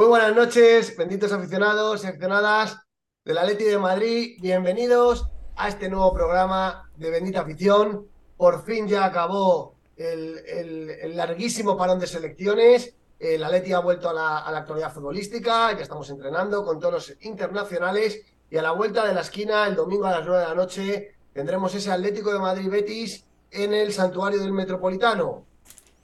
[0.00, 2.78] Muy buenas noches, benditos aficionados y aficionadas
[3.22, 4.38] del Atleti de Madrid.
[4.40, 8.08] Bienvenidos a este nuevo programa de Bendita Afición.
[8.38, 12.94] Por fin ya acabó el, larguísimo parón de selecciones.
[13.18, 17.16] El Atleti ha vuelto a la, a actualidad futbolística, ya estamos entrenando con todos los
[17.20, 20.54] internacionales y a la vuelta de la esquina, el domingo a las 9 de la
[20.54, 25.49] noche, tendremos ese Atlético de Madrid-Betis en el Santuario del Metropolitano.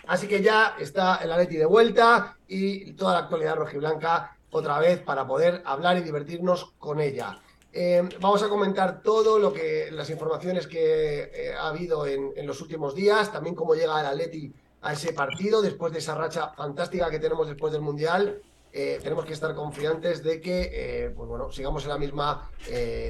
[0.07, 5.01] Así que ya está el Atleti de vuelta y toda la actualidad rojiblanca otra vez
[5.01, 7.41] para poder hablar y divertirnos con ella.
[7.73, 12.61] Eh, vamos a comentar todo lo que las informaciones que eh, ha habido en, los
[12.63, 14.51] últimos días, también cómo llega el Atleti
[14.81, 18.41] a ese partido después de esa racha fantástica que tenemos después del Mundial.
[18.73, 22.51] Eh, tenemos que estar confiantes de que pues bueno, sigamos en la misma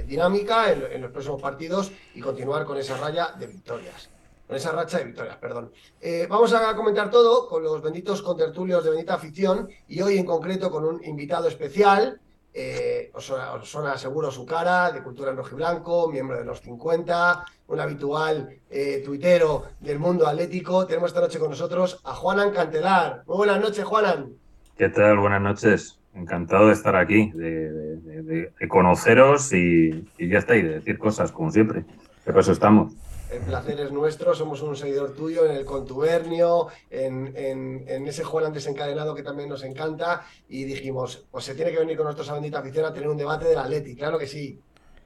[0.07, 4.16] dinámica en los próximos partidos y continuar con esa raya de victorias.
[4.47, 5.73] Con esa racha de victorias, perdón.
[6.01, 10.25] Eh, vamos a comentar todo con los benditos contertulios de Bendita Afición y hoy en
[10.25, 12.21] concreto con un invitado especial.
[12.55, 17.81] Eh, os, os seguro su cara, de Cultura en Rojiblanco, miembro de los 50, un
[17.81, 20.87] habitual eh, tuitero del mundo atlético.
[20.87, 23.25] Tenemos esta noche con nosotros a Juanan Cantelar.
[23.27, 24.33] Muy buenas noches, Juanan.
[24.78, 25.19] ¿Qué tal?
[25.19, 25.99] Buenas noches.
[26.15, 31.84] Encantado de estar aquí, de, conoceros y, ya está, y de decir cosas, como siempre.
[32.25, 32.95] Que para eso estamos.
[33.36, 38.24] El placer es nuestro, somos un seguidor tuyo en el contubernio, en, en- en ese
[38.24, 42.30] Juanan desencadenado que también nos encanta y dijimos, pues se tiene que venir con nosotros
[42.30, 44.59] a Bendita Afición a tener un debate del Atleti, claro que sí.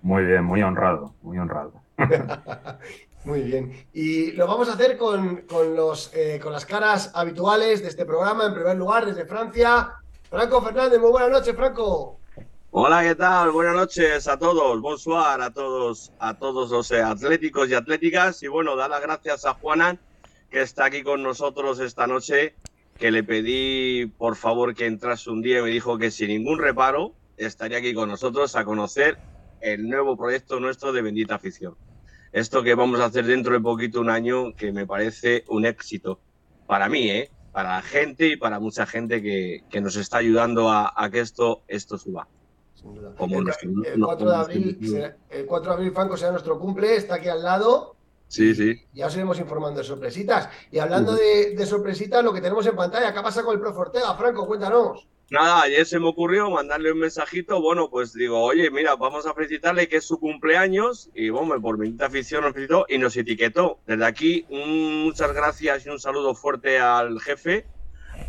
[0.03, 1.73] Muy bien, muy honrado, muy honrado.
[3.25, 3.87] Muy bien.
[3.93, 8.07] Y lo vamos a hacer con, con los, eh, con las caras habituales de este
[8.07, 8.47] programa.
[8.47, 9.93] En primer lugar, desde Francia,
[10.31, 10.99] Franco Fernández.
[10.99, 12.20] Muy buenas noches, Franco.
[12.73, 13.51] Hola, ¿qué tal?
[13.51, 18.45] Buenas noches a todos, bonsoir a todos, a todos los eh, atléticos y atléticas.
[18.45, 19.99] Y bueno, dar las gracias a Juanan,
[20.49, 22.55] que está aquí con nosotros esta noche,
[22.97, 26.61] que le pedí por favor que entrase un día y me dijo que sin ningún
[26.61, 29.19] reparo estaría aquí con nosotros a conocer
[29.61, 31.77] el nuevo proyecto nuestro de Bendita Afición.
[32.31, 36.21] Esto que vamos a hacer dentro de poquito, un año, que me parece un éxito
[36.69, 37.33] para mí, ¿eh?
[37.51, 41.19] para la gente y para mucha gente que, que nos está ayudando a, a que
[41.19, 42.29] esto, esto suba.
[42.81, 43.15] Sin duda.
[43.17, 46.17] Como el, nuestro- el no, 4 de abril, nuestro- será- el 4 de abril, Franco,
[46.17, 46.97] será nuestro cumple.
[46.97, 47.97] Está aquí al lado.
[48.29, 48.81] Sí, sí.
[48.93, 50.49] Ya os iremos informando de sorpresitas.
[50.71, 53.81] Y hablando de, de sorpresitas, lo que tenemos en pantalla, ¿qué pasa con el profe
[53.81, 54.15] Ortega?
[54.15, 55.09] Franco, cuéntanos.
[55.33, 57.61] Nada, ayer se me ocurrió mandarle un mensajito.
[57.61, 61.11] Bueno, pues digo, oye, mira, vamos a felicitarle que es su cumpleaños.
[61.15, 63.79] Y bueno, por bendita afición nos felicitó y nos etiquetó.
[63.87, 67.67] Desde aquí, un- muchas gracias y un saludo fuerte al jefe,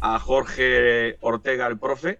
[0.01, 2.19] a Jorge Ortega, el profe.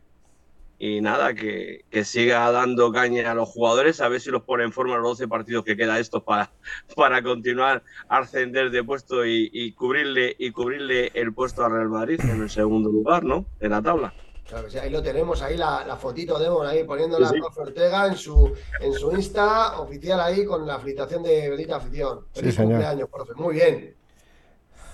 [0.84, 4.64] Y nada, que, que siga dando caña a los jugadores, a ver si los pone
[4.64, 6.52] en forma los 12 partidos que queda estos para,
[6.96, 11.90] para continuar a ascender de puesto y, y cubrirle y cubrirle el puesto al Real
[11.90, 13.46] Madrid en el segundo lugar, ¿no?
[13.60, 14.12] En la tabla.
[14.48, 17.36] Claro que sí, ahí lo tenemos, ahí la, la fotito de Mon, ahí poniéndola Sí,
[17.36, 17.40] sí.
[17.40, 21.76] a profe Ortega en su, en su Insta oficial ahí con la felicitación de Bendita
[21.76, 22.26] Afición.
[22.34, 22.72] Sí, Feliz señor.
[22.72, 23.34] cumpleaños, profe.
[23.36, 23.96] Muy bien.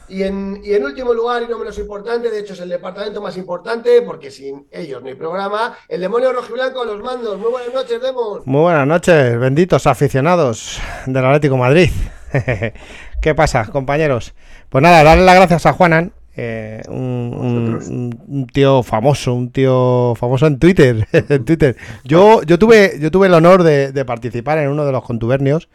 [0.09, 3.21] Y en, y en último lugar, y no menos importante, de hecho es el departamento
[3.21, 7.37] más importante, porque sin ellos no hay programa, el demonio rojiblanco a los mandos.
[7.37, 8.41] Muy buenas noches, Demon.
[8.45, 11.89] Muy buenas noches, benditos aficionados del Atlético Madrid.
[13.21, 14.33] ¿Qué pasa, compañeros?
[14.69, 20.59] Pues nada, darle las gracias a Juanan, eh, un, tío famoso, un tío famoso en
[20.59, 21.07] Twitter.
[21.11, 21.75] en Twitter.
[22.05, 25.67] Yo, yo tuve, yo tuve el honor de, de participar en uno de los contubernios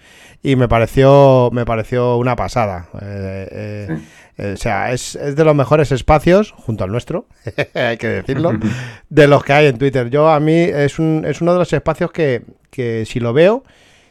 [0.43, 2.89] y me pareció, me pareció una pasada.
[3.01, 3.99] Eh, eh,
[4.39, 7.27] eh, o sea, es, es de los mejores espacios, junto al nuestro,
[7.75, 8.53] hay que decirlo,
[9.09, 10.11] de los que hay en Twitter.
[10.11, 13.65] Yo a mí es, un, es uno de los espacios que, que si lo veo,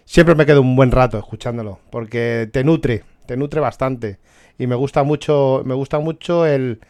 [0.05, 4.19] siempre me quedo un buen rato escuchándolo, porque te nutre, te nutre bastante.
[4.57, 6.81] Y me gusta mucho, me gusta mucho el,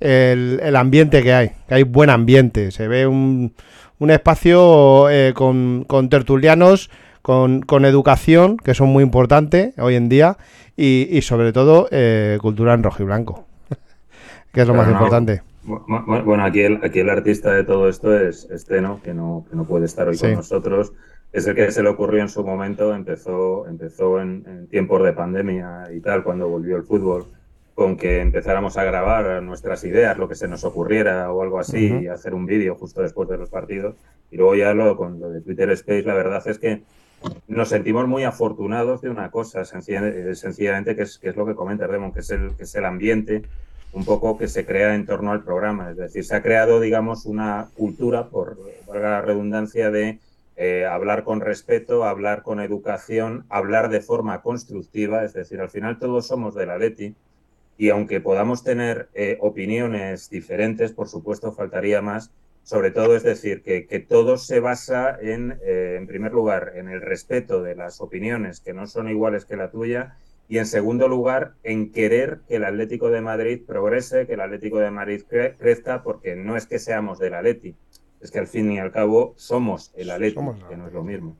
[0.00, 2.70] el, el ambiente que hay, que hay buen ambiente.
[2.70, 3.54] Se ve un,
[3.98, 6.90] un espacio eh, con, con tertulianos,
[7.22, 10.38] con, con educación, que son muy importantes hoy en día,
[10.80, 13.44] y, y sobre todo eh, cultura en rojo y blanco,
[14.52, 15.42] que es lo Pero más no- importante.
[15.64, 19.56] Bu- Bueno, aquí el, aquí el artista de todo esto es Esteno, que no, que
[19.56, 20.26] no puede estar hoy Sí.
[20.26, 20.92] con nosotros.
[21.32, 25.12] Es el que se le ocurrió en su momento, empezó, empezó en, en tiempos de
[25.12, 27.26] pandemia y tal, cuando volvió el fútbol,
[27.74, 31.86] con que empezáramos a grabar nuestras ideas, lo que se nos ocurriera o algo así,
[32.02, 33.94] y hacer un vídeo justo después de los partidos.
[34.32, 36.82] Y luego ya lo, con lo de Twitter Space, la verdad es que
[37.48, 41.46] nos sentimos muy afortunados de una cosa, sencilla- eh, sencillamente, que es, que es lo
[41.46, 43.42] que comenta Demon, que es, el, que es el ambiente
[43.92, 45.90] un poco que se crea en torno al programa.
[45.90, 48.56] Es decir, se ha creado, digamos, una cultura, por
[48.86, 50.20] valga la redundancia, de
[50.56, 55.24] eh, hablar con respeto, hablar con educación, hablar de forma constructiva.
[55.24, 57.14] Es decir, al final todos somos de la Leti
[57.78, 62.30] y aunque podamos tener eh, opiniones diferentes, por supuesto, faltaría más.
[62.62, 66.88] Sobre todo, es decir, que, que todo se basa en, eh, en primer lugar, en
[66.88, 70.16] el respeto de las opiniones que no son iguales que la tuya
[70.48, 74.78] y en segundo lugar, en querer que el Atlético de Madrid progrese, que el Atlético
[74.78, 77.74] de Madrid cre- crezca, porque no es que seamos del Atleti,
[78.20, 81.02] es que al fin y al cabo somos el Atleti, Somos que no es lo
[81.02, 81.36] mismo.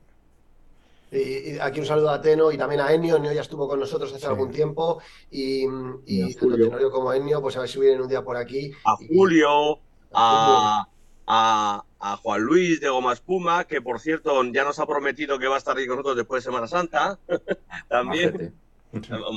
[1.11, 1.17] Y,
[1.55, 3.17] y aquí un saludo a Teno y también a Enio.
[3.17, 4.27] Enio ya estuvo con nosotros hace Sí.
[4.27, 5.01] algún tiempo.
[5.29, 5.65] Y,
[6.05, 6.55] y tanto.
[6.55, 8.71] Tenorio como Enio, pues a ver si vienen un día por aquí.
[8.85, 9.79] A Y- Julio,
[10.13, 10.87] a
[11.33, 11.83] a,
[12.23, 15.59] Juan Luis de Goma Espuma, que por cierto ya nos ha prometido que va a
[15.59, 17.17] estar ahí con nosotros después de Semana Santa.
[17.87, 18.33] También.
[18.33, 18.51] Majete.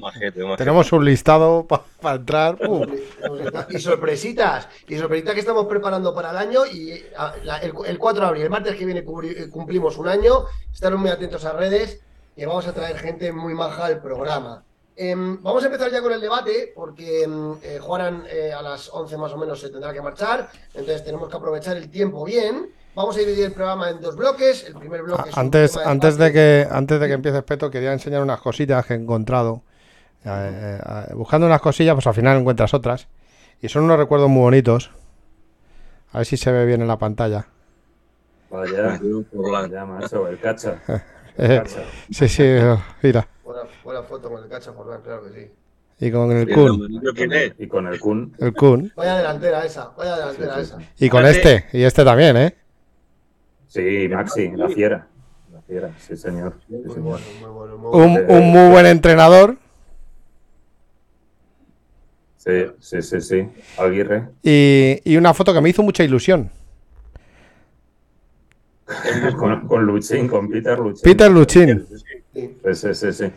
[0.00, 0.56] Majete, majete.
[0.56, 1.64] Tenemos un listado
[2.00, 2.58] para entrar.
[2.66, 2.86] Uh,
[3.70, 6.66] Y sorpresitas, y sorpresitas que estamos preparando para el año.
[6.66, 7.00] Y
[7.44, 10.46] la- el, el 4 de abril, el martes que viene, eh, cumplimos un año.
[10.72, 12.00] Estaros muy atentos a redes,
[12.34, 14.64] que vamos a traer gente muy maja al programa.
[14.96, 18.88] Em, vamos a empezar ya con el debate, porque em, eh, Juanan eh, a las
[18.92, 20.48] 11 más o menos se tendrá que marchar.
[20.68, 22.70] Entonces tenemos que aprovechar el tiempo bien.
[22.94, 24.64] Vamos a dividir el programa en dos bloques.
[24.64, 27.92] El primer bloque es un antes, antes de que antes de que empieces Peto, quería
[27.92, 29.62] enseñar unas cosillas que he encontrado.
[30.24, 33.08] Eh, eh, buscando unas cosillas, pues al final encuentras otras.
[33.60, 34.92] Y son unos recuerdos muy bonitos.
[36.12, 37.48] A ver si se ve bien en la pantalla.
[38.48, 39.00] Vaya,
[39.32, 40.80] vaya, macho, el cacha.
[41.36, 41.82] El Eh, cacha.
[42.12, 42.44] sí, sí,
[43.02, 43.26] mira.
[43.44, 45.50] Buena, buena foto con el cacho Forlán, claro que sí.
[46.06, 47.00] Y con el Kun.
[47.58, 48.34] Y con el Kun.
[48.38, 48.92] El Kun.
[48.96, 51.04] Vaya delantera esa, vaya delantera Sí, sí, esa.
[51.04, 51.66] Y con este.
[51.72, 52.54] Y este también, ¿eh?
[53.68, 55.06] Sí, Maxi, la fiera.
[55.52, 56.54] La fiera, sí, señor.
[56.68, 58.06] Sí, Muy bueno, muy bueno, muy bueno.
[58.06, 59.56] Un, un muy buen entrenador.
[62.38, 63.48] Sí, sí, sí, sí.
[63.78, 64.28] Aguirre.
[64.42, 66.50] Y, y una foto que me hizo mucha ilusión.
[69.38, 71.02] con, con Luchín, con Peter Luchín.
[71.02, 71.86] Peter Luchín.
[72.34, 73.32] Sí, Sí, sí, sí.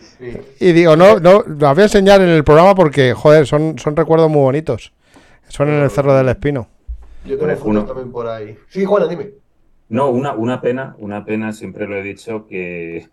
[0.59, 3.95] Y digo, no, no, las voy a enseñar en el programa porque, joder, son, son
[3.95, 4.91] recuerdos muy bonitos.
[5.49, 6.67] Son en el Cerro del Espino.
[7.25, 7.85] Yo tengo uno.
[7.85, 8.57] también por ahí.
[8.69, 9.31] Sí, Juana, dime.
[9.89, 13.07] No, una, una pena, una pena, siempre lo he dicho, que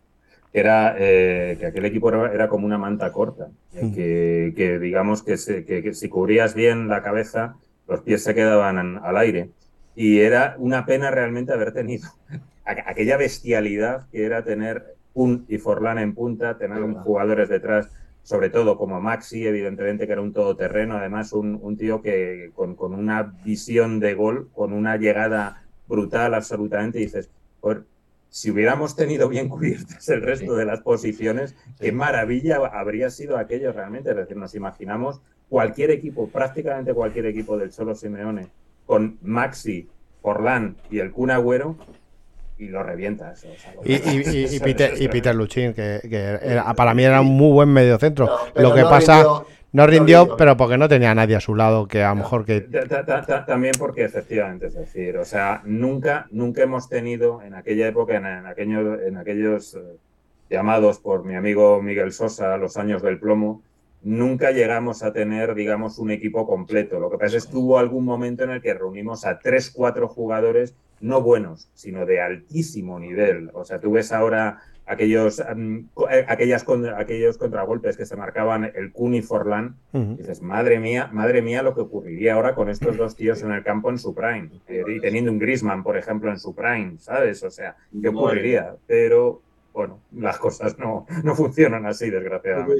[0.53, 5.23] era eh, que aquel equipo era, era como una manta corta, eh, que, que digamos
[5.23, 7.57] que, se- que- que si cubrías bien la cabeza,
[7.88, 9.50] los pies se quedaban en- al aire.
[9.97, 12.09] Y era una pena realmente haber tenido
[12.64, 17.88] aqu- aquella bestialidad que era tener un y Forlán en punta, tener un jugadores detrás,
[18.23, 22.75] sobre todo como Maxi, evidentemente que era un todoterreno, además un, un tío que con,
[22.75, 27.30] con una visión de gol, con una llegada brutal absolutamente, dices,
[27.61, 27.85] "Joder,
[28.35, 33.73] si hubiéramos tenido bien cubiertas el resto de las posiciones, qué maravilla habría sido aquello
[33.73, 34.11] realmente.
[34.11, 38.49] Es decir, nos imaginamos cualquier equipo, prácticamente cualquier equipo del Cholo Simeone,
[38.87, 39.88] con Maxi,
[40.21, 41.76] Forlán y el Kun Agüero,
[42.58, 43.44] y lo revientas.
[43.44, 43.94] o sea, lo Y,
[44.54, 45.08] y- Peter, y.
[45.08, 48.26] Peter Luchín, que, que era- para mí era un muy buen mediocentro.
[48.54, 50.37] No, Lo que no pasa, rindió- no rindió, rindió.
[50.37, 52.61] pero porque no tenía a nadie a su lado que a lo mejor que...
[52.61, 57.42] Ta- ta- ta- ta- También porque efectivamente, es decir, o sea, nunca, nunca hemos tenido
[57.42, 59.80] en aquella época, en, en aquello- en aquellos eh,
[60.50, 63.62] llamados por mi amigo Miguel Sosa, los años del plomo,
[64.02, 67.00] nunca llegamos a tener, digamos, un equipo completo.
[67.00, 70.06] Lo que pasa es que hubo algún momento en el que reunimos a tres, cuatro
[70.08, 73.50] jugadores, no buenos, sino de altísimo nivel.
[73.52, 75.42] O sea, tú ves ahora aquellos,
[75.94, 79.76] co- eh, aquellas con- aquellos contragolpes que se marcaban el Kun y Forlán.
[80.16, 83.62] Dices, madre mía, madre mía lo que ocurriría ahora con estos dos tíos en el
[83.62, 84.50] campo en su prime.
[84.68, 87.42] Eh, y teniendo un Grisman, por ejemplo, en su prime, ¿sabes?
[87.42, 88.75] O sea, ¿qué ocurriría?
[88.87, 89.42] Pero,
[89.73, 92.75] bueno, las cosas no, no funcionan así, desgraciadamente.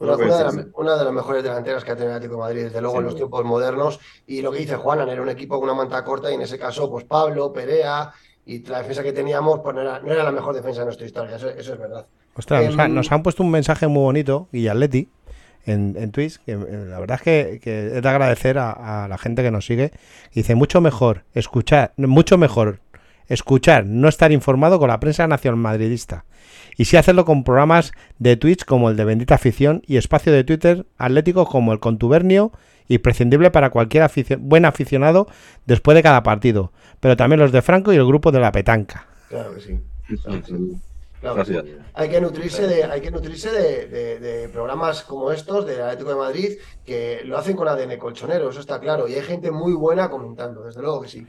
[0.00, 0.72] Una, de las, coincidieron.
[0.76, 3.04] una de las mejores delanteras que ha tenido el Atlético de Madrid, desde luego, en
[3.04, 3.98] los tiempos modernos.
[4.26, 6.58] Y lo que dice Juanan, era un equipo con una manta corta y en ese
[6.58, 8.12] caso, pues Pablo, Perea
[8.46, 11.06] y la defensa que teníamos, pues no era, no era la mejor defensa de nuestra
[11.06, 12.06] historia, eso, eso es verdad.
[12.34, 15.08] Ostras, nos, Em, nos han puesto un mensaje muy bonito, Guillaletti,
[15.66, 19.08] en, en Twitch, que eh, la verdad es que, que es de agradecer a, a
[19.08, 19.90] la gente que nos sigue.
[20.32, 22.80] Dice, mucho mejor escuchar, mucho mejor
[23.26, 26.24] escuchar, no estar informado con la prensa nacional madridista.
[26.78, 30.44] Y sí hacerlo con programas de Twitch como el de Bendita Afición y espacio de
[30.44, 32.52] Twitter atlético como el Contubernio,
[32.86, 34.08] imprescindible para cualquier
[34.38, 35.26] buen aficionado
[35.66, 39.06] después de cada partido, pero también los de Franco y el grupo de la Petanca.
[39.28, 39.80] Claro que sí.
[41.94, 46.58] Hay que nutrirse de, hay que nutrirse de, programas como estos del Atlético de Madrid
[46.86, 49.08] que lo hacen con ADN colchonero, eso está claro.
[49.08, 51.26] Y hay gente muy buena comentando, desde luego que sí.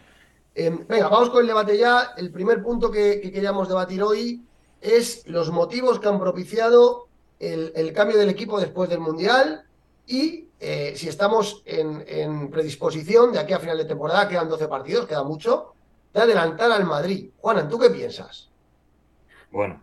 [0.54, 2.14] Em, venga, vamos con el debate ya.
[2.18, 4.44] El primer punto que, queríamos debatir hoy
[4.82, 7.08] es los motivos que han propiciado
[7.40, 9.64] el, cambio del equipo después del Mundial
[10.06, 14.68] y eh, si estamos en, en, predisposición de aquí a final de temporada, quedan 12
[14.68, 15.74] partidos, queda mucho,
[16.14, 17.30] de adelantar al Madrid.
[17.38, 18.50] Juanan, ¿tú qué piensas?
[19.52, 19.82] Bueno,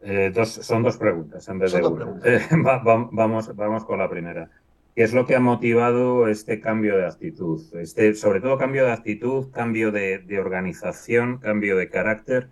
[0.00, 2.06] eh, son dos preguntas en vez de una.
[3.12, 4.50] vamos, vamos con la primera.
[4.96, 7.62] ¿Qué es lo que ha motivado este cambio de actitud?
[7.74, 12.48] Este, sobre todo cambio de actitud, cambio de, organización, cambio de carácter.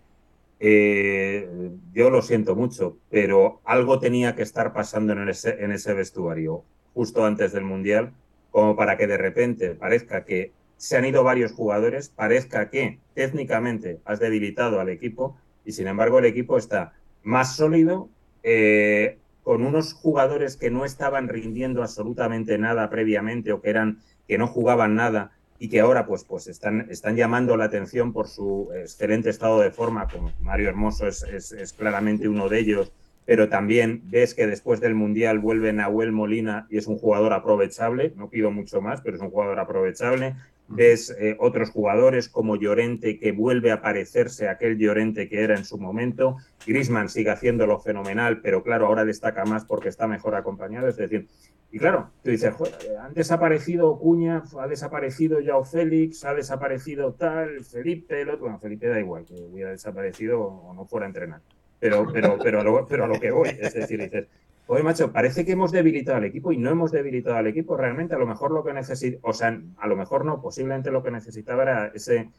[0.66, 1.46] Eh,
[1.92, 7.52] yo lo siento mucho, pero algo tenía que estar pasando en ese, vestuario justo antes
[7.52, 8.14] del Mundial,
[8.50, 14.00] como para que de repente parezca que se han ido varios jugadores, parezca que técnicamente
[14.06, 18.08] has debilitado al equipo y sin embargo el equipo está más sólido,
[18.42, 24.38] eh, con unos jugadores que no estaban rindiendo absolutamente nada previamente o que eran que
[24.38, 25.32] no jugaban nada
[25.64, 29.70] y que ahora pues, pues están, están llamando la atención por su excelente estado de
[29.70, 32.92] forma, como Mario Hermoso es, es, claramente uno de ellos,
[33.24, 38.12] pero también ves que después del Mundial vuelve Nahuel Molina y es un jugador aprovechable,
[38.14, 40.34] no pido mucho más, pero es un jugador aprovechable.
[40.68, 45.56] Ves eh, otros jugadores como Llorente que vuelve a parecerse a aquel Llorente que era
[45.56, 50.34] en su momento, Grisman sigue haciéndolo fenomenal, pero claro, ahora destaca más porque está mejor
[50.34, 51.26] acompañado, es decir,
[51.74, 52.54] y claro, tú dices,
[53.00, 58.86] han desaparecido Cuña, ha desaparecido Yao Félix, ha desaparecido tal, Felipe, el otro, bueno, Felipe
[58.86, 61.40] da igual, que hubiera desaparecido o no fuera a entrenar,
[61.80, 64.28] pero, pero, pero, a lo, que voy, es decir, dices,
[64.68, 67.76] Oye, macho, parece que hemos debilitado al equipo y no hemos debilitado al equipo.
[67.76, 71.02] Realmente, a lo mejor lo que necesita, o sea, a lo mejor no, posiblemente lo
[71.02, 72.30] que necesitaba era ese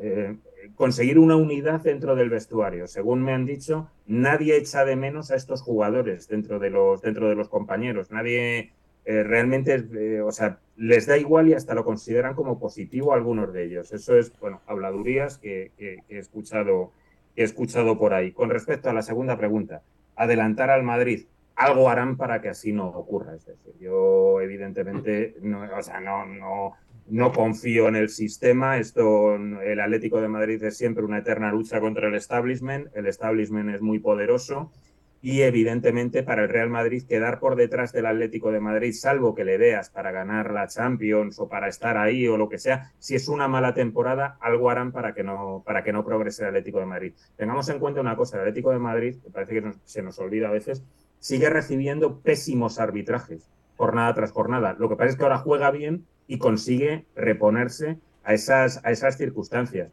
[0.00, 0.36] eh,
[0.76, 2.86] conseguir una unidad dentro del vestuario.
[2.86, 7.28] Según me han dicho, nadie echa de menos a estos jugadores dentro de los, dentro
[7.28, 8.12] de los compañeros.
[8.12, 8.70] Nadie
[9.04, 13.52] eh, realmente, eh, o sea, les da igual y hasta lo consideran como positivo algunos
[13.52, 13.92] de ellos.
[13.92, 16.92] Eso es, bueno, habladurías que, que he escuchado,
[17.34, 18.32] que he escuchado por ahí.
[18.32, 19.82] Con respecto a la segunda pregunta,
[20.16, 23.34] adelantar al Madrid algo harán para que así no ocurra.
[23.34, 26.72] Es decir, yo evidentemente no, o sea, no, no,
[27.08, 28.78] no confío en el sistema.
[28.78, 32.88] Esto, el Atlético de Madrid es siempre una eterna lucha contra el establishment.
[32.94, 34.70] El establishment es muy poderoso
[35.22, 39.44] y evidentemente para el Real Madrid quedar por detrás del Atlético de Madrid, salvo que
[39.44, 43.14] le veas para ganar la Champions o para estar ahí o lo que sea, si
[43.14, 46.80] es una mala temporada, algo harán para que no, para que no progrese el Atlético
[46.80, 47.12] de Madrid.
[47.36, 50.48] Tengamos en cuenta una cosa, el Atlético de Madrid, que parece que se nos olvida
[50.48, 50.82] a veces,
[51.20, 54.76] sigue recibiendo pésimos arbitrajes jornada tras jornada.
[54.78, 59.16] Lo que pasa es que ahora juega bien y consigue reponerse a esas, a esas
[59.16, 59.90] circunstancias.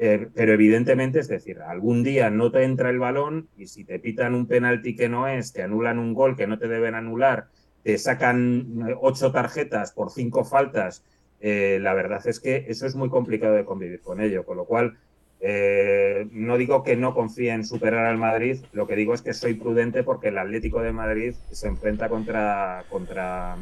[0.00, 3.98] Eh, pero evidentemente, es decir, algún día no te entra el balón y si te
[3.98, 7.48] pitan un penalti que no es, te anulan un gol que no te deben anular,
[7.82, 11.04] te sacan ocho tarjetas por cinco faltas,
[11.40, 14.44] eh, la verdad es que eso es muy complicado de convivir con ello.
[14.44, 14.98] Con lo cual,
[15.40, 19.34] eh, no digo que no confíe en superar al Madrid, lo que digo es que
[19.34, 23.56] soy prudente porque el Atlético de Madrid se enfrenta contra, contra,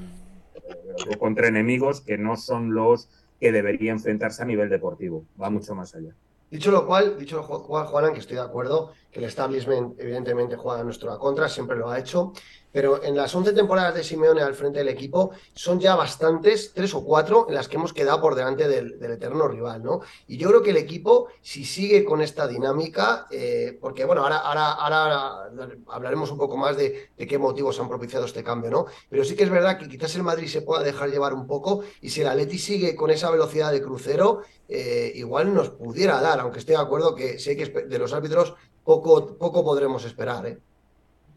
[0.54, 3.08] eh, contra enemigos que no son los
[3.40, 6.14] que debería enfrentarse a nivel deportivo, va mucho más allá.
[6.56, 10.56] Dicho lo cual, dicho lo cual, Juanan, que estoy de acuerdo, que el establishment evidentemente
[10.56, 12.32] juega a nuestra contra, siempre lo ha hecho,
[12.76, 16.92] pero en las 11 temporadas de Simeone al frente del equipo son ya bastantes, tres
[16.92, 20.02] o cuatro, en las que hemos quedado por delante del, eterno rival, ¿no?
[20.28, 24.36] Y yo creo que el equipo, si sigue con esta dinámica, eh, porque bueno, ahora,
[24.40, 25.50] ahora, ahora
[25.86, 28.84] hablaremos un poco más de, qué motivos han propiciado este cambio, ¿no?
[29.08, 31.82] Pero sí que es verdad que quizás el Madrid se pueda dejar llevar un poco
[32.02, 36.40] y si el Atleti sigue con esa velocidad de crucero, eh, igual nos pudiera dar,
[36.40, 38.54] aunque estoy de acuerdo que sé que de los árbitros
[38.84, 40.58] poco, poco podremos esperar, ¿eh?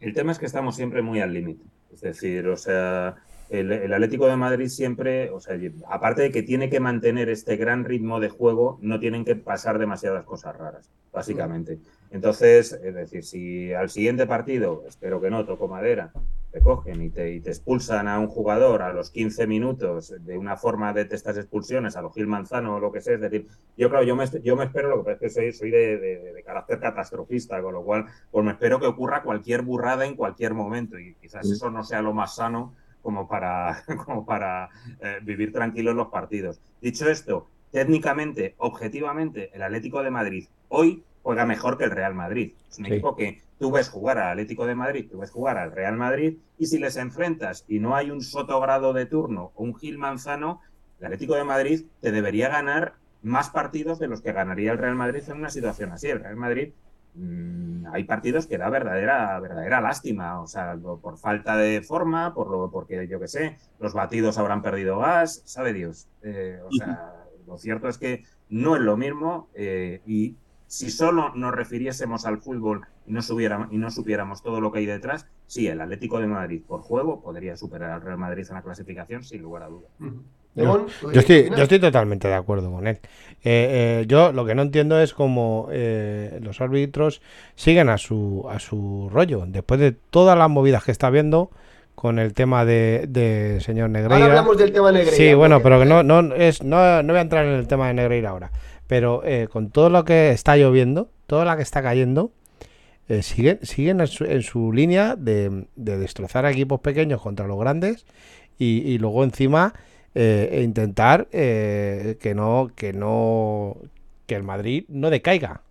[0.00, 1.64] El tema es que estamos siempre muy al límite.
[1.92, 3.16] Es decir, o sea,
[3.50, 7.84] el, Atlético de Madrid siempre, o sea, aparte de que tiene que mantener este gran
[7.84, 11.80] ritmo de juego, no tienen que pasar demasiadas cosas raras, básicamente.
[12.10, 16.12] Entonces, es decir, si al siguiente partido, espero que no, toco madera,
[16.50, 20.92] te cogen y te, expulsan a un jugador a los 15 minutos de una forma
[20.92, 24.04] de estas expulsiones, a lo Gil Manzano o lo que sea, es decir, yo claro,
[24.04, 27.74] yo me, yo me espero, lo que pasa es que soy, de, carácter catastrofista, con
[27.74, 31.70] lo cual, pues me espero que ocurra cualquier burrada en cualquier momento y quizás eso
[31.70, 34.68] no sea lo más sano como para, como para
[35.00, 36.60] eh, vivir tranquilo en los partidos.
[36.80, 42.52] Dicho esto, técnicamente, objetivamente, el Atlético de Madrid hoy juega mejor que el Real Madrid.
[42.70, 45.72] Es un equipo que tú ves jugar al Atlético de Madrid, tú ves jugar al
[45.72, 49.76] Real Madrid, y si les enfrentas y no hay un Sotogrado de turno o un
[49.76, 50.60] Gil Manzano,
[50.98, 54.94] el Atlético de Madrid te debería ganar más partidos de los que ganaría el Real
[54.94, 56.08] Madrid en una situación así.
[56.08, 56.72] El Real Madrid
[57.14, 62.50] mm, hay partidos que da verdadera, verdadera lástima, o sea, por falta de forma, por
[62.50, 66.08] lo, porque yo qué sé, los batidos habrán perdido gas, sabe Dios.
[66.22, 67.14] Eh, o sea,
[67.46, 70.36] lo cierto es que no es lo mismo eh, y
[70.70, 73.20] si solo nos refiriésemos al fútbol y no,
[73.72, 77.20] y no supiéramos todo lo que hay detrás, sí, el Atlético de Madrid por juego
[77.20, 79.90] podría superar al Real Madrid en la clasificación sin lugar a dudas.
[80.54, 83.00] Yo, estoy, yo, estoy, totalmente de acuerdo con él.
[83.42, 87.20] Eh, eh, yo lo que no entiendo es cómo eh, los árbitros
[87.56, 89.46] siguen a su, a su rollo.
[89.48, 91.50] Después de todas las movidas que está viendo
[91.96, 94.14] con el tema de, señor Negreira.
[94.14, 95.16] Ahora hablamos del tema Negreira.
[95.16, 97.88] Sí, bueno, pero que no, no, es, no, no voy a entrar en el tema
[97.88, 98.52] de Negreira ahora.
[98.90, 99.22] Pero
[99.52, 102.32] con todo lo que está lloviendo, toda la que está cayendo,
[103.22, 107.56] siguen, siguen en su, en su línea de, de, destrozar a equipos pequeños contra los
[107.56, 108.04] grandes
[108.58, 109.74] y, y luego encima
[110.12, 113.76] eh, e intentar eh, que no, que no,
[114.26, 115.62] que el Madrid no decaiga.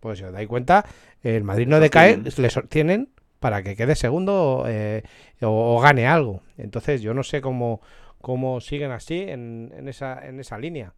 [0.00, 0.86] Pues si os dais cuenta,
[1.22, 5.02] el Madrid no decae, le sostienen para que quede segundo eh,
[5.42, 6.40] o, gane algo.
[6.56, 7.82] Entonces yo no sé cómo,
[8.22, 10.94] cómo siguen así en, en, esa, en esa línea.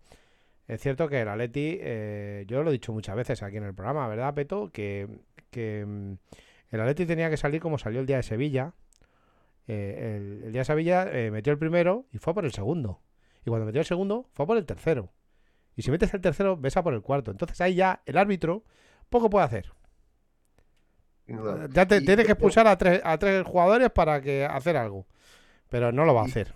[0.69, 1.79] Es cierto que el Atleti,
[2.47, 4.71] yo lo he dicho muchas veces aquí en el programa, ¿verdad, Peto?
[4.71, 5.09] Que,
[5.51, 6.13] que mm,
[6.71, 8.75] el Atleti tenía que salir como salió el día de Sevilla,
[9.69, 13.01] eh, el, día de Sevilla eh, metió el primero y fue por el segundo.
[13.45, 15.13] Y cuando metió el segundo, fue por el tercero.
[15.77, 17.31] Y si metes el tercero, ves a por el cuarto.
[17.31, 18.65] Entonces ahí ya el árbitro
[19.11, 19.73] poco puede hacer.
[21.27, 25.07] Ya te, tiene que expulsar a tres, a tres jugadores para que hacer algo.
[25.69, 26.55] Pero no lo va a hacer.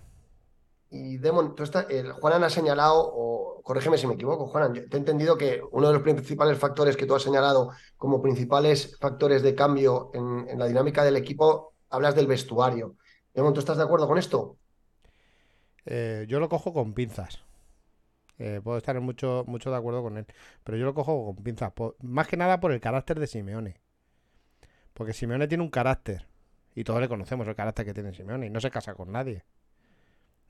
[0.95, 4.99] Y Demon, tú el Juanan ha señalado, o corrígeme si me equivoco, Juanan, te he
[4.99, 9.55] entendido que uno de los principales factores que tú has señalado como principales factores de
[9.55, 12.95] cambio en, la dinámica del equipo, hablas del vestuario.
[13.33, 14.57] ¿tú estás de acuerdo con esto?
[15.87, 17.43] Eh, yo lo cojo con pinzas.
[18.37, 20.27] Eh, puedo estar mucho, mucho de acuerdo con él.
[20.63, 21.73] Pero yo lo cojo con pinzas.
[22.03, 23.81] más que nada por el carácter de Simeone.
[24.93, 26.27] Porque Simeone tiene un carácter.
[26.75, 28.45] Y todos le conocemos el carácter que tiene Simeone.
[28.45, 29.43] Y no se casa con nadie.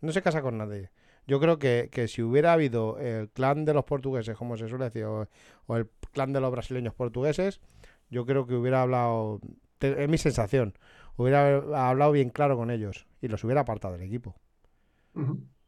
[0.03, 0.91] No se casa con nadie.
[1.25, 5.05] Yo creo que, si hubiera habido el clan de los portugueses, como se suele decir,
[5.05, 5.27] o,
[5.69, 7.61] el clan de los brasileños portugueses,
[8.09, 9.39] yo creo que hubiera hablado.
[9.79, 10.75] Es mi sensación
[11.15, 11.57] hubiera
[11.89, 14.35] hablado bien claro con ellos y los hubiera apartado del equipo.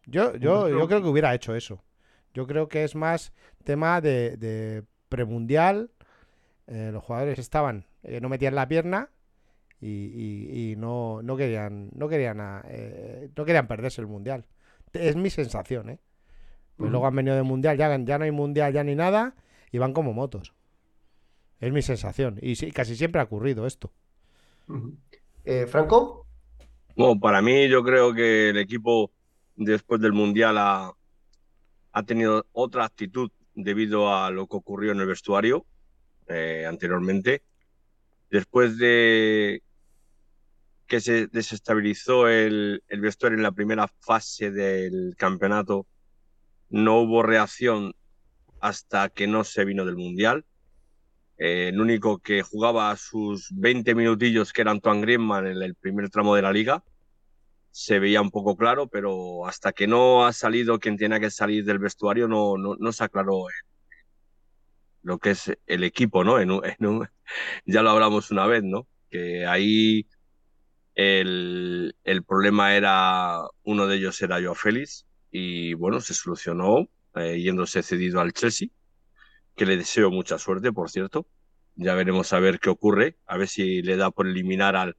[0.06, 1.84] Yo, yo, yo creo que hubiera hecho eso.
[2.34, 3.32] Yo creo que es más
[3.64, 5.92] tema de, premundial.
[6.68, 9.10] Eh, los jugadores estaban, eh, no metían la pierna
[9.82, 14.46] y, no, no, querían, no querían, eh, no querían perderse el mundial.
[14.94, 16.00] Es mi sensación, ¿eh?
[16.78, 19.36] Pues luego han venido del mundial, ya, ya no hay mundial ya ni nada
[19.72, 20.54] y van como motos.
[21.60, 22.38] Es mi sensación.
[22.42, 23.92] Y sí, casi siempre ha ocurrido esto.
[25.46, 26.26] Eh, Franco.
[26.96, 29.12] Bueno, para mí yo creo que el equipo
[29.56, 30.92] después del Mundial ha,
[31.92, 35.66] ha tenido otra actitud debido a lo que ocurrió en el vestuario
[36.28, 37.44] eh, anteriormente.
[38.30, 39.62] Después de
[40.88, 45.88] que se desestabilizó el, vestuario en la primera fase del campeonato,
[46.70, 47.94] no hubo reacción
[48.60, 50.46] hasta que no se vino del Mundial.
[51.38, 56.10] Eh, el único que jugaba sus 20 minutillos, que era Antoine Griezmann en el primer
[56.10, 56.84] tramo de la liga,
[57.72, 61.66] se veía un poco claro, pero hasta que no ha salido quien tenía que salir
[61.66, 63.48] del vestuario, no, no, no se aclaró
[65.06, 66.40] lo que es el equipo, ¿no?
[66.40, 66.50] En
[67.66, 68.88] ya lo hablamos una vez, ¿no?
[69.10, 70.08] Que ahí
[70.96, 77.40] el, el, problema era, uno de ellos era Joao Félix, y bueno, se solucionó eh,
[77.40, 78.70] yéndose cedido al Chelsea
[79.56, 81.28] que le deseo mucha suerte, por cierto.
[81.76, 84.98] Ya veremos a ver qué ocurre, a ver si le da por eliminar al,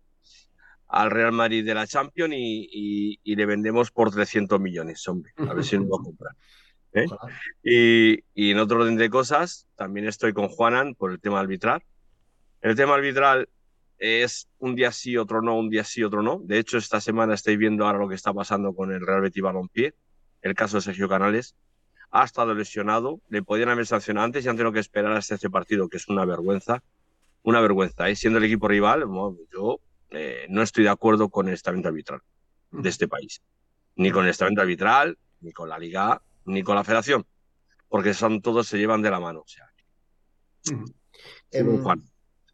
[0.87, 5.53] al Real Madrid de la Champions y, y, le vendemos por 300 millones, hombre, a
[5.53, 6.37] ver si nos va a comprar.
[6.97, 7.07] ¿eh?
[7.63, 11.83] Y, y, en otro orden de cosas, también estoy con Juanan por el tema arbitral.
[12.61, 13.49] El tema arbitral
[13.99, 16.41] es un día sí, otro no, un día sí, otro no.
[16.43, 19.43] De hecho, esta semana estáis viendo ahora lo que está pasando con el Real Betis
[19.43, 19.95] Balompié,
[20.43, 21.55] el caso de Sergio Canales
[22.11, 25.51] ha estado lesionado, le podían haber sancionado antes y han tenido que esperar hasta este
[25.51, 26.83] partido, que es una vergüenza.
[27.43, 28.09] Una vergüenza.
[28.09, 28.17] ¿eh?
[28.17, 29.05] Siendo el equipo rival,
[29.53, 29.81] yo
[30.11, 32.21] eh, no estoy de acuerdo con el estamento arbitral
[32.71, 33.43] de este país.
[33.97, 37.27] Ni con el estamento arbitral, ni con la Liga, ni con la Federación.
[37.89, 39.41] Porque son todos se llevan de la mano.
[39.41, 39.71] O sea,
[41.51, 41.83] em,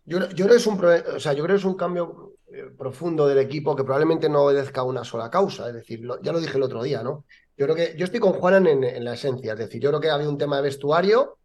[0.04, 3.26] Yo, yo, creo es un, o sea, yo creo que es un cambio eh, profundo
[3.26, 5.68] del equipo que probablemente no obedezca a una sola causa.
[5.68, 7.24] Es decir, ya lo dije el otro día, ¿no?
[7.56, 10.10] Yo creo que yo estoy con Juanan en, la esencia, es decir, yo creo que
[10.10, 11.38] había un tema de vestuario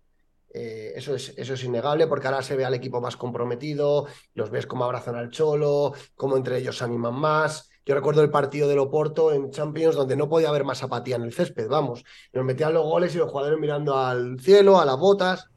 [0.54, 4.50] Eh, eso, es, eso es innegable porque ahora se ve al equipo más comprometido, los
[4.50, 7.70] ves cómo abrazan al cholo, cómo entre ellos se animan más.
[7.88, 11.22] Yo recuerdo el partido del Oporto en Champions donde no podía haber más apatía en
[11.22, 12.04] el césped, vamos.
[12.34, 15.48] Nos metían los goles y los jugadores mirando al cielo, a las botas.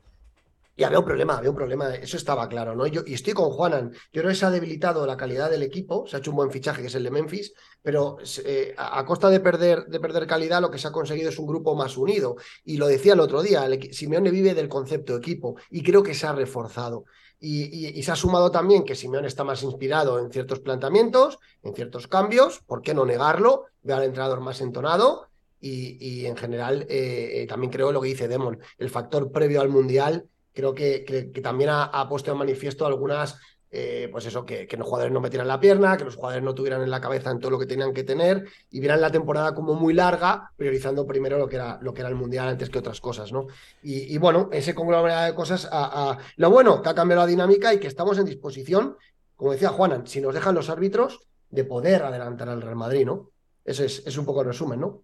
[0.76, 2.86] Y había un problema, había un problema, eso estaba claro, ¿no?
[2.86, 6.06] Yo, y estoy con Juanan, yo creo que se ha debilitado la calidad del equipo,
[6.06, 9.28] se ha hecho un buen fichaje que es el de Memphis, pero eh, a, costa
[9.28, 12.36] de perder, de perder calidad lo que se ha conseguido es un grupo más unido.
[12.64, 16.28] Y lo decía el otro día, Simeone vive del concepto equipo y creo que se
[16.28, 17.06] ha reforzado.
[17.42, 22.06] Y, se ha sumado también que Simeone está más inspirado en ciertos planteamientos, en ciertos
[22.06, 23.64] cambios, ¿por qué no negarlo?
[23.82, 28.28] Ve al entrenador más entonado y, en general eh, eh, también creo lo que dice
[28.28, 33.38] Demon, el factor previo al Mundial creo que, que, también ha, puesto en manifiesto algunas,
[33.72, 36.54] eh, pues eso, que, que, los jugadores no metieran la pierna, que los jugadores no
[36.54, 39.54] tuvieran en la cabeza en todo lo que tenían que tener y vieran la temporada
[39.54, 42.80] como muy larga, priorizando primero lo que era, lo que era el Mundial antes que
[42.80, 43.46] otras cosas, ¿no?
[43.82, 47.78] Y, bueno, ese conglomerado de cosas, a, lo bueno, que ha cambiado la dinámica y
[47.78, 48.96] que estamos en disposición,
[49.36, 53.30] como decía Juanan, si nos dejan los árbitros, de poder adelantar al Real Madrid, ¿no?
[53.64, 55.02] Ese es, es un poco el resumen, ¿no?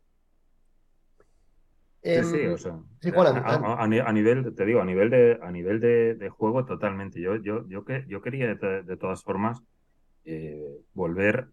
[2.07, 2.79] Sí, sí, em, o sea,
[3.75, 7.21] a, nivel, te digo, a nivel de, a nivel de, juego totalmente.
[7.21, 9.61] Yo, yo, yo, que, yo quería de, todas formas
[10.25, 11.49] eh, volver,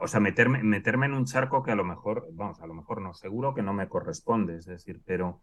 [0.00, 3.00] o sea, meterme, meterme en un charco que a lo mejor, vamos, a lo mejor
[3.00, 5.42] no, seguro que no me corresponde, es decir, pero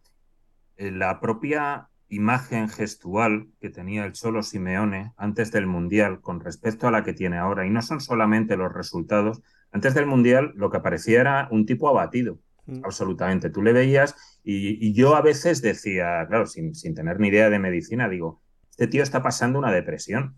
[0.77, 6.87] eh, la propia imagen gestual que tenía el Cholo Simeone antes del Mundial con respecto
[6.87, 9.41] a la que tiene ahora, y no son solamente los resultados,
[9.73, 12.81] antes del Mundial lo que parecía era un tipo abatido Mm.
[12.83, 13.49] Absolutamente.
[13.49, 17.59] Tú le veías y, yo a veces decía, claro, sin, sin, tener ni idea de
[17.59, 20.35] medicina, digo, este tío está pasando una depresión.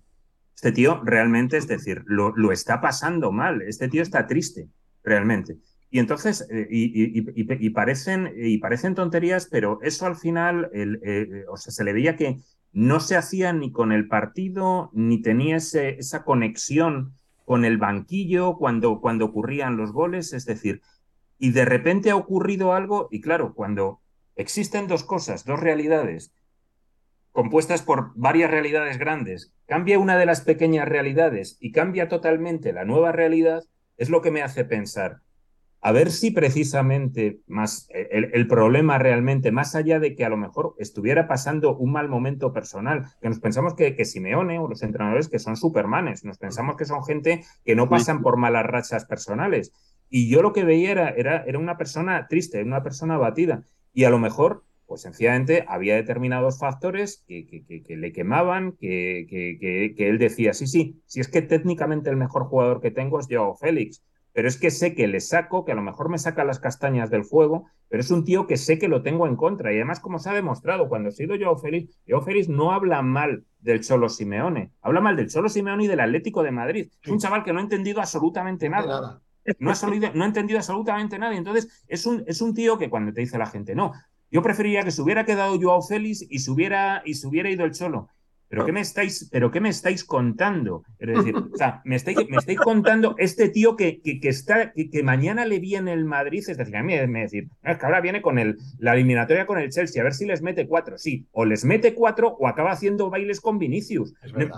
[0.56, 3.62] Este tío realmente, es decir, lo, lo está pasando mal.
[3.62, 4.70] Este tío está triste,
[5.04, 5.58] realmente.
[5.92, 11.58] Y entonces, eh, y, parecen, y parecen tonterías, pero eso al final, el, eh, o
[11.58, 12.38] sea, se le veía que
[12.72, 17.14] no se hacía ni con el partido, ni tenía esa conexión
[17.44, 20.34] con el banquillo cuando, cuando ocurrían los goles.
[20.34, 20.82] Es decir,
[21.40, 24.02] y de repente ha ocurrido algo y claro, cuando
[24.36, 26.34] existen dos cosas, dos realidades,
[27.32, 32.86] compuestas por varias realidades grandes, cambia una de las pequeñas realidades y cambia totalmente la
[32.86, 33.64] nueva realidad,
[33.98, 35.22] es lo que me hace pensar,
[35.82, 40.76] a ver si precisamente más el, problema realmente, más allá de que a lo mejor
[40.78, 45.30] estuviera pasando un mal momento personal, que nos pensamos que, que Simeone o los entrenadores
[45.30, 49.72] que son supermanes, nos pensamos que son gente que no pasan por malas rachas personales.
[50.10, 53.64] Y yo lo que veía era, era, era una persona triste, una persona abatida.
[53.94, 60.10] Y a lo mejor, pues sencillamente había determinados factores que, que, le quemaban, que, que,
[60.10, 63.56] él decía, sí, sí, si es que técnicamente el mejor jugador que tengo es Joao
[63.56, 66.60] Félix, pero es que sé que le saco, que a lo mejor me saca las
[66.60, 69.72] castañas del fuego, pero es un tío que sé que lo tengo en contra.
[69.72, 73.02] Y además, como se ha demostrado, cuando ha sido Joao Félix, Joao Félix no habla
[73.02, 76.92] mal del Cholo Simeone, habla mal del Cholo Simeone y del Atlético de Madrid.
[77.04, 79.22] Es un chaval que no ha entendido absolutamente nada.
[79.58, 81.36] No ha, entendido absolutamente nada.
[81.36, 83.94] Entonces, es un, es un tío que cuando te dice la gente, no,
[84.32, 87.66] yo preferiría que se hubiera quedado Joao Félix y se hubiera, y se hubiera ido
[87.66, 88.10] el Cholo.
[88.50, 90.84] ¿Pero qué me estáis, pero qué me estáis contando?
[90.98, 94.74] Es decir, o sea, me estáis, me estáis contando este tío que, que, que está,
[94.74, 98.02] que, mañana le viene el Madrid, es decir, a mí me decir, es que ahora
[98.02, 100.98] viene con el, la eliminatoria con el Chelsea, a ver si les mete cuatro.
[100.98, 104.16] Sí, o les mete cuatro o acaba haciendo bailes con Vinicius,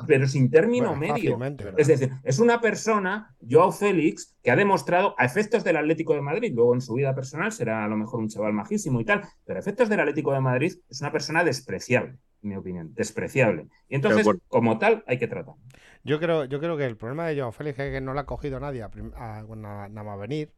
[0.07, 1.37] pero sin término medio.
[1.77, 6.21] Es decir, es una persona, Joao Félix, que ha demostrado a efectos del Atlético de
[6.21, 9.21] Madrid, luego en su vida personal será a lo mejor un chaval majísimo y tal,
[9.45, 13.67] pero a efectos del Atlético de Madrid es una persona despreciable mi opinión, despreciable.
[13.87, 15.55] Y entonces, como tal, hay que tratar.
[16.03, 18.25] Yo creo, yo creo que el problema de Joao Félix es que no le ha
[18.25, 20.51] cogido nadie a, nada más venir,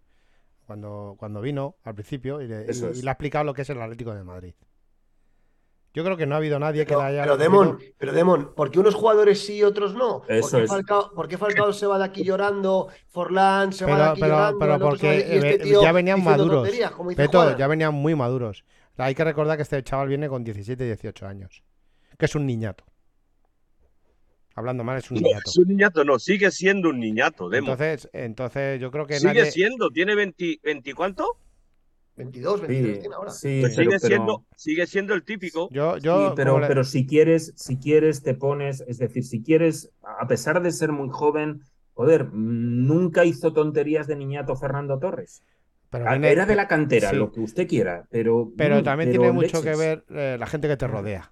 [0.66, 4.24] cuando, cuando vino al principio, y le, ha explicado lo que es el Atlético de
[4.24, 4.54] Madrid.
[5.96, 7.22] Yo creo que no ha habido nadie que le haya.
[7.22, 10.24] Pero Demon, pero Demon, ¿por qué unos jugadores sí y otros no?
[10.28, 10.58] Eso
[11.14, 12.88] ¿Por qué, Falcao, se va de aquí llorando?
[13.10, 14.58] Forlán se va de aquí llorando.
[14.58, 16.68] Pero porque este ya venían maduros.
[17.16, 18.66] Peto, ya venían muy maduros.
[18.98, 21.64] Hay que recordar que este chaval viene con 17, 18 años
[22.24, 22.86] que es un niñato.
[24.56, 25.44] Hablando mal, es un niñato.
[25.46, 27.54] Es un niñato, no, sigue siendo un niñato.
[27.54, 29.20] Entonces, entonces, yo creo que.
[29.20, 31.38] Sigue siendo, ¿tiene 20, 20 cuánto?
[32.16, 33.32] 22, 22 tiene ahora.
[33.32, 35.68] Sí, pues sigue, siendo, sigue siendo el típico.
[35.70, 40.26] Yo, yo, pero, pero si quieres, si quieres, te pones, es decir, si quieres, a
[40.26, 45.44] pesar de ser muy joven, joder, nunca hizo tonterías de niñato Fernando Torres.
[45.90, 48.50] Pero Era de la cantera, lo que usted quiera, pero.
[48.56, 51.30] Pero mm, también tiene mucho que ver eh, la gente que te rodea.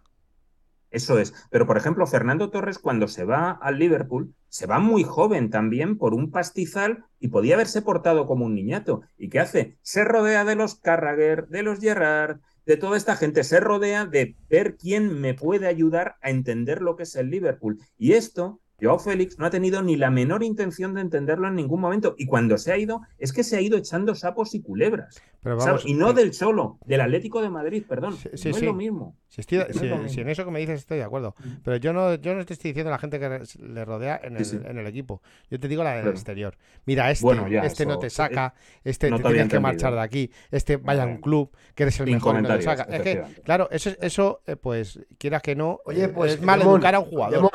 [0.91, 1.33] Eso es.
[1.49, 5.97] Pero, por ejemplo, Fernando Torres, cuando se va al Liverpool, se va muy joven también
[5.97, 9.01] por un pastizal y podía haberse portado como un niñato.
[9.17, 9.77] ¿Y qué hace?
[9.81, 14.35] Se rodea de los Carragher, de los Gerrard, de toda esta gente, se rodea de
[14.49, 17.79] ver quién me puede ayudar a entender lo que es el Liverpool.
[17.97, 21.79] Y esto Joao Félix no ha tenido ni la menor intención de entenderlo en ningún
[21.81, 22.15] momento.
[22.17, 25.21] Y cuando se ha ido, es que se ha ido echando sapos y culebras.
[25.43, 28.13] Pero vamos, Y no eh, del solo, del Atlético de Madrid, perdón.
[28.15, 28.59] Sí, sí, no sí.
[28.59, 29.15] es lo mismo.
[29.27, 30.09] Si, estoy- No es lo mismo.
[30.09, 31.35] si en eso que me dices estoy de acuerdo.
[31.63, 34.45] Pero yo no, yo no te estoy diciendo la gente que le rodea en el,
[34.45, 34.63] Sí, sí.
[34.63, 35.21] en el equipo.
[35.49, 36.15] Yo te digo la del Claro.
[36.15, 36.57] exterior.
[36.85, 39.99] Mira, este, Bueno, ya, este no te saca, este no te tienes que marchar de
[40.01, 42.83] aquí, este vaya a un club, que eres el Sin mejor y no te saca.
[42.83, 46.33] Es que, claro, eso, eso eh, pues, quieras que no, Oye, eh, pues.
[46.33, 47.51] es mal educar a un jugador.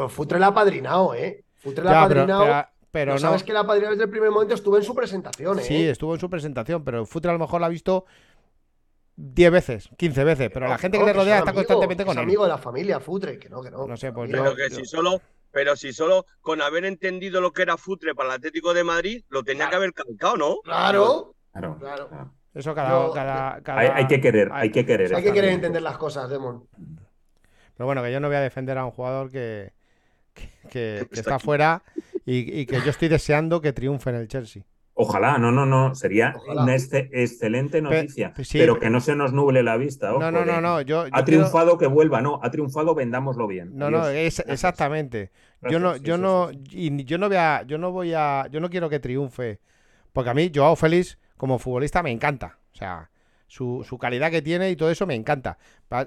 [0.00, 1.44] Pero Futre la ha padrinado, ¿eh?
[1.56, 2.44] Futre la ha pero, padrinado.
[2.44, 3.18] pero- pero Pero no.
[3.18, 5.62] sabes que la padrinado desde el primer momento estuvo en su presentación, ¿eh?
[5.62, 8.04] Sí, estuvo en su presentación, pero el Futre a lo mejor la ha visto
[9.16, 12.22] 10 veces, 15 veces, pero la gente que le rodea está constantemente con es él.
[12.24, 13.86] amigo de la familia Futre, que no, que no.
[13.86, 14.44] No sé, pues Amigo.
[14.44, 17.76] yo- Pero que yo- si solo, pero si solo con haber entendido lo que era
[17.76, 20.56] Futre para el Atlético de Madrid, lo tenía que haber calcado, ¿no?
[20.64, 22.08] Claro, Claro, Claro.
[22.08, 22.32] claro.
[22.54, 25.14] Eso cada, Yo- cada, cada- Hay, hay que querer, hay- hay que querer.
[25.14, 26.66] hay que querer entender las cosas, Demon.
[27.76, 29.72] Pero bueno, que yo no voy a defender a un jugador que,
[30.34, 31.82] que, que- que está fuera
[32.26, 34.62] y, y que yo estoy deseando que triunfe en el Chelsea.
[34.94, 35.94] Ojalá, no, no, no.
[35.94, 36.62] Sería Ojalá.
[36.64, 38.34] una excelente noticia.
[38.42, 40.10] sí, pero pe- que no se nos nuble la vista.
[40.12, 40.80] ojo, No, no, no, no.
[40.82, 42.38] Yo, yo Ha quiero- triunfado que vuelva, no.
[42.42, 43.70] Ha triunfado, vendámoslo bien.
[43.74, 44.44] No, no, Gracias.
[44.48, 45.30] exactamente.
[45.70, 46.60] Yo no, yo sí, no, sí.
[46.72, 49.60] y yo no voy a, yo no voy a, yo no quiero que triunfe,
[50.12, 53.10] porque a mí Joao Félix como futbolista me encanta, o sea,
[53.46, 55.56] su, su calidad que tiene y todo eso me encanta.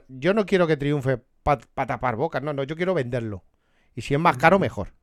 [0.08, 3.44] Yo no quiero que triunfe para tapar bocas, no, no, yo quiero venderlo.
[3.96, 4.94] Y si es más caro, mejor.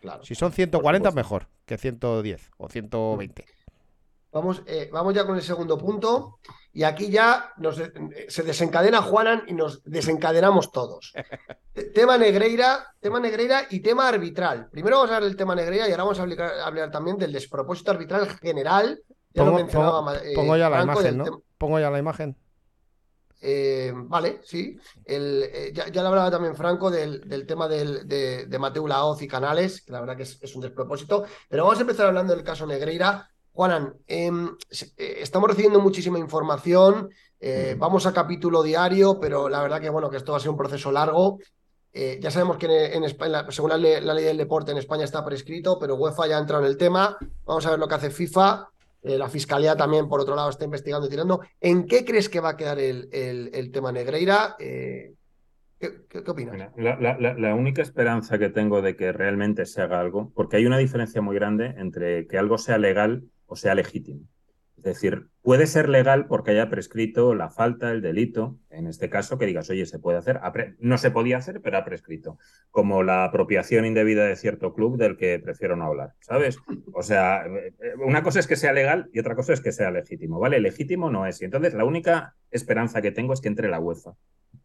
[0.00, 0.24] Claro.
[0.24, 1.16] Si son 140, supuesto.
[1.16, 3.44] mejor que 110 o 120.
[4.30, 6.38] Vamos, eh, vamos ya con el segundo punto.
[6.72, 7.90] Y aquí ya nos, eh,
[8.28, 11.14] se desencadena Juanan y nos desencadenamos todos.
[11.72, 14.68] Te- tema Negreira, tema Negreira y tema arbitral.
[14.70, 17.32] Primero vamos a hablar del tema Negreira y ahora vamos a hablar, hablar también del
[17.32, 19.02] despropósito arbitral general.
[19.32, 21.42] Ya lo mencionaba pongo- eh, pongo ya la Franco, imagen, ¿no?
[21.56, 22.36] Pongo ya la imagen.
[23.40, 24.76] Eh, vale, sí.
[25.04, 28.86] El, eh, ya, ya le hablaba también Franco del, del tema del- de, de Mateu
[28.86, 31.24] Laoz y Canales, que la verdad que es, es un despropósito.
[31.48, 33.28] Pero vamos a empezar hablando del caso Negreira.
[33.52, 34.56] Juanan, em,
[34.96, 40.10] eh, estamos recibiendo muchísima información, eh, vamos a capítulo diario, pero la verdad que bueno,
[40.10, 41.38] que esto va a ser un proceso largo.
[41.92, 45.04] Eh, ya sabemos que en, en España, según la la ley del deporte en España
[45.04, 47.16] está prescrito, pero UEFA ya ha entrado en el tema.
[47.44, 48.68] Vamos a ver lo que hace FIFA.
[49.02, 51.40] Eh, la fiscalía también, por otro lado, está investigando y tirando.
[51.60, 54.56] ¿En qué crees que va a quedar el, el- tema Negreira?
[54.58, 55.14] Eh,
[55.78, 56.70] ¿qué, opinas?
[56.76, 60.78] La- la única esperanza que tengo de que realmente se haga algo, porque hay una
[60.78, 64.20] diferencia muy grande entre que algo sea legal o sea legítimo.
[64.78, 69.38] Es decir, puede ser legal porque haya prescrito la falta, el delito, en este caso
[69.38, 70.40] que digas, oye, se puede hacer,
[70.78, 72.38] no se podía hacer, pero ha prescrito,
[72.70, 76.58] como la apropiación indebida de cierto club del que prefiero no hablar, ¿sabes?
[76.92, 79.90] O sea, eh, una cosa es que sea legal y otra cosa es que sea
[79.90, 80.60] legítimo, ¿vale?
[80.60, 81.42] Legítimo no es.
[81.42, 84.14] Y entonces la única esperanza que tengo es que entre la UEFA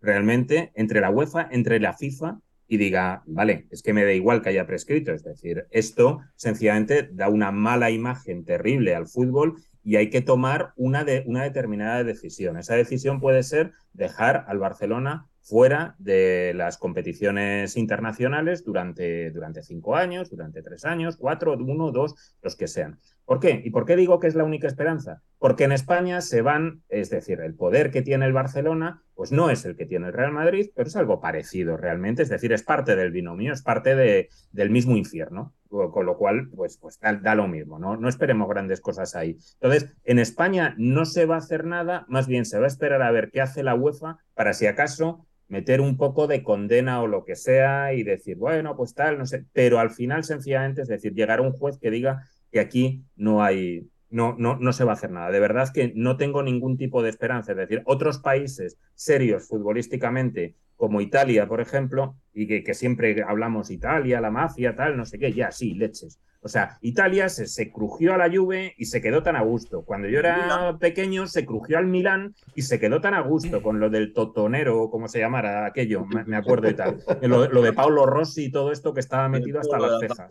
[0.01, 4.41] realmente entre la UEFA, entre la FIFA y diga, vale, es que me da igual
[4.41, 5.11] que haya prescrito.
[5.11, 10.73] Es decir, esto sencillamente da una mala imagen terrible al fútbol y hay que tomar
[10.75, 12.57] una, de, una determinada decisión.
[12.57, 19.95] Esa decisión puede ser dejar al Barcelona fuera de las competiciones internacionales durante, durante cinco
[19.95, 22.99] años, durante tres años, cuatro, uno, dos, los que sean.
[23.25, 23.61] ¿Por qué?
[23.63, 25.21] ¿Y por qué digo que es la única esperanza?
[25.39, 29.49] Porque en España se van, es decir, el poder que tiene el Barcelona, pues no
[29.49, 32.63] es el que tiene el Real Madrid, pero es algo parecido realmente, es decir, es
[32.63, 37.13] parte del binomio, es parte de, del mismo infierno, con lo cual, pues, pues da,
[37.13, 37.95] da, lo mismo, ¿no?
[37.95, 39.37] No esperemos grandes cosas ahí.
[39.61, 43.01] Entonces, en España no se va a hacer nada, más bien se va a esperar
[43.01, 47.07] a ver qué hace la UEFA para si acaso meter un poco de condena o
[47.07, 50.87] lo que sea y decir, bueno, pues tal, no sé, pero al final sencillamente, es
[50.87, 54.85] decir, llegar a un juez que diga que aquí no hay, no, no, no se
[54.85, 55.31] va a hacer nada.
[55.31, 57.51] De verdad que no tengo ningún tipo de esperanza.
[57.51, 63.71] Es decir, otros países serios futbolísticamente, como Italia, por ejemplo, y que, que siempre hablamos
[63.71, 66.19] Italia, la mafia, tal, no sé qué, ya, sí, leches.
[66.43, 69.83] O sea, Italia se, se, crujió a la Juve y se quedó tan a gusto.
[69.83, 73.79] Cuando yo era pequeño se crujió al Milán y se quedó tan a gusto con
[73.79, 76.97] lo del totonero, o como se llamara aquello, me acuerdo y tal.
[77.21, 80.29] Lo, lo de Paulo Rossi y todo esto que estaba metido hasta las cejas.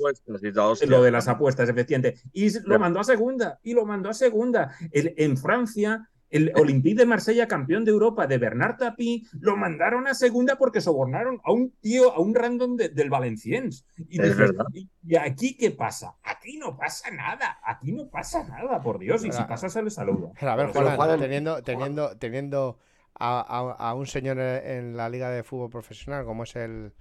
[0.87, 2.21] Lo de las apuestas, efectivamente.
[2.33, 4.75] Y lo mandó a segunda, y lo mandó a segunda.
[4.91, 10.09] El, en Francia el Olympique de Marsella, campeón de Europa, de Bernard Tapie, lo mandaron
[10.09, 13.85] a segunda porque sobornaron a un tío, a un random de, del Valenciennes.
[14.09, 16.17] Y, es dices, ¿y, ¿y, aquí qué pasa?
[16.23, 19.91] Aquí no pasa nada, aquí no pasa nada, por Dios, y si pasa se le
[19.91, 20.33] saluda.
[20.41, 22.79] A ver, Juan, Juan, teniendo, teniendo, teniendo
[23.19, 26.95] a, a, a, un señor en la liga de fútbol profesional como es el,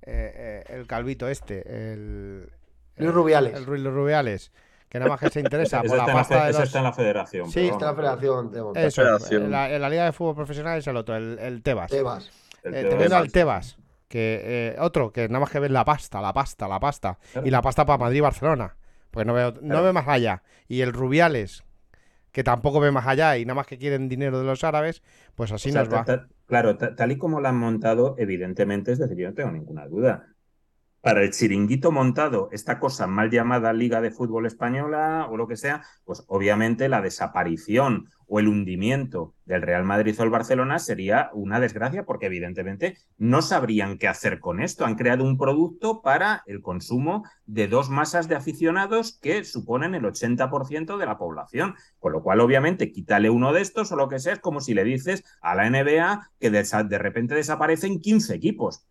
[0.00, 2.50] eh, el calvito este, el...
[2.96, 3.54] Luis Rubiales.
[3.54, 4.50] El Luis Rubiales
[4.88, 6.62] que nada más que se interesa por la está, en la pasta de los...
[6.62, 7.50] está en la federación.
[7.50, 8.76] Sí, Está la vamos, federación, Tebas.
[8.76, 9.42] Eso, Federación.
[9.44, 11.90] en la, en la Liga de Fútbol Profesional es el otro, el, el Tebas.
[11.90, 12.30] Tebas.
[12.64, 16.20] el Eh, es- al Tebas, que eh, otro que nada más que ve la pasta,
[16.22, 17.18] la pasta, la pasta.
[17.32, 17.46] Claro.
[17.46, 18.76] Y la pasta para Madrid y Barcelona.
[19.10, 19.82] Pues no, veo, no Claro.
[19.84, 20.42] ve más allá.
[20.68, 21.64] Y el Rubiales,
[22.32, 25.02] que tampoco ve más allá y nada más que quieren dinero de los árabes,
[25.34, 26.26] pues así O sea, nos va.
[26.46, 29.86] claro, ta- tal y como lo han montado, evidentemente, es decir, yo no tengo ninguna
[29.86, 30.26] duda.
[31.00, 35.56] Para el chiringuito montado, esta cosa mal llamada Liga de Fútbol Española o lo que
[35.56, 41.30] sea, pues obviamente la desaparición o el hundimiento del Real Madrid o el Barcelona sería
[41.32, 44.84] una desgracia porque evidentemente no sabrían qué hacer con esto.
[44.84, 50.04] Han creado un producto para el consumo de dos masas de aficionados que suponen el
[50.04, 51.74] 80% de la población.
[51.98, 54.74] Con lo cual, obviamente, quítale uno de estos o lo que sea, es como si
[54.74, 58.84] le dices a la NBA que de, repente desaparecen 15 equipos.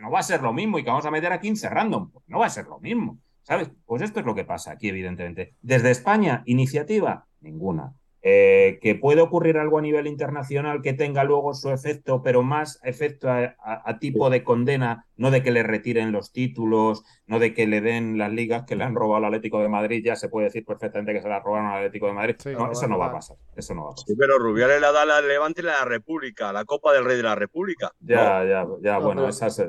[0.00, 2.10] No va a ser lo mismo y que vamos a meter a 15 random.
[2.10, 3.18] Pues no va a ser lo mismo.
[3.42, 3.70] ¿Sabes?
[3.84, 5.54] Pues esto es lo que pasa aquí, evidentemente.
[5.60, 7.92] Desde España, iniciativa, ninguna.
[8.26, 12.80] Eh, que puede ocurrir algo a nivel internacional que tenga luego su efecto, pero más
[12.82, 17.38] efecto a, a- a tipo de condena, no de que le retiren los títulos, no
[17.38, 20.16] de que le den las ligas que le han robado al Atlético de Madrid, ya
[20.16, 22.36] se puede decir perfectamente que se las robaron al Atlético de Madrid.
[22.38, 23.36] Sí, no, eso no va a pasar.
[23.56, 24.06] Eso no va a pasar.
[24.08, 27.22] Sí, pero Rubiales la da al Levante y la República, la Copa del Rey de
[27.24, 27.92] la República.
[28.00, 29.62] Ya, ya, ya, No, bueno, pero- esas.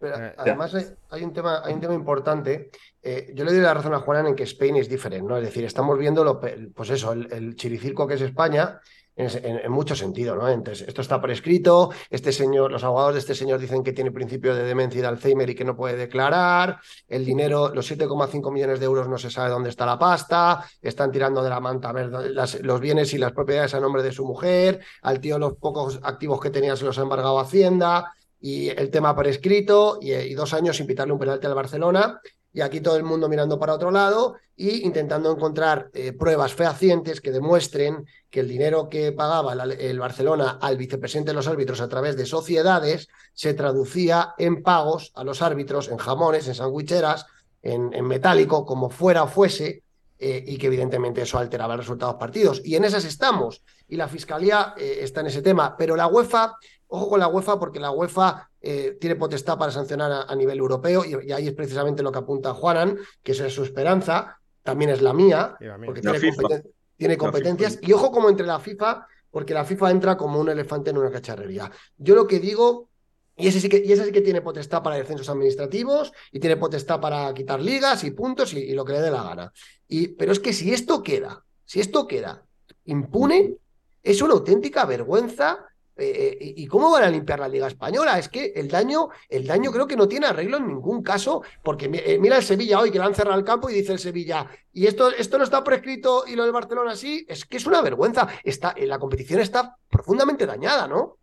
[0.00, 2.70] Pero además hay, hay un tema, hay un tema importante.
[3.06, 5.36] Eh, yo le doy la razón a Juanan en que Spain es diferente, ¿no?
[5.36, 8.80] Es decir, estamos viendo lo, pues eso, el, el chiricirco que es España
[9.14, 10.48] en, en- mucho sentido, ¿no?
[10.48, 14.54] Entonces, esto está prescrito, este señor, los abogados de este señor dicen que tiene principio
[14.54, 18.80] de demencia y de Alzheimer y que no puede declarar, el dinero, los 7,5 millones
[18.80, 21.92] de euros no se sabe dónde está la pasta, están tirando de la manta a
[21.92, 26.00] ver los bienes y las propiedades a nombre de su mujer, al tío los pocos
[26.02, 30.54] activos que tenía se los ha embargado Hacienda, y el tema prescrito y, y dos
[30.54, 32.20] años sin pitarle un penalti al Barcelona
[32.54, 37.20] y aquí todo el mundo mirando para otro lado y intentando encontrar eh, pruebas fehacientes
[37.20, 41.88] que demuestren que el dinero que pagaba el Barcelona al vicepresidente de los árbitros a
[41.88, 47.26] través de sociedades se traducía en pagos a los árbitros, en jamones, en sandwicheras,
[47.60, 49.82] en, metálico, como fuera fuese,
[50.18, 52.62] eh, y que evidentemente eso alteraba el resultado de los partidos.
[52.64, 53.62] Y en esas estamos.
[53.88, 55.74] Y la Fiscalía eh, está en ese tema.
[55.76, 56.56] Pero la UEFA,
[56.88, 60.58] ojo con la UEFA, porque la UEFA eh, tiene potestad para sancionar a, a nivel
[60.58, 64.40] europeo, y, y ahí es precisamente lo que apunta Juanan, que esa es su esperanza,
[64.62, 65.86] también es la mía, Y la mía.
[65.86, 67.78] porque La tiene, competen- competencias.
[67.82, 71.10] Y ojo como entre la FIFA, porque la FIFA entra como un elefante en una
[71.10, 71.70] cacharrería.
[71.98, 72.88] Yo lo que digo,
[73.36, 76.56] y ese sí que, y ese sí que tiene potestad para descensos administrativos, y tiene
[76.56, 79.52] potestad para quitar ligas y puntos y, y lo que le dé la gana.
[79.88, 82.42] Y, pero es que si esto queda, si esto queda
[82.86, 83.56] impune,
[84.02, 85.66] es una auténtica vergüenza.
[85.96, 88.18] Eh, eh, ¿Y cómo van a limpiar la Liga Española?
[88.18, 91.88] Es que el daño, el daño creo que no tiene arreglo en ningún caso, porque
[91.92, 94.48] eh, mira el Sevilla hoy que le han cerrado el campo y dice el Sevilla,
[94.72, 97.80] y esto, esto no está prescrito y lo del Barcelona sí, es que es una
[97.80, 98.26] vergüenza.
[98.42, 101.18] Está, la competición está profundamente dañada, ¿no?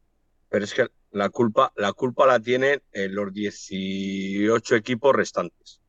[0.47, 5.82] Pero es que la culpa, la culpa la tienen los 18 equipos restantes.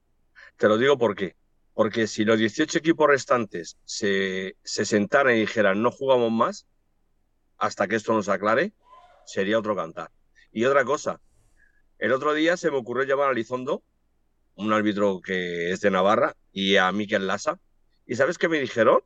[0.56, 1.36] Te lo digo por qué.
[1.74, 6.66] Porque si los 18 equipos restantes se, se sentaran y dijeran no jugamos más
[7.62, 8.72] hasta que esto nos aclare,
[9.24, 10.10] sería otro cantar.
[10.50, 11.20] Y otra cosa,
[11.98, 13.84] el otro día se me ocurrió llamar a Lizondo,
[14.56, 17.60] un árbitro que es de Navarra, y a Miquel Lassa.
[18.04, 19.02] ¿Y sabes qué me dijeron?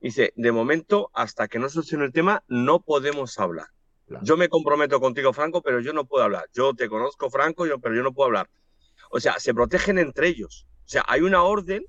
[0.00, 3.66] Dice, de momento, hasta que no solucione el tema, no podemos hablar.
[4.06, 4.24] Claro.
[4.24, 6.48] Yo me comprometo contigo, Franco, pero yo no puedo hablar.
[6.54, 8.48] Yo te conozco, Franco, yo, pero yo no puedo hablar.
[9.10, 10.68] O sea, se protegen entre ellos.
[10.84, 11.84] O sea, hay una orden,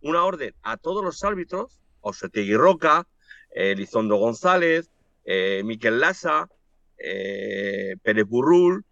[0.00, 3.06] una orden a todos los árbitros, Osetegui Roca,
[3.54, 4.90] eh, Elizondo González,
[5.26, 6.48] eh, Miquel Lassa,
[6.96, 8.84] eh, Pérez Burrul,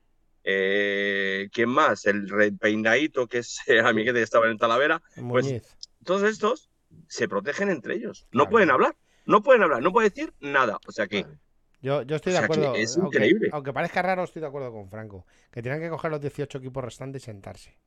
[0.45, 2.05] eh, ¿quién más?
[2.07, 5.01] El Rey Peinadito, que es eh, amiguete que estaba en Talavera.
[5.15, 5.63] Pues, Muñiz.
[6.05, 6.69] Todos estos
[7.09, 8.27] se protegen entre ellos.
[8.33, 8.51] No Claro.
[8.51, 10.79] pueden hablar, no pueden hablar, no pueden decir nada.
[10.87, 11.25] O sea que
[11.81, 12.75] Yo, yo estoy O de sea acuerdo.
[12.75, 13.49] es aunque, increíble.
[13.53, 15.27] aunque parezca raro, estoy de acuerdo con Franco.
[15.51, 17.79] Que tienen que coger los 18 equipos restantes y sentarse.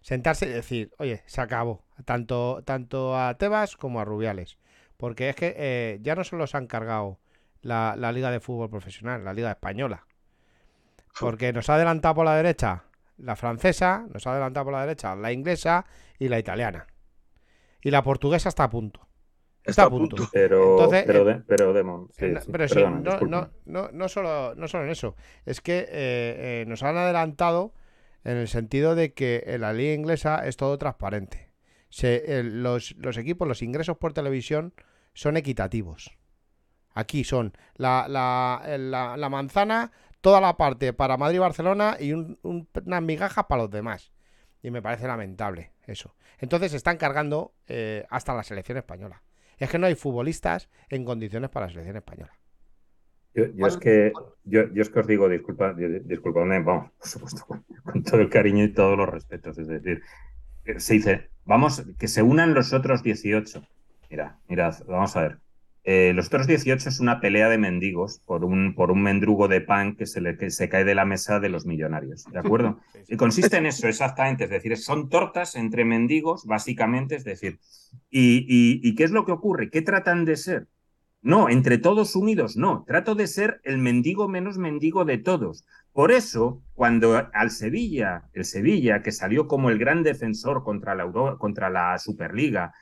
[0.00, 1.84] Sentarse y decir, oye, se acabó.
[2.04, 4.58] Tanto, tanto a Tebas como a Rubiales.
[4.96, 7.20] Porque es que eh, ya no solo se han cargado
[7.62, 10.06] la, la Liga de Fútbol Profesional, la Liga Española.
[11.20, 12.84] Porque nos ha adelantado por la derecha
[13.18, 15.84] la francesa, nos ha adelantado por la derecha la inglesa
[16.18, 16.86] y la italiana.
[17.82, 19.06] Y la portuguesa está a punto.
[19.64, 20.16] Está, a punto.
[20.32, 23.20] Pero, Entonces, pero, eh, de- pero Demon, sí, Eh, no, sí, pero sí, perdona, no,
[23.20, 25.14] no, no, no solo, no solo en eso.
[25.46, 27.72] Es que eh, eh, nos han adelantado
[28.24, 31.50] en el sentido de que en la liga inglesa es todo transparente.
[31.90, 34.74] Se, los, los equipos, los ingresos por televisión
[35.12, 36.16] son equitativos.
[36.94, 38.62] Aquí son la, la,
[39.16, 41.40] la- manzana, toda la parte para Madrid
[42.00, 44.12] y un- un- unas migajas para los demás.
[44.62, 46.14] Y me parece lamentable eso.
[46.38, 49.22] Entonces están cargando eh, hasta la selección española.
[49.58, 52.32] Es que no hay futbolistas en condiciones para la selección española.
[53.34, 54.12] Yo, es que
[54.44, 57.44] yo, es que os digo, disculpa, disculpadme, vamos, por supuesto,
[57.84, 59.56] con, todo el cariño y todos los respetos.
[59.58, 60.02] Es decir,
[60.66, 63.64] eh, se dice, vamos, que se unan los otros 18.
[64.10, 65.41] Mira, mirad, vamos a ver.
[65.84, 69.60] Eh, los otros 18 es una pelea de mendigos por un, por un mendrugo de
[69.60, 72.78] pan que se, le, que se cae de la mesa de los millonarios, ¿de acuerdo?
[73.08, 77.58] Y consiste en eso, exactamente, es decir, son tortas entre mendigos, básicamente, es decir,
[78.10, 79.70] y, y qué es lo que ocurre?
[79.70, 80.68] ¿Qué tratan de ser?
[81.22, 82.84] No, entre todos unidos, no.
[82.84, 85.64] Trato de ser el mendigo menos mendigo de todos.
[85.92, 91.10] Por eso, cuando al Sevilla, el Sevilla, que salió como el gran defensor contra la,
[91.38, 92.72] contra la Superliga,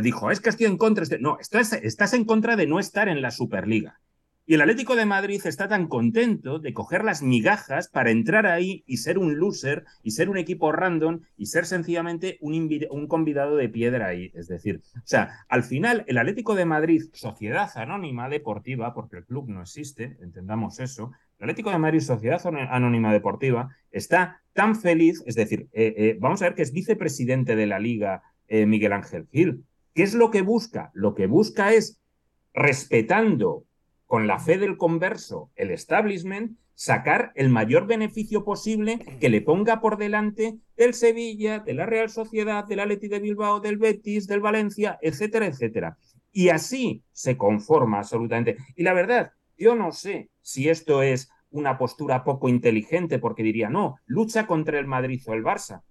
[0.00, 1.04] dijo, es que estoy en contra.
[1.20, 4.00] No, estás, estás en contra de no estar en la Superliga.
[4.44, 8.82] Y el Atlético de Madrid está tan contento de coger las migajas para entrar ahí
[8.88, 13.56] y ser un loser y ser un equipo random y ser sencillamente un, un, convidado
[13.56, 14.32] de piedra ahí.
[14.34, 19.24] Es decir, o sea, al final el Atlético de Madrid, sociedad anónima deportiva, porque el
[19.24, 22.40] club no existe, entendamos eso, el Atlético de Madrid, sociedad
[22.70, 27.54] anónima deportiva, está tan feliz, es decir, eh, eh, vamos a ver que es vicepresidente
[27.54, 29.64] de la liga eh, Miguel Ángel Gil.
[29.94, 30.90] ¿Qué es lo que busca?
[30.94, 32.00] Lo que busca es
[32.54, 33.64] respetando
[34.06, 39.80] con la fe del converso, el establishment, sacar el mayor beneficio posible que le ponga
[39.80, 44.40] por delante del Sevilla, de la Real Sociedad, del Atleti de Bilbao, del Betis, del
[44.40, 45.96] Valencia, etcétera, etcétera.
[46.32, 48.56] Y así se conforma absolutamente.
[48.74, 53.68] Y la verdad, yo no sé si esto es una postura poco inteligente, porque diría,
[53.68, 55.82] no, lucha contra el Madrid o el Barça.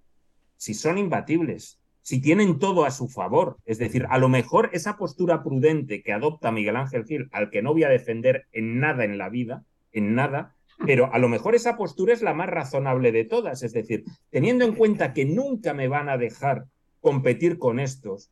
[0.57, 3.57] Si son imbatibles, si tienen todo a su favor.
[3.65, 7.61] Es decir, a lo mejor esa postura prudente que adopta Miguel Ángel Gil, al que
[7.61, 11.55] no voy a defender en nada en la vida, en nada, pero a lo mejor
[11.55, 13.63] esa postura es la más razonable de todas.
[13.63, 16.65] Es decir, teniendo en cuenta que nunca me van a dejar
[16.99, 18.31] competir con estos,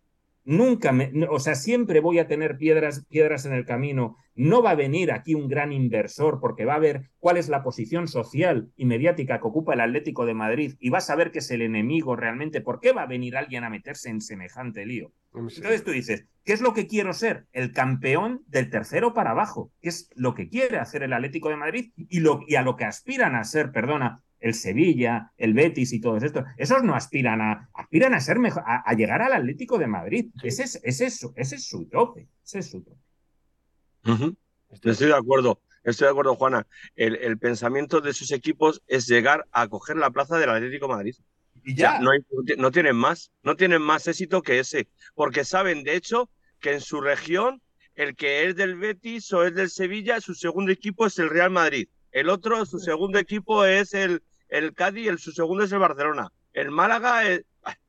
[0.49, 4.17] Nunca me, o sea, siempre voy a tener piedras, piedras en el camino.
[4.33, 7.61] No va a venir aquí un gran inversor porque va a ver cuál es la
[7.61, 11.37] posición social y mediática que ocupa el Atlético de Madrid y va a saber que
[11.37, 12.61] es el enemigo realmente.
[12.61, 15.11] ¿Por qué va a venir alguien a meterse en semejante lío?
[15.35, 17.45] Entonces tú dices, ¿qué es lo que quiero ser?
[17.53, 21.57] El campeón del tercero para abajo, ¿Qué es lo que quiere hacer el Atlético de
[21.57, 25.93] Madrid y, lo, y a lo que aspiran a ser, perdona, el Sevilla, el Betis
[25.93, 29.77] y todos estos, esos no aspiran a, aspiran a ser mejor, a, llegar al Atlético
[29.77, 30.31] de Madrid.
[30.43, 32.27] Ese, es, ese, es su, ese es su tope.
[32.43, 34.35] Ese es su tope.
[34.71, 35.61] Estoy de acuerdo.
[35.83, 36.67] Estoy de acuerdo, Juana.
[36.95, 40.93] El, el, pensamiento de sus equipos es llegar a coger la plaza del Atlético de
[40.93, 41.15] Madrid.
[41.63, 41.99] Y ya.
[41.99, 42.11] no,
[42.57, 46.29] no tienen más, no tienen más éxito que ese, porque saben, de hecho,
[46.59, 47.61] que en su región
[47.95, 51.51] el que es del Betis o es del Sevilla, su segundo equipo es el Real
[51.51, 51.89] Madrid.
[52.11, 56.31] El otro, su segundo equipo es el, el Cádiz, el, su segundo es el Barcelona.
[56.53, 57.21] El Málaga,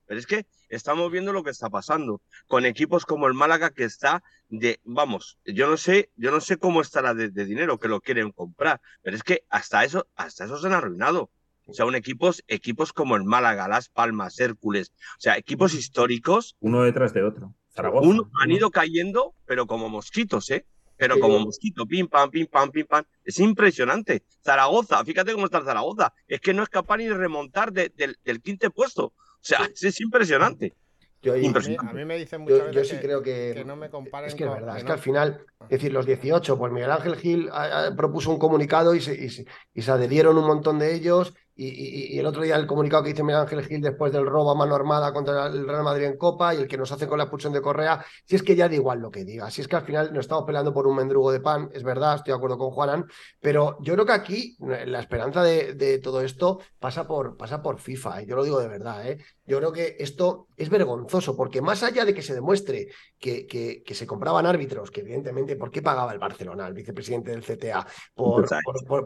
[0.06, 3.84] pero es que estamos viendo lo que está pasando con equipos como el Málaga que
[3.84, 8.00] está de, vamos, yo no sé, yo no sé cómo estará de, dinero que lo
[8.00, 11.30] quieren comprar, pero es que hasta eso, hasta eso se han arruinado.
[11.66, 16.56] O sea, un equipos, equipos como el Málaga, Las Palmas, Hércules, o sea, equipos históricos.
[16.58, 17.54] Uno detrás de otro.
[17.68, 18.08] Zaragoza.
[18.08, 20.66] Uno, han ido cayendo, pero como mosquitos, ¿eh?
[21.00, 23.02] Pero como mosquito, pim, pam, pim, pam, pim, pam.
[23.24, 24.22] Es impresionante.
[24.44, 26.12] Zaragoza, fíjate cómo está Zaragoza.
[26.28, 29.06] Es que no es capaz ni de remontar del quinto puesto.
[29.06, 30.74] O sea, es, impresionante.
[31.22, 34.34] Yo, a, mí, me dicen muchas veces yo sí creo que, no me comparen es
[34.34, 37.50] que es verdad, es que al final, es decir, los 18, pues Miguel Ángel Gil
[37.94, 42.42] propuso un comunicado y se, y se adherieron un montón de ellos y, el otro
[42.42, 45.46] día el comunicado que dice Miguel Ángel Gil después del robo a mano armada contra
[45.46, 48.04] el Real Madrid en Copa y el que nos hace con la expulsión de Correa,
[48.24, 50.24] si es que ya da igual lo que diga, si es que al final nos
[50.24, 53.06] estamos peleando por un mendrugo de pan, es verdad, estoy de acuerdo con Juanan,
[53.40, 58.22] pero yo creo que aquí la esperanza de, todo esto pasa por, pasa por FIFA,
[58.22, 59.18] yo lo digo de verdad, ¿eh?
[59.46, 62.88] yo creo que esto es vergonzoso, porque más allá de que se demuestre
[63.20, 63.46] que,
[63.84, 67.86] que, se compraban árbitros, que evidentemente, ¿por qué pagaba el Barcelona, el vicepresidente del CTA?
[68.14, 68.48] Por,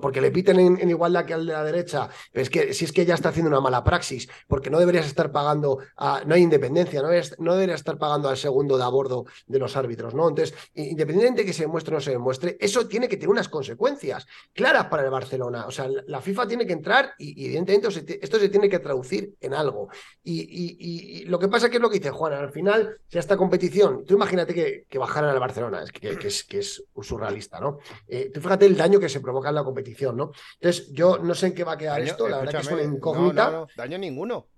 [0.00, 3.04] porque le piten en, igualdad que al de la derecha, es que si es que
[3.04, 7.02] ya está haciendo una mala praxis, porque no deberías estar pagando, a, no hay independencia,
[7.02, 7.08] no,
[7.38, 10.28] no deberías estar pagando al segundo de a bordo de los árbitros, ¿no?
[10.28, 13.48] Entonces, independientemente de que se demuestre o no se demuestre, eso tiene que tener unas
[13.48, 15.66] consecuencias claras para el Barcelona.
[15.66, 19.54] O sea, la FIFA tiene que entrar y, evidentemente esto se tiene que traducir en
[19.54, 19.88] algo.
[20.22, 24.03] Y, lo que pasa que es lo que dice Juan, al final, si esta competición,
[24.04, 27.78] tú imagínate que, que bajaran al Barcelona, es que, es, que es surrealista, ¿no?
[28.06, 30.32] Eh, tú fíjate el daño que se provoca en la competición, ¿no?
[30.60, 32.82] Entonces, yo no sé en qué va a quedar esto, la verdad que es una
[32.82, 33.50] incógnita.
[33.50, 34.48] No, daño ninguno.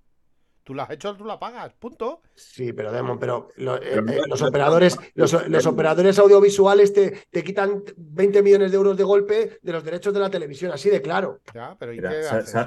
[0.66, 2.22] Tú la has hecho, tú la pagas, punto.
[2.34, 5.32] Sí, pero Demon, pero eh, eh, los operadores, los,
[5.64, 10.18] operadores audiovisuales te, te, quitan 20 millones de euros de golpe de los derechos de
[10.18, 11.38] la televisión, así de claro.
[11.54, 12.24] Ya, pero ¿y qué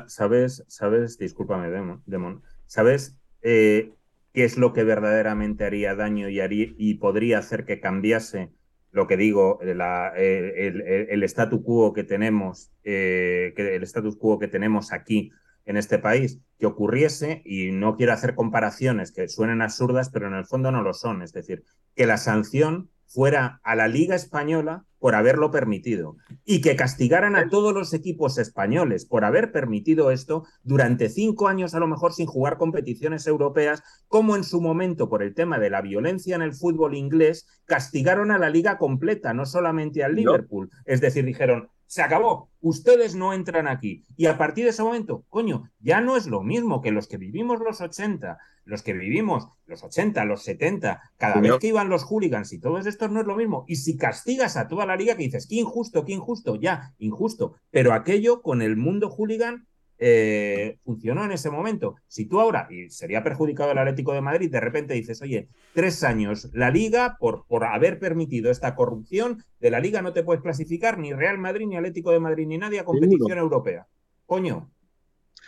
[0.08, 1.70] sabes, sabes, discúlpame,
[2.06, 3.18] Demon, ¿sabes?
[3.42, 3.92] Eh,
[4.34, 8.52] ¿Qué es lo que verdaderamente haría daño y, haría, y podría hacer que cambiase
[8.92, 14.18] lo que digo, la, el, el, el, statu quo que tenemos, eh, que el status
[14.18, 15.32] quo que tenemos aquí
[15.66, 20.34] en este país, que ocurriese, y no quiero hacer comparaciones que suenen absurdas, pero en
[20.34, 21.64] el fondo no lo son, es decir,
[21.96, 27.50] que la sanción fuera a la Liga Española por haberlo permitido y que castigaran a
[27.50, 32.28] todos los equipos españoles por haber permitido esto durante cinco años a lo mejor sin
[32.28, 36.54] jugar competiciones europeas, como en su momento por el tema de la violencia en el
[36.54, 40.70] fútbol inglés castigaron a la liga completa, no solamente al Liverpool.
[40.86, 44.06] Es decir, dijeron, se acabó, ustedes no entran aquí.
[44.16, 47.18] Y a partir de ese momento, coño, ya no es lo mismo que los que
[47.18, 48.38] vivimos los 80,
[48.70, 52.86] los que vivimos los 80, los 70, cada vez que iban los hooligans y todos
[52.86, 53.66] estos no es lo mismo.
[53.68, 57.56] Y si castigas a toda la liga que dices, qué injusto, qué injusto, ya, injusto.
[57.72, 59.68] Pero aquello con el mundo hooligan
[59.98, 61.96] eh, funcionó en ese momento.
[62.08, 66.04] Si tú ahora, y sería perjudicado el Atlético de Madrid, de repente dices, oye, tres
[66.04, 70.42] años, la liga, por, por haber permitido esta corrupción, de la liga no te puedes
[70.42, 73.42] clasificar ni Real Madrid, ni Atlético de Madrid, ni nadie a competición Seguro.
[73.42, 73.88] europea.
[74.26, 74.70] Coño.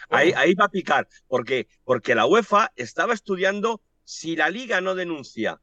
[0.10, 4.96] Ahí, ahí va a picar, porque, porque la UEFA estaba estudiando si la liga no
[4.96, 5.62] denuncia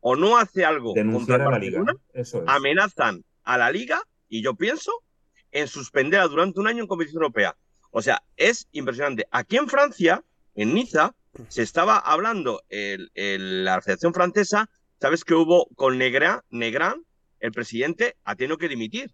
[0.00, 1.84] o no hace algo Denunciar contra a la liga.
[2.12, 2.44] Eso es.
[2.46, 4.92] amenazan a la liga, y yo pienso
[5.52, 7.56] en suspenderla durante un año en competición europea.
[7.90, 9.26] O sea, es impresionante.
[9.30, 10.22] Aquí en Francia,
[10.54, 11.14] en Niza,
[11.48, 14.68] se estaba hablando el, el, la Federación Francesa,
[15.00, 17.04] ¿sabes que hubo con Negra, Negran?
[17.40, 19.12] El presidente ha tenido que dimitir.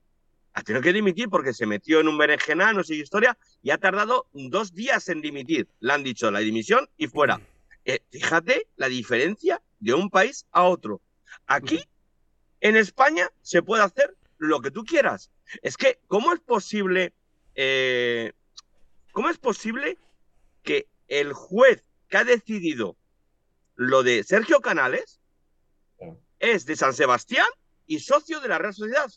[0.55, 3.71] Ha tenido que dimitir porque se metió en un berenjena, no sé qué historia, y
[3.71, 5.69] ha tardado dos días en dimitir.
[5.81, 7.41] Le han dicho la dimisión y fuera.
[7.85, 11.01] Eh, fíjate la diferencia de un país a otro.
[11.47, 11.83] Aquí,
[12.61, 15.31] en España, se puede hacer lo que tú quieras.
[15.63, 17.13] Es que, ¿cómo es posible
[17.55, 18.33] eh,
[19.13, 19.99] ¿Cómo es posible
[20.63, 22.97] que el juez que ha decidido
[23.77, 25.21] lo de Sergio Canales
[26.39, 27.47] es de San Sebastián
[27.87, 29.13] y socio de la Real Sociedad?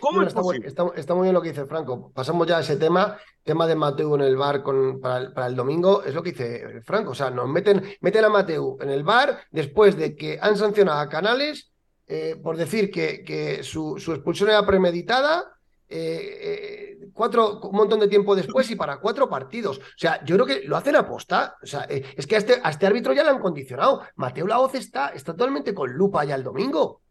[0.00, 0.68] ¿Cómo es está, muy, posible?
[0.68, 2.10] está- está muy bien lo que dice Franco.
[2.14, 5.46] Pasamos ya a ese tema, tema de Mateu en el bar con, para, el, para
[5.48, 6.02] el domingo.
[6.02, 7.10] Es lo que dice Franco.
[7.10, 11.00] O sea, nos meten, meten a Mateu en el bar después de que han sancionado
[11.00, 11.72] a Canales
[12.06, 15.44] eh, por decir que, que su, su expulsión era premeditada.
[15.88, 19.78] eh, eh, cuatro, un montón de tiempo después y para cuatro partidos.
[19.78, 21.56] O sea, yo creo que lo hacen aposta.
[21.62, 24.02] O sea, es que a este, a este árbitro ya le han condicionado.
[24.16, 27.02] Mateo Laoz está, está totalmente con lupa ya el domingo.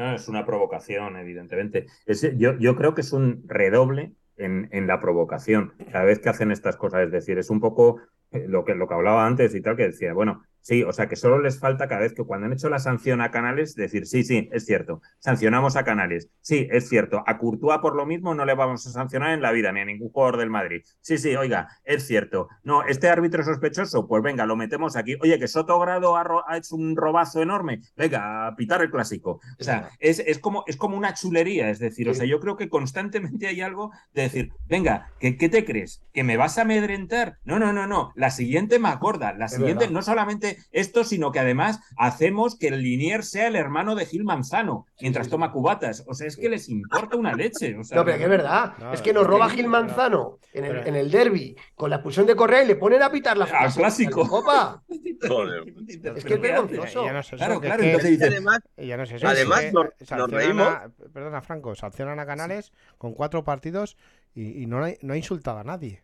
[0.00, 1.84] No, es una provocación, evidentemente.
[2.06, 6.30] Es, yo, yo creo que es un redoble en, en, la provocación cada vez que
[6.30, 7.02] hacen estas cosas.
[7.02, 9.88] Es decir, es un poco eh, lo que, lo que hablaba antes y tal, que
[9.88, 12.68] decía, bueno, sí, o sea, que solo les falta cada vez que cuando han hecho
[12.68, 16.28] la sanción a Canales, decir, sí, sí, es cierto, sancionamos a Canales.
[16.40, 19.52] Sí, es cierto, a Courtois por lo mismo no le vamos a sancionar en la
[19.52, 20.82] vida, ni a ningún jugador del Madrid.
[21.00, 22.48] Sí, sí, oiga, es cierto.
[22.62, 25.16] No, este árbitro sospechoso, pues venga, lo metemos aquí.
[25.22, 29.40] Oye, que Sotogrado ha, ha hecho un robazo enorme, venga, a pitar el clásico.
[29.58, 32.10] O sea, es, es, como, es como una chulería, es decir, sí.
[32.10, 36.02] o sea, yo creo que constantemente hay algo de decir, venga, ¿qué, qué te crees?
[36.12, 37.38] ¿Que me vas a amedrentar?
[37.44, 41.38] No, no, no, no, la siguiente me acorda, la siguiente no solamente esto, sino que
[41.38, 46.04] además hacemos que el Linier sea el hermano de Gil Manzano mientras toma cubatas.
[46.06, 47.76] O sea, es que les importa una leche.
[47.76, 48.74] O sea, no, pero que es verdad.
[48.78, 52.26] No, es que nos roba Gil Manzano en el, en el derby con la expulsión
[52.26, 54.26] de Correa y le ponen a pitar la al clásico.
[54.26, 54.82] Copa.
[54.88, 57.04] es que es vergonzoso.
[57.04, 57.82] Ya no es eso, claro, que claro.
[57.82, 60.66] Es que, Entonces dice, además, ya no es eso, además es nos, que nos reímos.
[60.66, 63.96] A, perdona, Franco, sancionan a Canales con cuatro partidos
[64.34, 66.02] y, y no, ha, no ha insultado a nadie.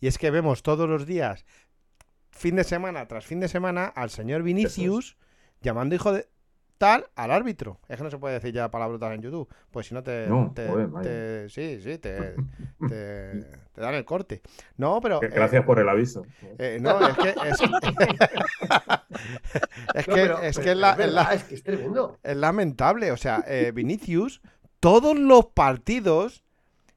[0.00, 1.44] Y es que vemos todos los días
[2.38, 5.16] fin de semana tras fin de semana al señor Vinicius
[5.60, 6.28] llamando hijo de
[6.78, 7.80] tal al árbitro.
[7.88, 9.48] Es que no se puede decir ya palabrotas en YouTube.
[9.70, 10.26] Pues si no te.
[10.28, 12.36] No, te, joder, te sí, sí, te,
[12.88, 14.40] te, te, dan el corte.
[14.76, 15.20] No, pero.
[15.20, 16.24] Gracias eh, por el aviso.
[16.58, 17.30] Eh, no, es que.
[17.30, 17.92] Es, es no, que,
[20.06, 22.18] pero, es, pero, que es, la, es, verdad, es, que es tremendo.
[22.22, 23.12] Es lamentable.
[23.12, 24.40] O sea, eh, Vinicius,
[24.80, 26.44] todos los partidos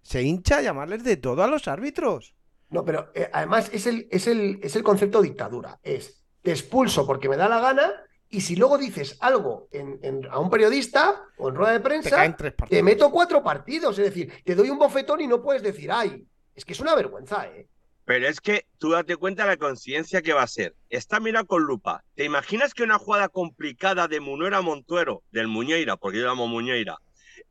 [0.02, 2.36] se hincha a llamarles de todo a los árbitros.
[2.72, 5.80] No, pero eh, además es el, es, el, es el concepto dictadura.
[5.84, 7.92] Es te expulso porque me da la gana
[8.30, 12.36] y si luego dices algo en, en, a un periodista o en rueda de prensa,
[12.36, 14.00] te, te, meto cuatro partidos.
[14.00, 16.96] Es decir, te doy un bofetón y no puedes decir, ay, es que es una
[16.96, 17.68] vergüenza, ¿eh?
[18.06, 20.76] Pero es que tú date cuenta de la conciencia que va a ser.
[20.90, 22.04] Está mirado con lupa.
[22.16, 26.98] ¿Te imaginas que una jugada complicada de Munuera Montuero, del Muñeira, porque yo llamo Muñeira,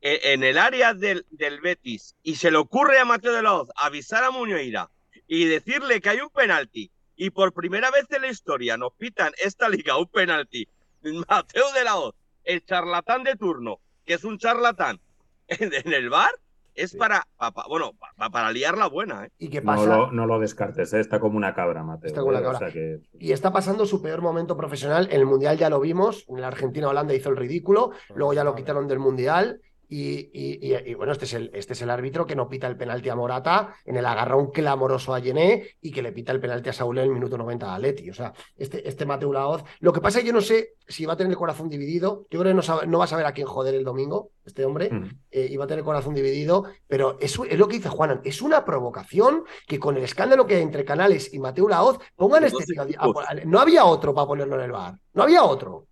[0.01, 3.69] en el área del, del Betis, y se le ocurre a Mateo de la Hoz
[3.75, 4.89] avisar a Muñeira
[5.33, 9.31] y decirle que hay un penalti y por primera vez en la historia nos pitan
[9.41, 10.67] esta liga un penalti.
[11.29, 14.99] Mateo de la Hoz, el charlatán de turno, que es un charlatán
[15.47, 16.31] en el bar,
[16.75, 16.97] es Sí.
[16.97, 19.29] para, pa- pa- bueno, pa- para liar la buena, ¿eh?
[19.39, 19.85] ¿Y qué No pasa?
[19.85, 20.99] lo, no lo descartes, ¿eh?
[20.99, 22.07] está como una cabra, Mateo.
[22.07, 22.41] Está como una ¿eh?
[22.41, 22.59] O cabra.
[22.59, 25.07] sea que- Y está pasando su peor momento profesional.
[25.11, 26.25] En el Mundial ya lo vimos.
[26.27, 27.91] En la Argentina-Holanda hizo el ridículo.
[28.15, 29.61] Luego ya lo quitaron del Mundial.
[29.93, 32.65] Y, y- y- y, bueno, este es, el, este es el árbitro que no pita
[32.65, 36.39] el penalti a Morata en el agarrón clamoroso a Yené y que le pita el
[36.39, 38.09] penalti a Saúl en el minuto 90 a Leti.
[38.09, 39.65] O sea, este, este Mateo Laoz.
[39.81, 42.25] Lo que pasa es que yo no sé si va a tener el corazón dividido.
[42.31, 44.63] Yo creo que no, sabe- no va a saber a quién joder el domingo, este
[44.63, 44.89] hombre.
[44.89, 45.09] Mm.
[45.29, 46.63] eh, y va a tener el corazón dividido.
[46.87, 48.21] Pero es, es lo que dice Juanan.
[48.23, 52.45] Es una provocación que con el escándalo que hay entre Canales y Mateo Laoz pongan
[52.45, 52.63] este
[52.97, 54.95] a- no había otro para ponerlo en el bar.
[55.13, 55.85] No había otro.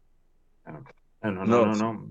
[1.21, 1.65] No, no, No.
[1.65, 2.07] no, no.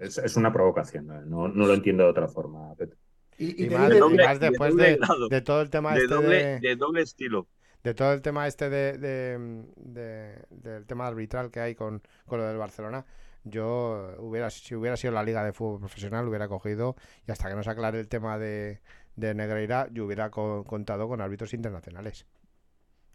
[0.00, 1.20] Es, es una provocación, ¿no?
[1.22, 2.74] no, no lo entiendo de otra forma.
[2.74, 2.96] Pepe.
[3.38, 4.98] Y, y más, y más de después doble de,
[5.30, 7.46] de todo el tema De este doble, de, de doble estilo.
[7.84, 12.38] de todo el tema este de, de- de- del tema arbitral que hay con, con
[12.40, 13.06] lo del Barcelona,
[13.44, 16.96] yo hubiera, si hubiera sido la liga de fútbol profesional, hubiera cogido
[17.26, 18.80] y hasta que no se aclare el tema de,
[19.16, 22.26] de Negreira, yo hubiera co- contado con árbitros internacionales.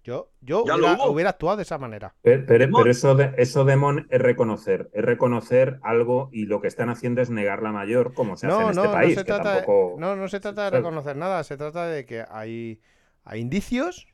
[0.06, 2.14] Yo, yo hubiera, hubiera actuado de esa manera.
[2.22, 2.82] Pero, pero- Demon.
[2.84, 4.89] pero eso, de, eso, Demon, es reconocer.
[4.93, 8.56] Es reconocer algo y lo que están haciendo es negar la mayor, como se hace
[8.56, 9.16] No, en no, este país.
[9.16, 12.06] no se que trata, tampoco- no, no se trata de reconocer nada, se trata de
[12.06, 12.80] que hay,
[13.24, 14.08] hay indicios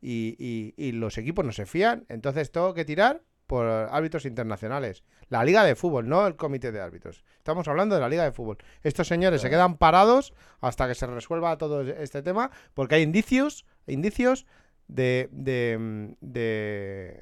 [0.00, 5.04] y, y- y los equipos no se fían, entonces tengo que tirar por árbitros internacionales.
[5.28, 7.22] La liga de fútbol, no el comité de árbitros.
[7.36, 8.56] Estamos hablando de la liga de fútbol.
[8.82, 13.66] Estos señores se quedan parados hasta que se resuelva todo este tema porque hay indicios,
[13.86, 14.46] indicios
[14.94, 17.20] de, de, de,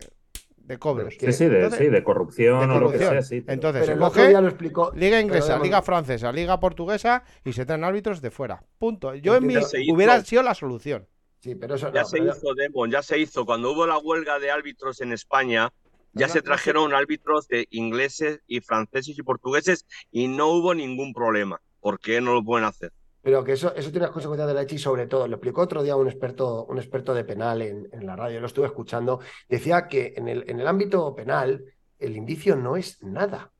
[0.56, 1.14] de cobros.
[1.18, 3.40] Sí, sí, de, Entonces- sí, de corrupción de o lo que sea, sí.
[3.40, 4.92] pero- Entonces, pero coge- día lo explicó.
[4.94, 8.62] Liga inglesa, liga francesa, liga portuguesa y se traen árbitros de fuera.
[8.78, 9.14] Punto.
[9.14, 9.60] Yo en mi Ya
[9.94, 11.06] hubiera sido la solución.
[11.40, 13.46] Sí, pero eso Ya no, se pero- hizo, Demon, ya se hizo.
[13.46, 15.72] Cuando hubo la huelga de árbitros en España,
[16.12, 20.74] ya No, se no trajeron árbitros de ingleses y franceses y portugueses y no hubo
[20.74, 21.60] ningún problema.
[21.80, 22.92] ¿Por qué no lo pueden hacer?
[23.22, 25.60] Pero que eso, eso tiene unas consecuencias de la leche y sobre todo, lo explicó
[25.62, 29.20] otro día un experto, un experto de penal en, en la radio, lo estuve escuchando,
[29.48, 31.62] decía que en el, en el ámbito penal
[31.98, 33.52] el indicio no es nada.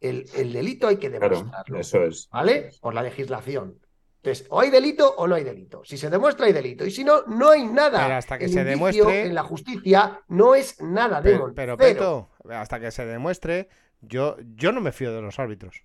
[0.00, 2.28] El, el delito hay que Claro, demostrarlo, eso es.
[2.30, 2.70] ¿vale?
[2.80, 3.78] Por la legislación.
[4.22, 5.82] Entonces, o hay delito o no hay delito.
[5.84, 6.86] Si se demuestra, hay delito.
[6.86, 8.02] Y si no, no hay nada.
[8.02, 11.54] Pero hasta que El se demuestre- En la justicia no es nada, Pero, Demon.
[11.54, 11.76] pero.
[11.76, 13.68] Peto, hasta que se demuestre,
[14.00, 15.84] yo, yo no me fío de los árbitros.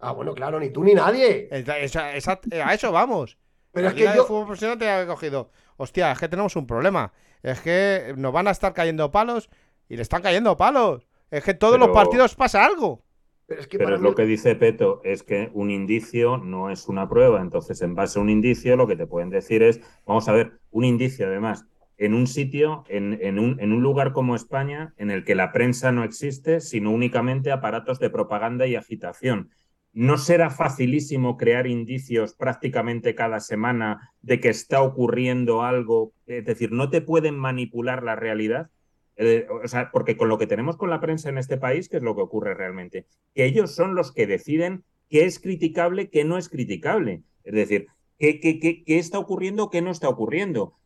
[0.00, 1.48] Ah, bueno, claro, ni tú ni nadie.
[1.50, 3.36] Esa- esa- esa- a eso vamos.
[3.72, 4.26] Pero la es Liga que de yo.
[4.26, 5.50] fútbol profesional te ha cogido.
[5.76, 7.12] Hostia, es que tenemos un problema.
[7.42, 9.48] Es que nos van a estar cayendo palos
[9.88, 11.06] y le están cayendo palos.
[11.30, 13.02] Es que todos los partidos pasa algo.
[13.46, 16.36] Pero es que Pero para es mí- lo que dice Peto, es que un indicio
[16.38, 17.40] no es una prueba.
[17.40, 20.52] Entonces, en base a un indicio, lo que te pueden decir es, vamos a ver,
[20.70, 21.64] un indicio además,
[21.96, 25.50] en un sitio, en, en un, en un lugar como España, en el que la
[25.52, 29.50] prensa no existe, sino únicamente aparatos de propaganda y agitación.
[29.98, 36.12] ¿No será facilísimo crear indicios prácticamente cada semana de que está ocurriendo algo?
[36.28, 38.70] Es decir, ¿no te pueden manipular la realidad?
[39.16, 41.96] Eh, o sea, porque con lo que tenemos con la prensa en este país, ¿qué
[41.96, 43.06] es lo que ocurre realmente?
[43.34, 47.22] Que ellos son los que deciden qué es criticable, qué no es criticable.
[47.42, 47.88] Es decir,
[48.20, 50.78] qué, qué, qué, qué está ocurriendo, qué no está ocurriendo.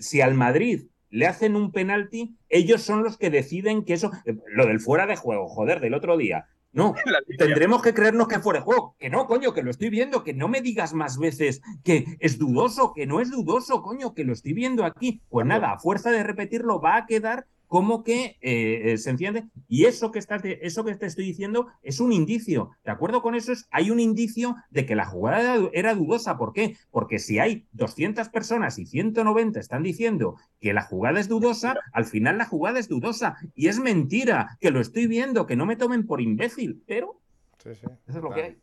[0.00, 4.12] Si al Madrid le hacen un penalti, ellos son los que deciden que eso.
[4.46, 6.48] Lo del fuera de juego, joder, del otro día.
[6.74, 6.94] No,
[7.38, 8.96] tendremos que creernos que fuera de juego.
[8.98, 12.38] Que no, coño, que lo estoy viendo, que no me digas más veces que es
[12.38, 15.22] dudoso, que no es dudoso, coño, que lo estoy viendo aquí.
[15.30, 19.44] Pues nada, a fuerza de repetirlo va a quedar como que eh, eh, se enciende.
[19.68, 22.70] Y eso que, estás de- eso que te estoy diciendo es un indicio.
[22.84, 23.52] ¿De acuerdo con eso?
[23.52, 26.36] Es, hay un indicio de que la jugada era, era dudosa.
[26.36, 26.76] ¿Por qué?
[26.90, 32.04] Porque si hay 200 personas y 190 están diciendo que la jugada es dudosa, al
[32.04, 33.36] final la jugada es dudosa.
[33.54, 36.82] Y es mentira, que lo estoy viendo, que no me tomen por imbécil.
[36.86, 37.20] Pero
[37.64, 38.56] eso es lo que hay.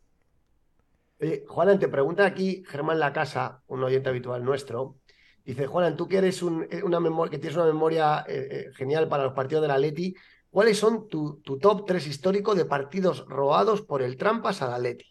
[1.19, 4.95] Oye, Juanan, te pregunta aquí Germán La Casa, un oyente habitual nuestro.
[5.43, 8.65] Dice, Juanan, tú que eres un, eh, una memoria, que tienes una memoria eh, eh,
[8.75, 10.15] genial para los partidos de la Leti,
[10.49, 14.77] ¿cuáles son tu, tu top 3 histórico de partidos robados por el Trampas a la
[14.77, 15.05] Leti?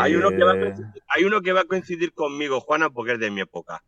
[0.00, 3.12] Hay uno, que va a coincidir, hay uno que va a coincidir conmigo, Juana, porque
[3.12, 3.84] es de mi época.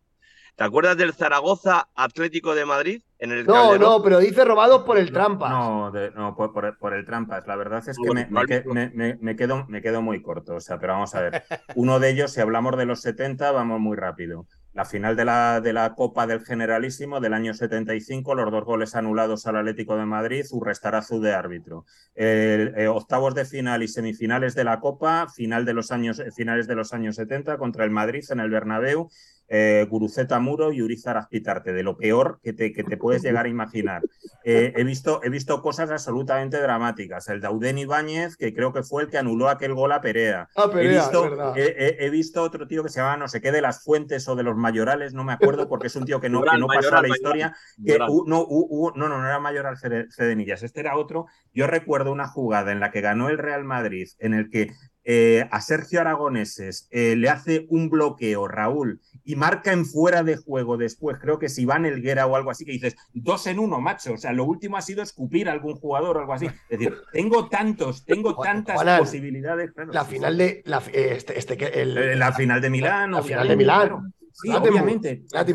[0.59, 3.01] ¿Te acuerdas del Zaragoza Atlético de Madrid?
[3.21, 3.81] En el No, Calderón?
[3.81, 5.51] no, pero dice robados por el Trampas.
[5.53, 7.47] No, de- no por, por- por el trampas.
[7.47, 8.75] La verdad es que me, me que- árbitro.
[8.75, 10.57] me- me- me quedo, me quedo muy corto.
[10.57, 11.45] O sea, pero vamos a ver.
[11.77, 14.47] Uno de ellos, si hablamos de los 70, vamos muy rápido.
[14.73, 18.97] La final de la, de la Copa del Generalísimo del año 75, los dos goles
[18.97, 21.85] anulados al Atlético de Madrid, Urrestarazu de árbitro.
[22.17, 26.67] Eh, eh, octavos de final y semifinales de la Copa, final de los años, finales
[26.67, 29.09] de los años 70 contra el Madrid en el Bernabéu.
[29.49, 33.47] Eh, Guruceta Muro y Urizar Azpitarte, de lo peor que te, que te puedes llegar
[33.47, 34.03] a imaginar.
[34.45, 37.29] Eh, he, visto, he visto cosas absolutamente dramáticas.
[37.29, 40.49] El Dauden Ibáñez, que creo que fue el que anuló aquel gol a Perea.
[40.57, 41.53] Ah, Perea, he, visto, es verdad.
[41.59, 44.29] he- he- he visto otro tío que se llama no sé qué de las Fuentes
[44.29, 46.67] o de los Mayorales, no me acuerdo, porque es un tío que no, que no
[46.67, 47.17] pasó a Mayoral, la Mayoral.
[47.17, 47.57] historia.
[47.85, 51.27] Que, no, no, no, no era Mayoral Cede- Cedenillas, este era otro.
[51.53, 54.71] Yo recuerdo una jugada en la que ganó el Real Madrid, en el que
[55.11, 60.37] eh, a Sergio Aragoneses eh, le hace un bloqueo Raúl y marca en fuera de
[60.37, 63.81] juego después, creo que es Iván Elguera o algo así, que dices, dos en uno,
[63.81, 66.45] macho, o sea, lo último ha sido escupir a algún jugador o algo así.
[66.69, 69.73] Es decir, tengo tantos, tengo tantas posibilidades.
[69.73, 70.63] claro, La final de.
[70.67, 73.81] La, este, este, el, La final de Milán, La final de Milán.
[73.81, 74.03] claro.
[74.31, 75.25] Sí, obviamente.
[75.33, 75.47] Ya,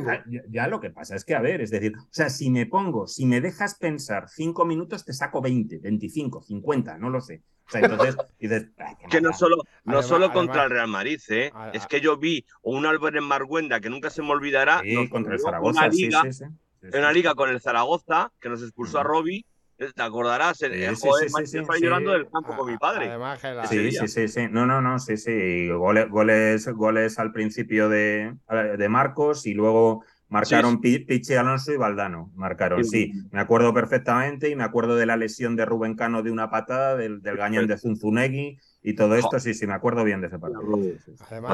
[0.49, 3.05] ya lo que pasa es que, a ver, es decir, o sea, si me pongo,
[3.07, 7.43] si me dejas pensar cinco minutos, te saco 20, 25, 50, no lo sé.
[7.73, 9.39] Entonces dices, "Ay, qué Que no maldad".
[9.39, 11.51] solo, no Además- solo además- contra el Real Madrid, ¿eh?
[11.53, 14.81] a- es que yo vi un Álvarez Marguenda que nunca se me olvidará.
[14.81, 16.45] Sí, contra el Zaragoza, Una liga, sí, sí.
[16.81, 19.03] Sí, en una liga con el Zaragoza que nos expulsó a.
[19.03, 19.45] Robbie.
[19.75, 20.61] ¿Te acordarás?
[20.61, 21.59] El, el sí, joder, sí.
[21.81, 23.09] llorando del campo con mi padre.
[23.09, 24.01] Además la- Sí, día.
[24.01, 24.47] sí, sí, sí.
[24.49, 25.67] No, no, no, sí, sí.
[25.69, 28.33] Goles, goles, goles al principio de,
[28.77, 32.31] de Marcos y luego marcaron Pi- Pichi Alonso y Valdano.
[32.35, 33.11] Marcaron, Sí.
[33.11, 33.21] sí.
[33.31, 36.95] Me acuerdo perfectamente y me acuerdo de la lesión de Rubén Cano de una patada,
[36.97, 39.39] del, del gañán de Zunzunegui y todo esto.
[39.39, 40.75] Sí, sí, me acuerdo bien de ese partido.
[40.75, 41.23] Sí, sí, sí.
[41.29, 41.51] además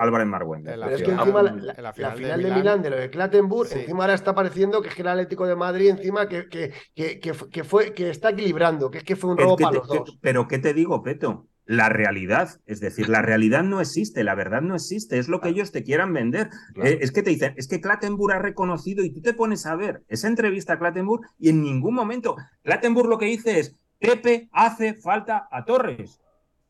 [0.00, 0.72] Álvarez Margüende.
[0.74, 1.42] en la Pero es que final- encima
[1.82, 3.78] la, final de de, Milán- Milán, de lo de Clattenburg, Sí.
[3.80, 7.20] encima ahora está pareciendo que es que el Atlético de Madrid encima que, que, que,
[7.20, 9.64] que, fu- que fue, que está equilibrando, que es que fue un Es robo que
[9.64, 10.18] para te- los dos.
[10.20, 11.46] pero ¿qué te digo, Peto?
[11.68, 15.50] La realidad, es decir, la realidad no existe, la verdad no existe, es lo que
[15.50, 16.48] ellos te quieran vender.
[16.72, 16.88] Claro.
[16.88, 19.76] Eh, es que te dicen, es que Clattenburg ha reconocido y tú te pones a
[19.76, 24.48] ver esa entrevista a Clattenburg y en ningún momento Clattenburg lo que dice es, Pepe
[24.50, 26.22] hace falta a Torres.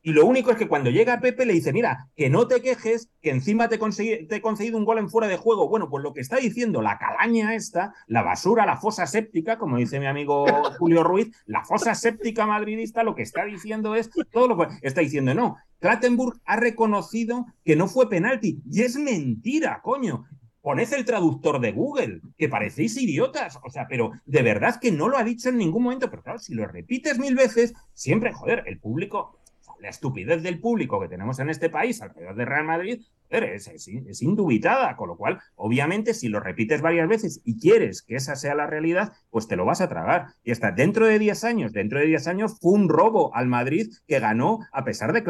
[0.09, 3.11] Y lo único es que cuando llega Pepe le dice, mira, que no te quejes,
[3.21, 5.69] que encima te, he concedido un gol en fuera de juego.
[5.69, 9.77] Bueno, pues lo que está diciendo la calaña esta, la basura, la fosa séptica, como
[9.77, 10.47] dice mi amigo
[10.79, 15.01] Julio Ruiz, la fosa séptica madridista, lo que está diciendo es todo lo que está
[15.01, 18.63] diciendo, no, Clattenburg ha reconocido que no fue penalti.
[18.67, 20.25] Y es mentira, coño.
[20.61, 23.59] Poned el traductor de Google, que parecéis idiotas.
[23.63, 26.09] O sea, pero de verdad que no lo ha dicho en ningún momento.
[26.09, 29.38] Pero claro, si lo repites mil veces, siempre, joder, el público,
[29.79, 33.87] la estupidez del público que tenemos en este país alrededor de Real Madrid, es, es,
[33.87, 34.95] es indubitada.
[34.95, 38.67] Con lo cual, obviamente, si lo repites varias veces y quieres que esa sea la
[38.67, 40.27] realidad, pues te lo vas a tragar.
[40.43, 43.89] Y hasta dentro de 10 años, dentro de 10 años, fue un robo al Madrid
[44.07, 45.23] que ganó a pesar de.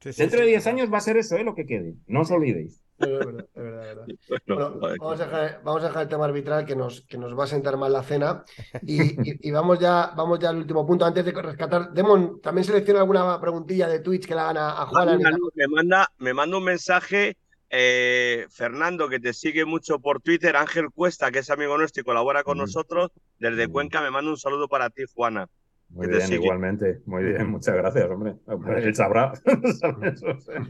[0.00, 0.74] Sí, sí, Dentro sí, de 10 total.
[0.74, 1.44] años va a ser eso, ¿eh?
[1.44, 1.94] lo que quede.
[2.06, 2.82] No os olvidéis.
[3.02, 4.06] Es verdad, es verdad, es verdad.
[4.46, 7.18] Bueno, Bueno, joder, vamos, a dejar, vamos a dejar el tema arbitral que nos, que
[7.18, 8.44] nos va a sentar mal la cena.
[8.86, 11.04] Y, y- y vamos, ya, vamos ya al último punto.
[11.04, 14.86] Antes de rescatar, Demon, también selecciona alguna preguntilla de Twitch que la hagan a, a
[14.86, 15.20] Juan.
[15.22, 17.36] No, me, manda, me manda un mensaje
[17.70, 22.04] eh, Fernando, que te sigue mucho por Twitter, Ángel Cuesta, que es amigo nuestro y
[22.04, 22.66] colabora con Ujú.
[22.66, 23.72] nosotros, desde Ujú.
[23.72, 25.48] Cuenca, me manda un saludo para ti, Juana.
[25.92, 26.36] Muy bien, sigue.
[26.42, 27.00] igualmente.
[27.06, 28.36] Muy bien, muchas gracias, hombre.
[28.78, 29.32] Él sabrá.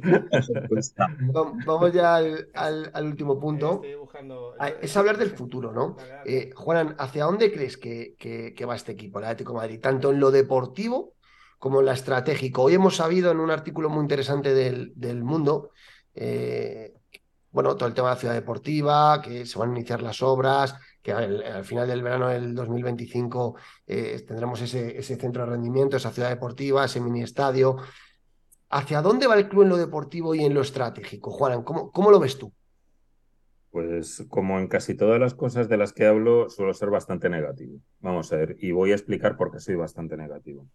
[1.66, 3.82] Vamos ya al, al- al último punto.
[4.00, 5.96] Buscando- Ah, Es hablar del futuro, ¿no?
[6.24, 9.80] Eh, Juanan, ¿hacia dónde crees que, que- que va este equipo, el Atlético de Madrid?
[9.80, 11.14] Tanto en lo deportivo
[11.58, 12.62] como en lo estratégico.
[12.62, 15.70] Hoy hemos sabido en un artículo muy interesante del, del Mundo,
[16.14, 16.92] eh,
[17.52, 20.74] bueno, todo el tema de la ciudad deportiva, que se van a iniciar las obras,
[21.02, 26.12] que al, al final del verano del 2025 eh, tendremos ese, centro de rendimiento, esa
[26.12, 27.76] ciudad deportiva, ese mini estadio.
[28.70, 31.30] ¿Hacia dónde va el club en lo deportivo y en lo estratégico?
[31.30, 32.52] Juanan, ¿cómo, cómo lo ves tú?
[33.70, 37.80] Pues como en casi todas las cosas de las que hablo, suelo ser bastante negativo.
[38.00, 40.68] Vamos a ver, y voy a explicar por qué soy bastante negativo.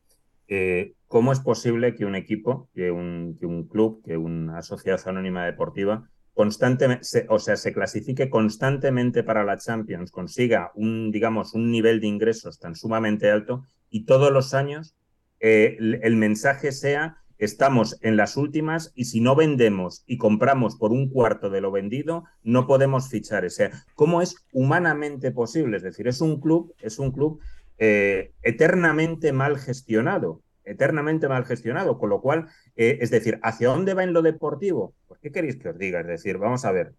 [0.47, 4.99] Eh, ¿Cómo es posible que un equipo, que un, que un club, que una sociedad
[5.05, 11.53] anónima deportiva constantemente, se- o sea, se clasifique constantemente para la Champions, consiga un, digamos,
[11.55, 14.95] un nivel de ingresos tan sumamente alto y todos los años
[15.39, 20.91] eh, el, mensaje sea estamos en las últimas y si no vendemos y compramos por
[20.91, 23.45] un cuarto de lo vendido, no podemos fichar.
[23.45, 25.77] O sea, ¿cómo es humanamente posible?
[25.77, 27.39] Es decir, es un club, es un club
[27.79, 33.93] eh, eternamente mal gestionado, eternamente mal gestionado, con lo cual, eh, es decir, ¿hacia dónde
[33.93, 34.93] va en lo deportivo?
[35.07, 36.01] Pues, ¿qué queréis que os diga?
[36.01, 36.93] Es decir, vamos a ver.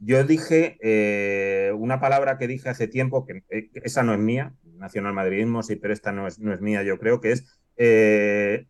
[0.00, 4.54] Yo dije eh, una palabra que dije hace tiempo, que eh, esa no es mía,
[4.76, 7.44] nacionalmadridismo, sí, pero esta no es, no es mía, yo creo que es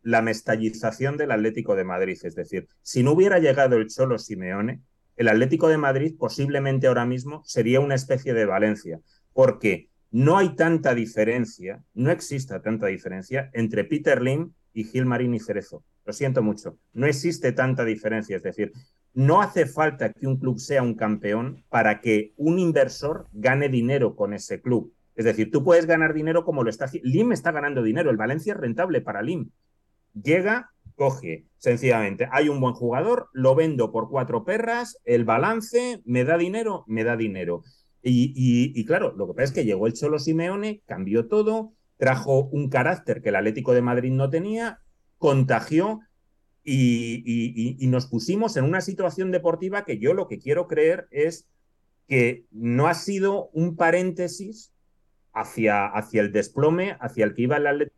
[0.02, 2.18] la mestallización del Atlético de Madrid.
[2.22, 4.82] Es decir, si no hubiera llegado el Cholo Simeone,
[5.16, 9.00] el Atlético de Madrid posiblemente ahora mismo sería una especie de Valencia,
[9.32, 15.40] porque no hay tanta diferencia, no existe tanta diferencia entre Peter Lim y Gilmarín y
[15.40, 15.84] Cerezo.
[16.04, 18.36] Lo siento mucho, no existe tanta diferencia.
[18.36, 18.72] Es decir,
[19.12, 24.16] no hace falta que un club sea un campeón para que un inversor gane dinero
[24.16, 24.92] con ese club.
[25.16, 26.86] Es decir, tú puedes ganar dinero como lo está.
[27.02, 29.50] LIM está ganando dinero, el Valencia es rentable para LIM.
[30.14, 36.24] Llega, coge, sencillamente, hay un buen jugador, lo vendo por cuatro perras, el balance, me
[36.24, 37.64] da dinero, me da dinero.
[38.10, 42.68] Y, claro, lo que pasa es que llegó el Cholo Simeone, cambió todo, trajo un
[42.68, 44.80] carácter que el Atlético de Madrid no tenía,
[45.18, 46.00] contagió
[46.64, 51.48] y, y, nos pusimos en una situación deportiva que yo lo que quiero creer es
[52.06, 54.72] que no ha sido un paréntesis
[55.32, 57.97] hacia, hacia el desplome, hacia el que iba el Atlético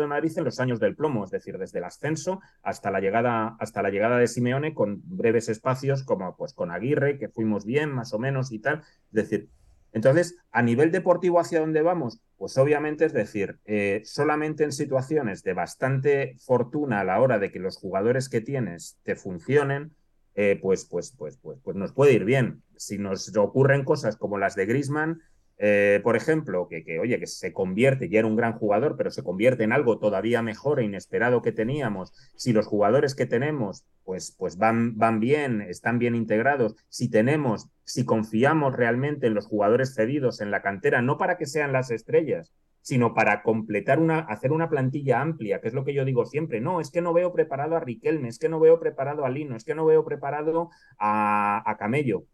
[0.00, 3.56] de Madrid en los años del plomo, es decir, desde el ascenso hasta la llegada,
[3.58, 7.92] hasta la llegada de Simeone con breves espacios como pues con Aguirre, que fuimos bien
[7.92, 8.80] más o menos y tal.
[8.80, 9.48] Es decir,
[9.92, 12.20] entonces, a nivel deportivo, ¿hacia dónde vamos?
[12.38, 17.52] Pues obviamente, es decir, eh, solamente en situaciones de bastante fortuna a la hora de
[17.52, 19.94] que los jugadores que tienes te funcionen,
[20.34, 22.62] eh, pues, pues, pues, pues, pues nos puede ir bien.
[22.76, 25.20] Si nos ocurren cosas como las de Grisman,
[25.64, 29.22] eh, por ejemplo, que, oye, que se convierte, ya era un gran jugador, pero se
[29.22, 34.34] convierte en algo todavía mejor e inesperado que teníamos, si los jugadores que tenemos, pues,
[34.36, 39.94] pues van, van bien, están bien integrados, si tenemos, si confiamos realmente en los jugadores
[39.94, 44.50] cedidos en la cantera, no para que sean las estrellas, sino para completar una, hacer
[44.50, 46.60] una plantilla amplia, que es lo que yo digo siempre.
[46.60, 49.54] No, es que no veo preparado a Riquelme, es que no veo preparado a Lino,
[49.54, 52.24] es que no veo preparado a, a Camello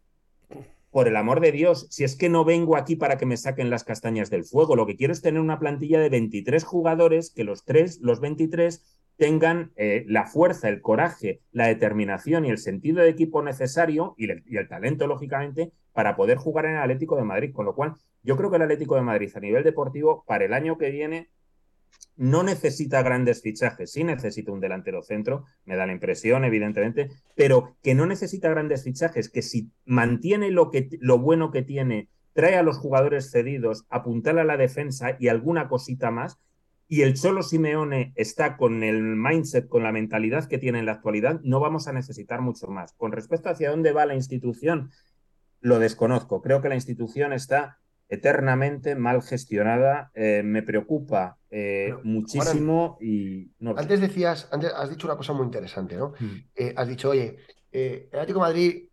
[0.91, 3.69] por el amor de Dios, si es que no vengo aquí para que me saquen
[3.69, 7.43] las castañas del fuego, lo que quiero es tener una plantilla de 23 jugadores, que
[7.43, 8.83] los tres, los 23
[9.17, 14.31] tengan eh, la fuerza, el coraje, la determinación y el sentido de equipo necesario y
[14.31, 17.51] el, y el talento, lógicamente, para poder jugar en el Atlético de Madrid.
[17.53, 20.53] Con lo cual, yo creo que el Atlético de Madrid a nivel deportivo, para el
[20.53, 21.29] año que viene,
[22.19, 27.77] no necesita grandes fichajes, sí necesita un delantero centro, me da la impresión, evidentemente, pero
[27.81, 32.57] que no necesita grandes fichajes, que si mantiene lo, que, lo bueno que tiene, trae
[32.57, 36.39] a los jugadores cedidos, apuntala a la defensa y alguna cosita más,
[36.89, 40.93] y el Cholo Simeone está con el mindset, con la mentalidad que tiene en la
[40.93, 42.93] actualidad, no vamos a necesitar mucho más.
[42.93, 44.89] Con respecto a hacia dónde va la institución,
[45.61, 46.41] lo desconozco.
[46.41, 47.79] Creo que la institución está
[48.09, 50.11] eternamente mal gestionada.
[50.13, 53.51] Eh, me preocupa eh, muchísimo y...
[53.77, 56.13] Antes decías, antes has dicho una cosa muy interesante, ¿no?
[56.19, 56.35] Mm.
[56.55, 57.37] Eh, has dicho, oye,
[57.71, 58.83] el Atlético de Madrid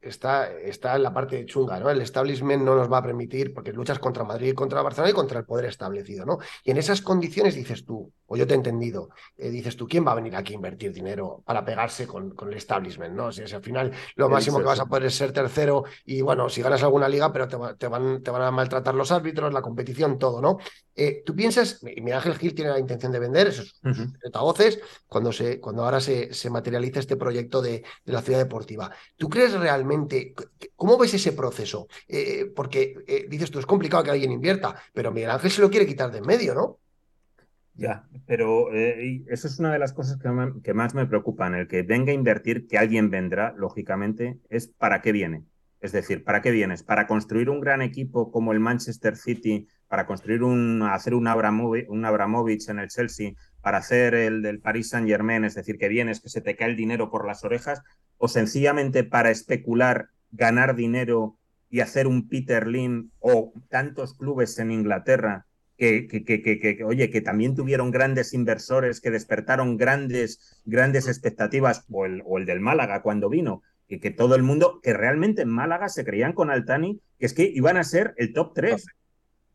[0.00, 1.90] está, está en la parte chunga, ¿no?
[1.90, 5.40] El establishment no nos va a permitir, porque luchas contra Madrid, contra Barcelona y contra
[5.40, 6.38] el poder establecido, ¿no?
[6.64, 10.06] Y en esas condiciones dices tú, o yo te he entendido, eh, dices tú, ¿quién
[10.06, 13.32] va a venir aquí a invertir dinero para pegarse con, con el establishment, ¿no?
[13.32, 16.62] si al final lo máximo que vas a poder es ser tercero y, bueno, si
[16.62, 20.18] ganas alguna liga, pero te, te, van, te van a maltratar los árbitros, la competición,
[20.18, 20.58] todo, ¿no?
[20.94, 25.32] Eh, tú piensas, mira, Ángel Gil tiene la intención de vender esos uh voces cuando,
[25.32, 28.90] se, cuando ahora se, se materializa este proyecto de, de la ciudad deportiva.
[29.16, 30.34] ¿Tú crees realmente
[30.76, 31.88] ¿Cómo ves ese proceso?
[32.06, 35.86] Eh, porque dices tú, es complicado que alguien invierta, pero Miguel Ángel se lo quiere
[35.86, 36.78] quitar de en medio, ¿no?
[37.78, 41.54] Ya, pero eh, eso es una de las cosas que, más me preocupan.
[41.54, 45.44] El que venga a invertir, que alguien vendrá, lógicamente, es para qué viene.
[45.80, 46.82] Es decir, ¿para qué vienes?
[46.82, 49.68] ¿Para construir un gran equipo como el Manchester City?
[49.86, 53.34] ¿Para construir un, hacer un Abramovich, un Abramovich en el Chelsea?
[53.60, 55.44] ¿Para hacer el del Paris Saint Germain?
[55.44, 57.80] Es decir, que vienes, que se te cae el dinero por las orejas.
[58.16, 61.38] ¿O sencillamente para especular ganar dinero
[61.70, 65.46] y hacer un Peter Lim o tantos clubes en Inglaterra
[65.78, 71.86] que, que, que, que, oye, que también tuvieron grandes inversores, que despertaron grandes, grandes expectativas,
[71.90, 75.42] o el, o el del Málaga cuando vino, y que todo el mundo, que realmente
[75.42, 78.84] en Málaga se creían con Altani, que es que iban a ser el top 3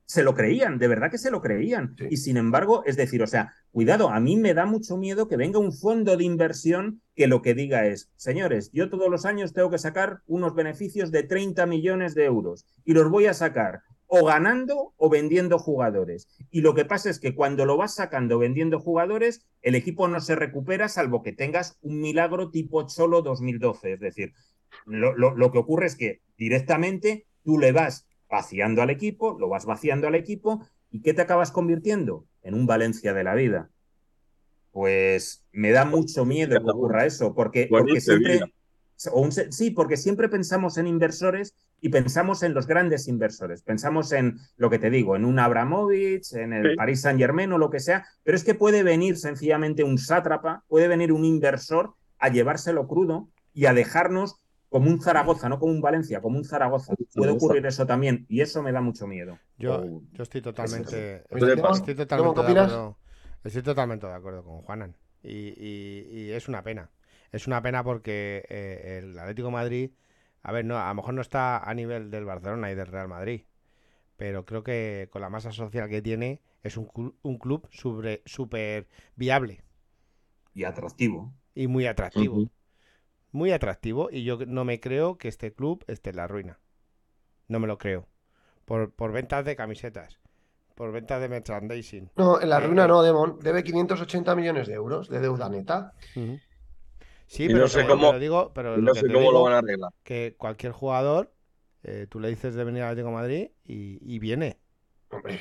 [0.05, 1.95] se lo creían, de verdad que se lo creían.
[2.09, 5.37] Y sin embargo, es decir, o sea, cuidado, a mí me da mucho miedo que
[5.37, 9.53] venga un fondo de inversión que lo que diga es, señores, yo todos los años
[9.53, 13.81] tengo que sacar unos beneficios de 30 millones de euros y los voy a sacar
[14.15, 16.27] o ganando o vendiendo jugadores.
[16.51, 20.21] Y lo que pasa es que cuando lo vas sacando vendiendo jugadores, el equipo no
[20.21, 23.93] se recupera salvo que tengas un milagro tipo Cholo 2012.
[23.93, 24.33] Es decir,
[24.85, 29.65] lo, lo que ocurre es que directamente tú le vas vaciando al equipo, lo vas
[29.65, 32.27] vaciando al equipo, ¿y qué te acabas convirtiendo?
[32.43, 33.71] En un Valencia de la vida.
[34.69, 37.67] Pues me da mucho miedo que ocurra eso, porque,
[37.99, 38.41] siempre...
[39.49, 43.61] sí, porque siempre pensamos en inversores y pensamos en los grandes inversores.
[43.61, 47.57] Pensamos en lo que te digo, en un Abramovich, en el Paris Saint Germain o
[47.57, 51.95] lo que sea, pero es que puede venir sencillamente un sátrapa, puede venir un inversor
[52.19, 54.37] a llevárselo crudo y a dejarnos
[54.69, 56.93] como un Zaragoza, no como un Valencia, como un Zaragoza.
[57.13, 59.37] Puede ocurrir eso también y eso me da mucho miedo.
[59.57, 61.57] Yo, yo estoy totalmente, estoy,
[61.97, 62.97] totalmente de acuerdo,
[63.43, 66.91] estoy totalmente de acuerdo con Juanan y, y, es una pena.
[67.33, 69.91] Es una pena porque eh, el Atlético de Madrid,
[70.43, 73.07] a ver, no, a lo mejor no está a nivel del Barcelona y del Real
[73.07, 73.43] Madrid,
[74.17, 78.87] pero creo que con la masa social que tiene es un, clu- un club súper
[79.15, 79.63] viable
[80.53, 81.33] Y atractivo.
[81.55, 82.47] y muy atractivo.
[83.31, 86.59] Muy atractivo y yo no me creo que este club esté en la ruina.
[87.47, 88.07] No me lo creo.
[88.65, 90.19] Por, por ventas de camisetas,
[90.75, 92.11] por ventas de merchandising.
[92.15, 92.87] No, en la Eh, ruina eh.
[92.87, 93.39] no, Demon.
[93.41, 95.93] Debe 580 millones de euros de deuda neta.
[97.33, 99.09] Sí, Y pero, no sé te- cómo- pero digo, pero Y lo no que sé
[99.11, 99.91] cómo lo van a arreglar.
[100.03, 101.33] que cualquier jugador,
[101.83, 104.59] eh, tú le dices de venir al Atlético de Madrid y, y viene.
[105.11, 105.39] Hombre,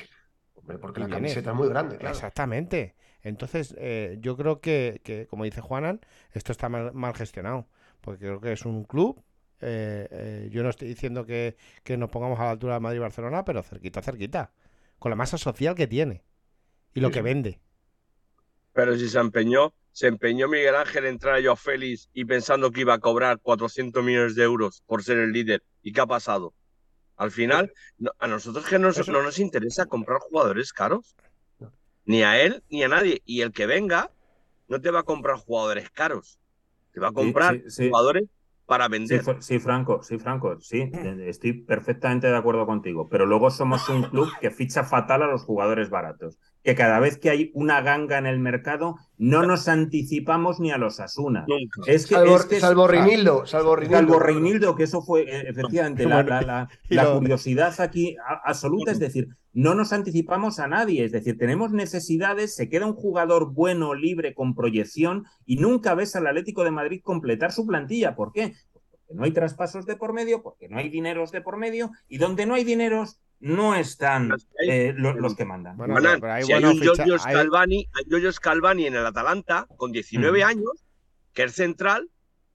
[0.55, 1.16] hombre porque Y la viene.
[1.16, 2.24] camiseta es muy grande, claro.
[2.24, 2.95] Exactamente.
[3.22, 6.01] Entonces, eh, yo creo que, que, como dice Juanan,
[6.32, 7.68] esto está mal, mal gestionado.
[8.01, 9.22] Porque creo que es un club.
[9.64, 12.97] eh, eh, yo no estoy diciendo que, que nos pongamos a la altura de Madrid
[12.99, 14.53] y Barcelona, pero cerquita, cerquita.
[14.99, 16.24] Con la masa social que tiene.
[16.95, 17.22] Y lo Sí, que sí.
[17.22, 17.61] vende.
[18.72, 22.70] Pero si se empeñó, se empeñó Miguel Ángel en entrar a Joao Félix y pensando
[22.70, 25.62] que iba a cobrar 400 millones de euros por ser el líder.
[25.82, 26.55] ¿Y qué ha pasado?
[27.16, 31.14] Al final, no- a nosotros que nos- no nos interesa comprar jugadores caros.
[32.05, 33.22] Ni a él ni a nadie.
[33.24, 34.11] Y el que venga
[34.66, 36.38] no te va a comprar jugadores caros.
[36.93, 37.88] Te va a comprar sí, sí.
[37.88, 38.24] jugadores
[38.66, 39.22] para vender.
[39.40, 40.90] Sí, Franco, sí, Franco, sí,
[41.26, 45.43] estoy perfectamente de acuerdo contigo, pero luego somos un club que ficha fatal a los
[45.45, 50.61] jugadores baratos, que cada vez que hay una ganga en el mercado no nos anticipamos
[50.61, 51.45] ni a los Asuna.
[51.87, 53.99] Es que, Salvo, es que es- salvo Reinildo, salvo Reinildo.
[53.99, 56.69] Salvo Reinildo, que eso fue eh, efectivamente la,
[57.19, 62.69] curiosidad aquí absoluta, es decir, no nos anticipamos a nadie, es decir, tenemos necesidades, se
[62.69, 67.53] queda un jugador bueno, libre, con proyección, y nunca ves al Atlético de Madrid completar
[67.53, 68.15] su plantilla.
[68.15, 68.55] ¿Por qué?
[68.73, 72.19] Porque no hay traspasos de por medio, porque no hay dineros de por medio, y
[72.19, 74.32] donde no hay dineros, no están
[74.66, 75.76] eh, lo- los que mandan.
[75.76, 78.95] Bueno, Manan, pero hay si hay un ficha- Giorgio hay- Scalvani, hay Giorgio Scalvani en
[78.97, 80.47] el Atalanta con 19 Mm.
[80.49, 80.84] años,
[81.32, 82.09] que es central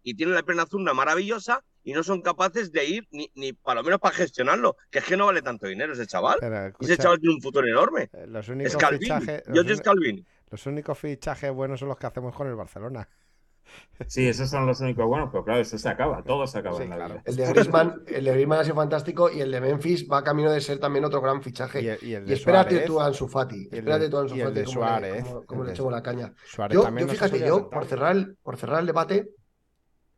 [0.04, 3.54] y tiene la pierna azul una maravillosa y no son capaces de ir ni, ni
[3.54, 6.38] para lo menos para gestionarlo, que es que no vale tanto dinero ese chaval.
[6.42, 8.10] pero, escucha, ese chaval tiene un futuro enorme.
[8.14, 9.44] eh, los únicos fichajes.
[10.50, 13.08] Los únicos fichajes buenos son los que hacemos con el Barcelona.
[14.08, 16.84] Sí, esos son los únicos buenos, pero claro, eso se acaba, todo se acaba Sí,
[16.84, 17.14] en la claro.
[17.16, 17.24] vida.
[17.26, 20.52] El de Griezmann, el de Griezmann ha sido fantástico y el de Memphis va camino
[20.52, 21.82] de ser también otro gran fichaje.
[21.82, 23.70] Y Y, el, y el de espérate Suárez, tú a Ansu Fati.
[23.72, 26.34] Espérate tú a Ansu el Fati le- Suárez, le de- echamos la caña.
[26.46, 29.30] Suárez Yo, también yo fíjate, yo, por cerrar el, por cerrar el debate,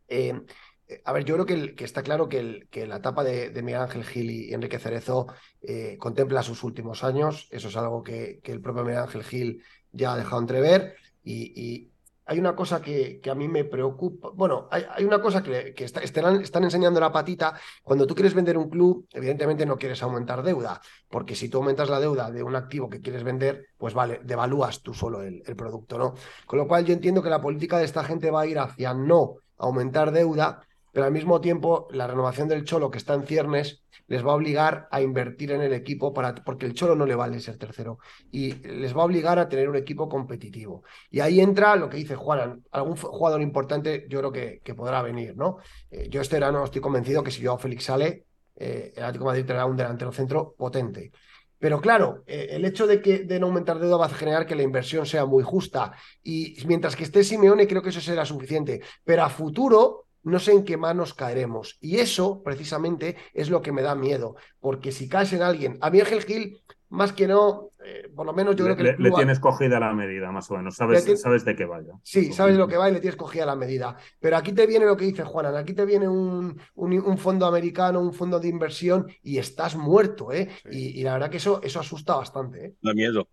[0.08, 0.42] eh,
[0.88, 3.24] eh, a ver, yo creo que, el- que está claro que, el- que la etapa
[3.24, 5.28] de, de Miguel Ángel Gil y Enrique Cerezo
[5.62, 7.48] eh, contempla sus últimos años.
[7.52, 10.96] Eso es algo que, que el propio Miguel Ángel Gil ya ha dejado entrever.
[11.24, 11.89] Y, y
[12.30, 14.30] hay una cosa que, que a mí me preocupa.
[14.36, 17.54] Bueno, hay, hay una cosa que, que está- están, están enseñando la patita.
[17.84, 21.90] Cuando tú quieres vender un club, evidentemente no quieres aumentar deuda, porque si tú aumentas
[21.90, 25.56] la deuda de un activo que quieres vender, pues vale, devalúas tú solo el, el
[25.56, 26.14] producto, ¿no?
[26.46, 28.94] Con lo cual yo entiendo que la política de esta gente va a ir hacia
[28.94, 30.62] no aumentar deuda,
[31.00, 34.36] pero al mismo tiempo la renovación del Cholo que está en ciernes les va a
[34.36, 38.00] obligar a invertir en el equipo para, porque el Cholo no le vale ser tercero
[38.32, 40.84] y les va a obligar a tener un equipo competitivo.
[41.10, 45.38] Y ahí entra lo que dice Juan, algún jugador importante yo creo que, podrá venir,
[45.38, 45.60] ¿no?
[45.90, 48.26] Eh, yo este verano estoy convencido que si Joao Félix sale,
[48.58, 51.14] eh, el Atlético Madrid tendrá un delantero centro potente.
[51.60, 54.56] Pero claro, eh, el hecho de que de no aumentar deuda va a generar que
[54.56, 55.94] la inversión sea muy justa.
[56.24, 58.82] Y mientras que esté Simeone, creo que eso será suficiente.
[59.06, 61.78] Pero a futuro, no sé en qué manos caeremos.
[61.82, 64.36] Y eso, precisamente, es lo que me da miedo.
[64.60, 65.78] Porque si caes en alguien.
[65.82, 68.84] A mí Ángel Gil, más que no, eh, por lo menos yo Le, creo que
[68.98, 71.94] le- le tienes cogida la medida, más o menos, sabes, sabes de qué vaya.
[72.04, 73.96] Sí, sabes lo que va y le tienes cogida la medida.
[74.20, 77.46] Pero aquí te viene lo que dice Juanan, aquí te viene un, un- un fondo
[77.46, 80.50] americano, un fondo de inversión y estás muerto, ¿eh?
[80.64, 80.70] Sí.
[80.96, 82.74] Y, y la verdad que eso, eso asusta bastante, ¿eh?
[82.82, 83.28] Da miedo.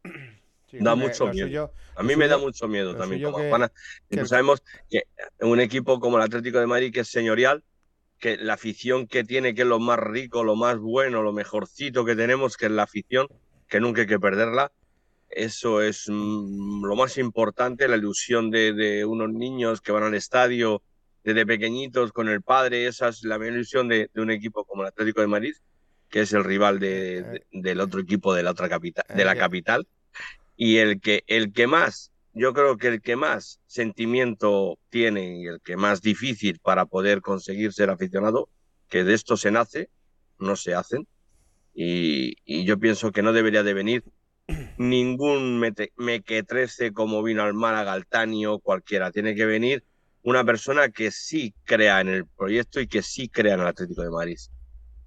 [0.71, 1.47] Sí, da mucho miedo.
[1.47, 3.73] suyo- A mí me da mucho miedo también como que- Juana.
[4.11, 5.03] que sabemos que
[5.41, 7.63] un equipo como el Atlético de Madrid, que es señorial,
[8.19, 12.05] que la afición que tiene, que es lo más rico, lo más bueno, lo mejorcito
[12.05, 13.29] que tenemos, que es la afición,
[13.69, 14.73] que nunca hay que perderla.
[15.29, 20.15] Eso es mm, lo más importante, la ilusión de, de unos niños que van al
[20.15, 20.83] estadio
[21.25, 22.87] desde pequeñitos con el padre.
[22.87, 25.55] Esa es la mayor ilusión de, de un equipo como el Atlético de Madrid,
[26.09, 29.33] que es el rival de- de- del otro equipo de la otra capital, de la
[29.33, 29.87] Eh, capital.
[30.57, 35.47] Y el que, el que más, yo creo que el que más sentimiento tiene y
[35.47, 38.49] el que más difícil para poder conseguir ser aficionado,
[38.89, 39.91] que de esto se nace,
[40.39, 41.07] no se hacen.
[41.75, 44.05] Y, y yo pienso que no debería de venir
[44.79, 49.11] ningún mete- mequetrece como vino al Málaga, al Tani o cualquiera.
[49.11, 49.85] Tiene que venir
[50.23, 54.03] una persona que sí crea en el proyecto y que sí crea en el Atlético
[54.03, 54.39] de Madrid.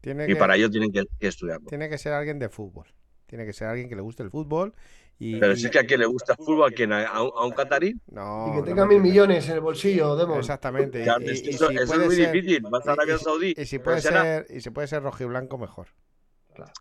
[0.02, 1.68] tiene Y que- para ello tienen que, que estudiarlo.
[1.70, 2.88] Tiene que ser alguien de fútbol.
[3.26, 4.74] Tiene que ser alguien que le guste el fútbol.
[5.22, 6.94] Y, Pero si es que a quien le gusta el fútbol, ¿a quién?
[6.94, 7.94] ¿A, un- a un catarí?
[8.08, 10.40] no, Y que tenga mil millones en el bolsillo, Demon.
[10.40, 11.00] Exactamente.
[11.02, 12.62] y- y eso, si eso es muy ser- difícil.
[12.70, 13.54] Vas a Arabia Saudí.
[13.58, 15.88] Y si pero, puede ser, y si puede ser rojiblanco, mejor.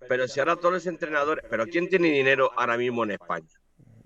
[0.09, 1.45] pero si ahora todos los entrenadores.
[1.51, 3.49] Pero ¿quién tiene dinero ahora mismo en España?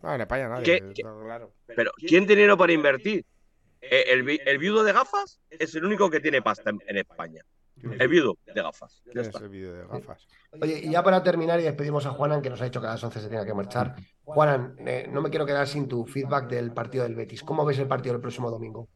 [0.02, 0.64] No, en España nadie.
[0.64, 1.52] ¿Qué- está qué- claro.
[1.66, 3.24] Pero ¿quién tiene dinero para invertir?
[3.82, 7.42] Eh, El, el viudo de gafas es el único que tiene pasta en, en España.
[7.82, 9.02] El viudo de gafas.
[9.14, 9.38] Ya está.
[9.40, 10.26] el vídeo de gafas.
[10.60, 12.90] Oye, y ya para terminar y despedimos a Juanan, que nos ha dicho que a
[12.90, 13.94] las 11 se tenga que marchar.
[14.24, 17.42] Juanan, eh, no me quiero quedar sin tu feedback del partido del Betis.
[17.42, 18.88] ¿Cómo ves el partido del próximo domingo?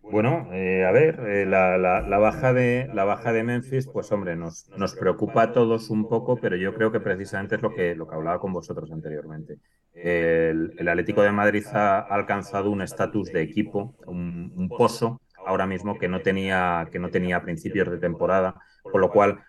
[0.00, 4.10] Bueno, eh, a ver, eh, la, la- la baja de, la baja de Memphis, pues
[4.10, 7.72] hombre, nos, nos preocupa a todos un poco, pero yo creo que precisamente es lo
[7.72, 9.58] que, lo que hablaba con vosotros anteriormente.
[9.94, 15.66] El, el Atlético de Madrid ha alcanzado un estatus de equipo, un, un pozo ahora
[15.66, 18.54] mismo que no tenía, que no tenía principios de temporada,
[18.88, 19.40] con lo cual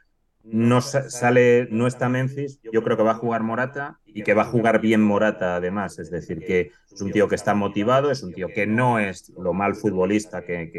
[0.44, 4.34] no sa- sale, no está Memphis, yo creo que va a jugar Morata y que
[4.34, 8.12] va a jugar bien Morata además, es decir, que es un tío que está motivado,
[8.12, 10.72] es un tío que no es lo mal futbolista que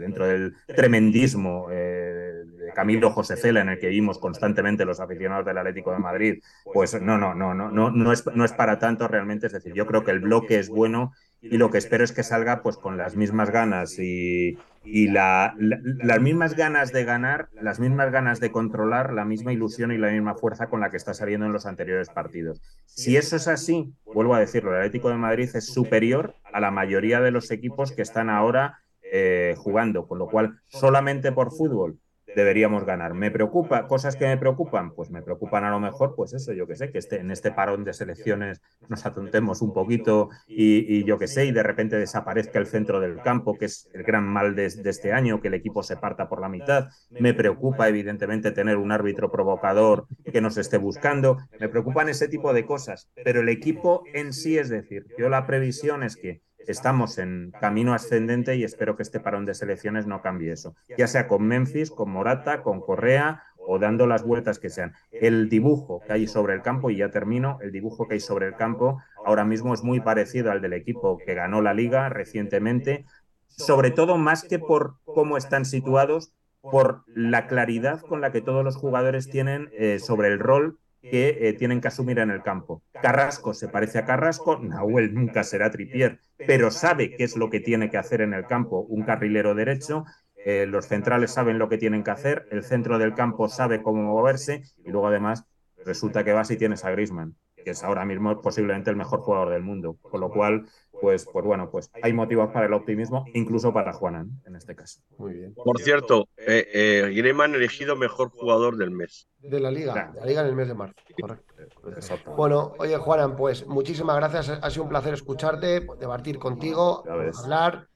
[0.00, 5.44] dentro del tremendismo eh, de Camilo José Cela en el que vimos constantemente los aficionados
[5.46, 8.78] del Atlético de Madrid, pues no, no, no, no, no, no es, no es para
[8.78, 12.04] tanto realmente, es decir, yo creo que el bloque es bueno y lo que espero
[12.04, 16.92] es que salga pues con las mismas ganas y, y la- la- las mismas ganas
[16.92, 20.80] de ganar, las mismas ganas de controlar, la misma ilusión y la misma fuerza con
[20.80, 22.60] la que está saliendo en los anteriores partidos.
[22.86, 26.70] Si eso es así, vuelvo a decirlo, el Atlético de Madrid es superior a la
[26.70, 28.78] mayoría de los equipos que están ahora
[29.14, 31.98] eh, jugando, con lo cual solamente por fútbol
[32.34, 33.12] deberíamos ganar.
[33.12, 33.86] ¿Me preocupa?
[33.86, 34.94] ¿Cosas que me preocupan?
[34.94, 37.52] Pues me preocupan a lo mejor, pues eso, yo que sé, que este, en este
[37.52, 42.58] parón de selecciones nos atontemos un poquito y, yo que sé, y de repente desaparezca
[42.58, 45.54] el centro del campo, que es el gran mal de, de este año, que el
[45.54, 46.88] equipo se parta por la mitad.
[47.10, 51.36] Me preocupa, evidentemente, tener un árbitro provocador que nos esté buscando.
[51.60, 53.10] Me preocupan ese tipo de cosas.
[53.24, 57.94] Pero el equipo en sí, es decir, yo la previsión es que estamos en camino
[57.94, 60.74] ascendente y espero que este parón de selecciones no cambie eso.
[60.96, 64.92] Ya sea con Memphis, con Morata, con Correa o dando las vueltas que sean.
[65.12, 68.46] El dibujo que hay sobre el campo, y ya termino, el dibujo que hay sobre
[68.46, 73.06] el campo ahora mismo es muy parecido al del equipo que ganó la liga recientemente,
[73.46, 78.64] sobre todo más que por cómo están situados, por la claridad con la que todos
[78.64, 80.78] los jugadores tienen eh, sobre el rol
[81.10, 82.82] que eh, tienen que asumir en el campo.
[83.00, 87.60] Carrasco se parece a Carrasco, Nahuel nunca será tripier, pero sabe qué es lo que
[87.60, 90.04] tiene que hacer en el campo un carrilero derecho.
[90.44, 94.02] eh, los centrales saben lo que tienen que hacer, el centro del campo sabe cómo
[94.02, 95.44] moverse y luego además
[95.84, 99.50] resulta que vas y tienes a Griezmann, que es ahora mismo posiblemente el mejor jugador
[99.50, 100.66] del mundo, con lo cual
[101.02, 105.00] pues, pues bueno, pues hay motivos para el optimismo, incluso para Juanan en este caso.
[105.18, 105.52] Muy bien.
[105.52, 109.28] Por cierto, eh, eh, Griezmann elegido mejor jugador del mes.
[109.40, 110.12] De la liga, Claro.
[110.12, 110.94] de la liga en el mes de marzo.
[111.20, 111.54] Correcto.
[111.96, 112.34] Exacto.
[112.36, 114.48] Bueno, oye, Juanan, pues muchísimas gracias.
[114.62, 117.88] Ha sido un placer escucharte, debatir contigo, hablar.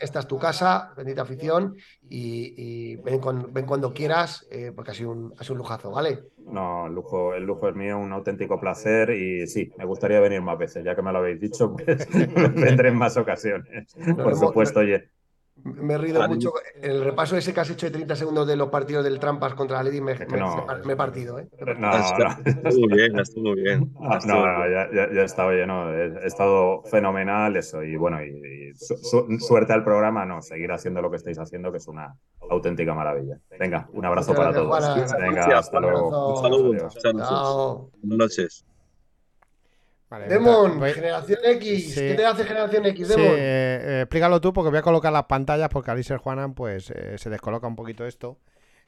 [0.00, 1.76] Esta es tu casa, bendita afición,
[2.08, 2.54] y,
[2.92, 5.90] y ven, con- ven cuando quieras, eh, porque ha sido, un, ha sido un lujazo,
[5.90, 6.24] ¿vale?
[6.38, 10.40] No, el lujo, el lujo es mío, un auténtico placer y sí, me gustaría venir
[10.42, 12.06] más veces, ya que me lo habéis dicho, pues
[12.54, 13.96] vendré en más ocasiones.
[14.22, 15.10] Por supuesto, oye.
[15.74, 16.34] Me he rido Vale.
[16.34, 16.52] mucho.
[16.80, 19.78] El repaso ese que has hecho de 30 segundos de los partidos del Trampas contra
[19.78, 20.66] la Leti, me, me- no.
[20.84, 21.48] me he partido, ¿eh?
[21.78, 22.36] No, no.
[22.44, 23.92] Estuvo muy bien, estuvo muy bien.
[23.98, 24.72] No, Estuvo no, no, bien.
[24.72, 28.28] ya, ya, ya está, no, he, he estado fenomenal eso y bueno, y,
[28.70, 31.88] y su- su- suerte al programa, no, seguir haciendo lo que estáis haciendo, que es
[31.88, 32.14] una
[32.50, 33.38] auténtica maravilla.
[33.58, 34.68] Venga, un abrazo Muchas para todos.
[34.68, 35.06] Juana.
[35.18, 36.34] Venga, hasta luego.
[36.36, 36.66] Un saludo.
[36.74, 36.94] Adiós.
[36.94, 37.28] Muchas gracias.
[37.28, 37.90] Chao.
[38.02, 38.64] Buenas noches.
[40.08, 41.94] Vale, Demon, voy- Generación X.
[41.94, 42.00] Sí.
[42.00, 43.34] ¿Qué te hace Generación X, Sí, Demon?
[43.36, 46.90] eh, eh, explícalo tú porque voy a colocar las pantallas porque al ser Juanan pues
[46.90, 48.38] eh, se descoloca un poquito esto.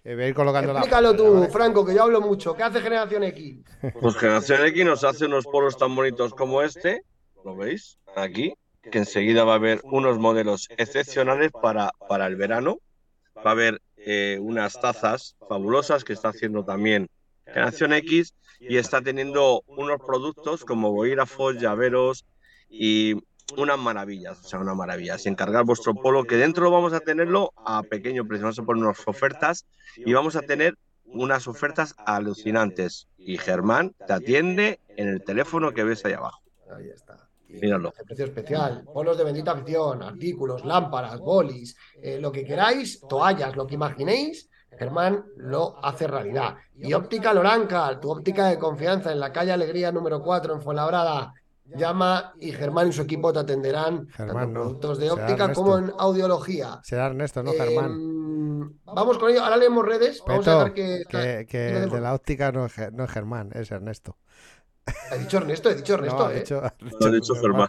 [0.05, 1.49] Eh, voy a ir colocando la- Explícalo la- tú, ¿vale?
[1.49, 2.55] Franco, que yo hablo mucho.
[2.55, 3.59] ¿Qué hace Generación X?
[4.01, 7.03] Pues Generación X nos hace unos polos tan bonitos como este,
[7.45, 7.99] ¿lo veis?
[8.15, 8.55] Aquí,
[8.89, 12.79] que enseguida va a haber unos modelos excepcionales para, para el verano.
[13.45, 17.09] Va a haber eh, unas tazas fabulosas que está haciendo también
[17.53, 22.25] Generación X y está teniendo unos productos como bolígrafos, llaveros
[22.69, 23.15] y
[23.57, 25.19] unas maravillas, o sea, una maravilla.
[25.19, 28.45] Sin cargar vuestro polo, que dentro vamos a tenerlo a pequeño precio.
[28.45, 29.67] Vamos a poner unas ofertas
[29.97, 33.09] y vamos a tener unas ofertas alucinantes.
[33.17, 36.43] Y Germán te atiende en el teléfono que ves ahí abajo.
[36.77, 37.29] Ahí está.
[37.49, 37.93] Míralo.
[38.07, 38.85] precio especial.
[38.93, 44.51] Polos de bendita afición, artículos, lámparas, bolis, eh, lo que queráis, toallas, lo que imaginéis.
[44.79, 46.57] Germán lo hace realidad.
[46.77, 51.35] Y óptica Loranca, tu óptica de confianza en la calle Alegría número 4 en Fuenlabrada.
[51.77, 54.61] Llama y Germán y su equipo te atenderán Germán, tanto no.
[54.65, 56.81] productos de óptica como en audiología.
[56.83, 57.91] Será Ernesto, no Germán.
[57.91, 59.45] Em, vamos con ello.
[59.45, 60.23] Ahora leemos redes.
[60.27, 61.03] Vamos a dejar que.
[61.07, 64.17] que, que el de la óptica no es, no es Germán, es Ernesto.
[65.13, 66.39] He dicho Ernesto, he dicho Ernesto, No, ha ¿eh?
[66.41, 67.69] dicho- ha dicho Germán.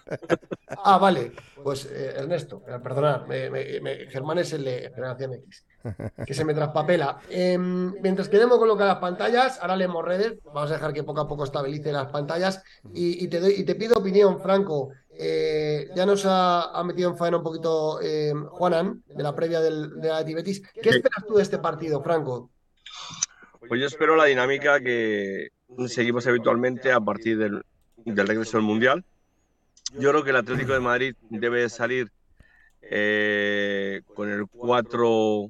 [0.83, 1.31] Ah, vale.
[1.63, 5.65] Pues eh, Ernesto, eh, perdonad, me- me- me- Germán es el de Generación X,
[6.25, 7.19] que se me traspapela.
[7.29, 11.27] Em, mientras quedemos colocar las pantallas, ahora leemos redes, vamos a dejar que poco a
[11.27, 12.63] poco estabilice las pantallas
[12.93, 14.89] y, y te, doy, y te pido opinión, Franco.
[15.21, 19.59] Eh, ya nos ha, ha metido en faena un poquito eh, Juanan, de la previa
[19.59, 20.61] del, de la Betis.
[20.73, 20.97] ¿Qué Sí.
[20.97, 22.49] esperas tú de este partido, Franco?
[23.67, 25.49] Pues yo espero la dinámica que
[25.87, 27.63] seguimos habitualmente a partir del,
[28.05, 29.03] del regreso del Mundial.
[29.97, 32.11] Yo creo que el Atlético de Madrid debe salir
[32.81, 35.49] eh, con el 4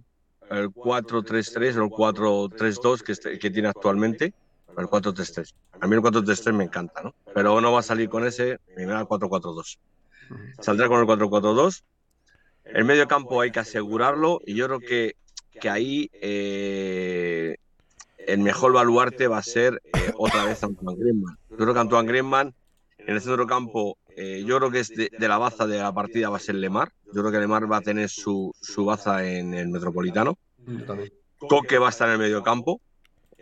[0.51, 4.33] el 4-3-3 o el 4-3-2 que, este- que tiene actualmente.
[4.77, 5.53] El 4-3-3.
[5.81, 7.13] A mí el 4-3-3 me encanta, ¿no?
[7.35, 9.77] Pero no va a salir con ese, me da el 4-4-2.
[10.59, 11.83] Saldrá con el 4-4-2.
[12.65, 15.15] El medio campo hay que asegurarlo y yo creo que,
[15.59, 17.48] que ahí eh,
[18.33, 21.37] el mejor baluarte va a ser eh, otra vez Antoine Griezmann.
[21.49, 22.53] Yo creo que Antoine Griezmann
[22.97, 25.93] en el centro campo, eh, yo creo que es de, de la baza de la
[25.93, 26.91] partida va a ser Lemar.
[27.07, 30.37] Yo creo que Lemar va a tener su, su baza en el Metropolitano.
[31.37, 32.81] Coque va a estar en el medio campo,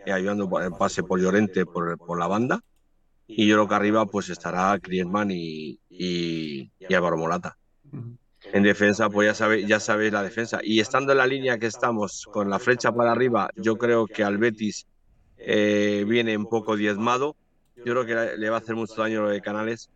[0.06, 2.60] eh, ayudando el pase por Llorente por, por la banda.
[3.26, 7.58] Y yo creo que arriba pues estará Griezmann y, y, y Álvaro Morata.
[8.52, 10.60] En defensa, pues ya sabéis, ya sabéis la defensa.
[10.62, 14.24] Y estando en la línea que estamos, con la flecha para arriba, yo creo que
[14.24, 14.86] al Betis
[15.36, 17.36] eh, viene un poco diezmado.
[17.76, 19.90] Yo creo que le va a hacer mucho daño lo de Canales.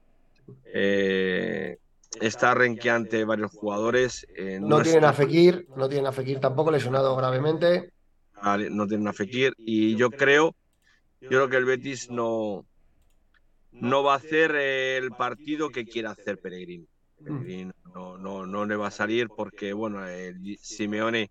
[0.66, 1.78] Eh,
[2.20, 4.26] está renqueante varios jugadores.
[4.36, 7.92] eh, No tienen a Fekir, no tienen a Fekir tampoco, lesionado gravemente.
[8.42, 10.54] Vale, no tienen a Fekir y yo creo
[11.20, 12.66] yo creo que el Betis no
[13.70, 16.86] no va a hacer el partido que quiere hacer Peregrino.
[17.24, 21.30] Peregrino no, no, no le va a salir porque bueno el Simeone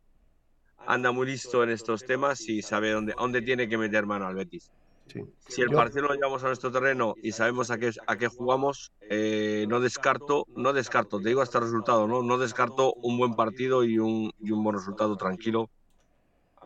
[0.85, 4.35] anda muy listo en estos temas y sabe dónde, dónde tiene que meter mano al
[4.35, 4.72] Betis.
[5.07, 5.22] Sí.
[5.47, 8.91] Si el partido lo llevamos a nuestro terreno y sabemos a qué, a qué jugamos,
[9.01, 12.23] eh, no descarto, no descarto, te digo hasta el resultado, ¿no?
[12.23, 15.69] No descarto un buen partido y un, y un buen resultado tranquilo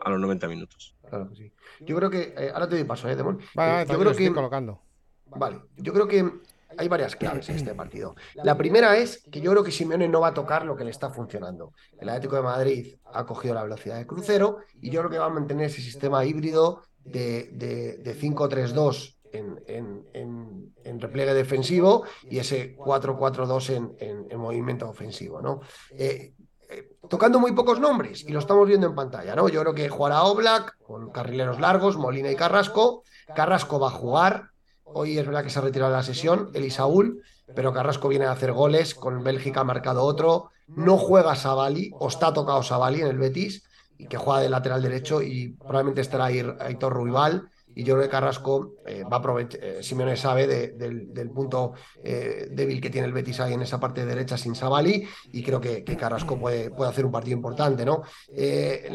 [0.00, 0.94] a los 90 minutos.
[1.08, 1.52] Claro que sí.
[1.80, 2.34] Yo creo que.
[2.36, 3.40] eh, ahora te doy paso, ¿eh, Demon?
[3.54, 4.32] Vale, Eh, yo creo que.
[4.32, 4.80] colocando.
[5.26, 6.30] Vale, yo creo que
[6.76, 8.14] hay varias claves en este partido.
[8.34, 10.90] La primera es que yo creo que Simeone no va a tocar lo que le
[10.90, 11.72] está funcionando.
[11.98, 15.26] El Atlético de Madrid ha cogido la velocidad de crucero y yo creo que va
[15.26, 22.04] a mantener ese sistema híbrido de, de, de 5-3-2 en, en, en, en repliegue defensivo
[22.28, 25.60] y ese 4-4-2 en, en, en movimiento ofensivo, ¿no?
[25.96, 26.32] Eh,
[26.68, 29.48] eh, tocando muy pocos nombres y lo estamos viendo en pantalla, ¿no?
[29.48, 33.04] Yo creo que jugará Oblak con carrileros largos, Molina y Carrasco.
[33.34, 34.50] Carrasco va a jugar,
[34.86, 37.22] Hoy es verdad que se ha retirado la sesión, el Isaúl,
[37.54, 40.50] pero Carrasco viene a hacer goles, con Bélgica ha marcado otro.
[40.68, 43.64] No juega Sabali, o está tocado Sabali en el Betis,
[43.98, 47.48] y que juega de lateral derecho, y probablemente estará ahí Aitor Ruibal.
[47.74, 51.74] Y yo creo que Carrasco eh, va a aprovechar, eh, Simeone sabe de- del, punto
[52.02, 55.60] eh, débil que tiene el Betis ahí en esa parte derecha sin Sabali, y creo
[55.60, 58.02] que, Carrasco puede, puede hacer un partido importante, ¿no?
[58.28, 58.88] Eh,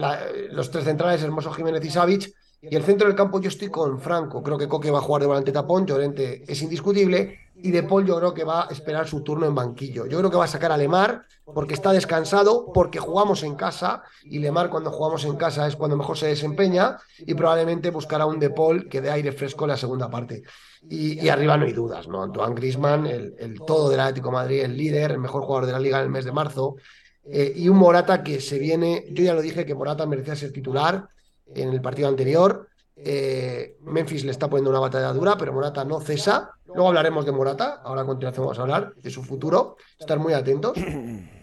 [0.51, 3.99] los tres centrales, Hermoso Jiménez y Savic, y el centro del campo yo estoy con
[3.99, 4.43] Franco.
[4.43, 7.39] Creo que Coque va a jugar de volante tapón, Llorente es indiscutible.
[7.63, 10.05] Y De Paul yo creo que va a esperar su turno en banquillo.
[10.05, 14.03] Yo creo que va a sacar a Lemar porque está descansado, porque jugamos en casa.
[14.23, 16.97] Y Lemar cuando jugamos en casa es cuando mejor se desempeña.
[17.19, 20.43] Y probablemente buscará un De Paul que dé aire fresco en la segunda parte.
[20.87, 22.23] Y, arriba no hay dudas, ¿no?
[22.23, 25.73] Antoine Grisman, el, el todo del Atlético de Madrid, el líder, el mejor jugador de
[25.73, 26.75] la liga en el mes de marzo.
[27.23, 30.51] Eh, y un Morata que se viene, yo ya lo dije que Morata merecía ser
[30.51, 31.07] titular
[31.55, 32.67] en el partido anterior.
[32.95, 36.51] Eh, Memphis le está poniendo una batalla dura, pero Morata no cesa.
[36.67, 40.33] Luego hablaremos de Morata, ahora a continuación vamos a hablar de su futuro, estar muy
[40.33, 40.77] atentos.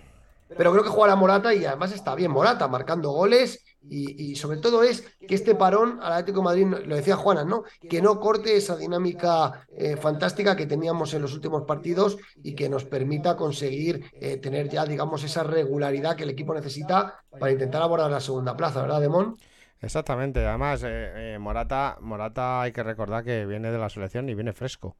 [0.56, 4.36] Pero creo que juega la Morata y además está bien Morata, marcando goles y, y
[4.36, 7.64] sobre todo es que este parón al Atlético de Madrid, lo decía Juana, ¿no?
[7.88, 12.68] Que no corte esa dinámica eh, fantástica que teníamos en los últimos partidos y que
[12.68, 17.82] nos permita conseguir eh, tener ya, digamos, esa regularidad que el equipo necesita para intentar
[17.82, 19.36] abordar la segunda plaza, ¿verdad, Demón?
[19.80, 24.34] Exactamente, además eh, eh, Morata, Morata hay que recordar que viene de la selección y
[24.34, 24.96] viene fresco,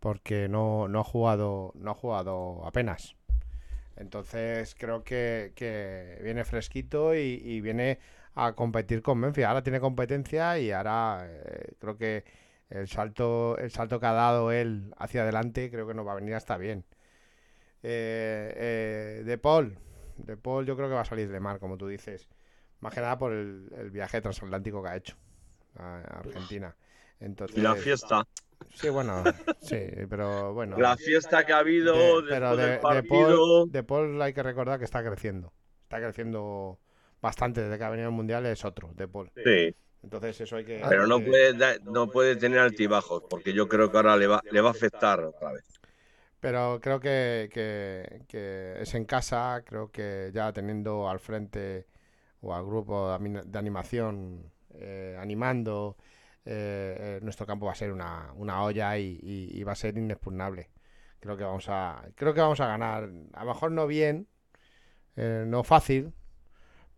[0.00, 3.16] porque no, no ha jugado, no ha jugado apenas.
[3.96, 7.98] Entonces creo que, que viene fresquito y, viene
[8.34, 9.44] a competir con Memphis.
[9.44, 12.24] Ahora tiene competencia y ahora eh, creo que
[12.70, 16.14] el salto, el salto que ha dado él hacia adelante creo que nos va a
[16.16, 16.84] venir hasta bien.
[17.82, 19.78] De Paul,
[20.16, 22.28] de Paul yo creo que va a salir de mar, como tú dices.
[22.80, 25.16] Más que nada por el, el viaje transatlántico que ha hecho
[25.78, 26.74] a Argentina.
[27.20, 28.24] Entonces, Y la fiesta,
[28.74, 29.22] Sí, bueno,
[29.60, 29.76] sí,
[30.08, 30.78] pero bueno.
[30.78, 33.08] la fiesta que ha habido De- pero de, del de.
[33.08, 35.52] Paul, de Paul hay que recordar que está creciendo.
[35.82, 36.78] Está creciendo
[37.20, 39.30] bastante desde que ha venido el Mundial es otro, De Paul.
[39.34, 40.80] Sí, Entonces eso hay que...
[40.88, 41.54] pero no puede,
[41.84, 45.20] no puede tener altibajos, porque yo creo que ahora le va, le va a afectar
[45.20, 45.64] otra vez.
[46.40, 51.86] Pero creo que, que- que es en casa, creo que ya teniendo al frente
[52.42, 55.96] o al grupo de, animación eh, animando,
[56.44, 59.96] eh, eh, nuestro campo va a ser una, una olla y, y- va a ser
[59.98, 60.70] inexpugnable.
[61.20, 64.26] Creo que vamos a, creo que vamos a ganar, a lo mejor no bien,
[65.16, 66.14] no fácil,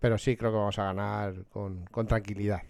[0.01, 2.62] pero sí creo que vamos a ganar con, con tranquilidad.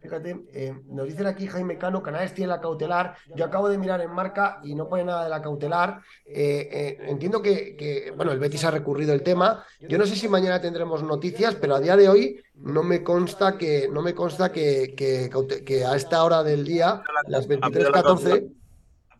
[0.00, 3.16] Fíjate, eh, nos dicen aquí Jaime Cano, Canales tiene la cautelar.
[3.34, 6.00] Yo acabo de mirar en marca y no pone nada de la cautelar.
[6.24, 9.64] Eh, eh, entiendo que, que, bueno, el Betis ha recurrido el tema.
[9.80, 13.58] Yo no sé si mañana tendremos noticias, pero a día de hoy no me consta
[13.58, 15.30] que, no me consta que, que,
[15.64, 18.48] que a esta hora del día, las Ha pedido la 23.14, cautela-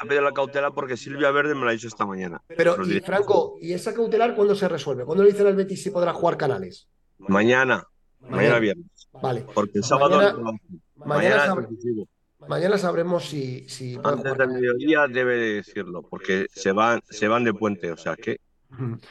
[0.01, 2.41] Ha pedido la cautela porque Silvia Verde me lo ha dicho esta mañana.
[2.57, 3.01] pero y.
[3.01, 5.05] Franco, ¿y esa cautelar cuándo se resuelve?
[5.05, 6.89] ¿Cuándo le dicen al Betis si podrá jugar Canales?
[7.19, 7.85] Mañana,
[8.21, 8.87] mañana viernes.
[9.13, 9.45] Vale.
[9.55, 10.59] Porque el sábado Mañana-.
[10.97, 12.09] Mañana, sabremos, decisivo.
[12.49, 17.45] mañana sabremos si, si Antes del mediodía debe de decirlo, porque se van, se van
[17.45, 18.41] de puente, o sea que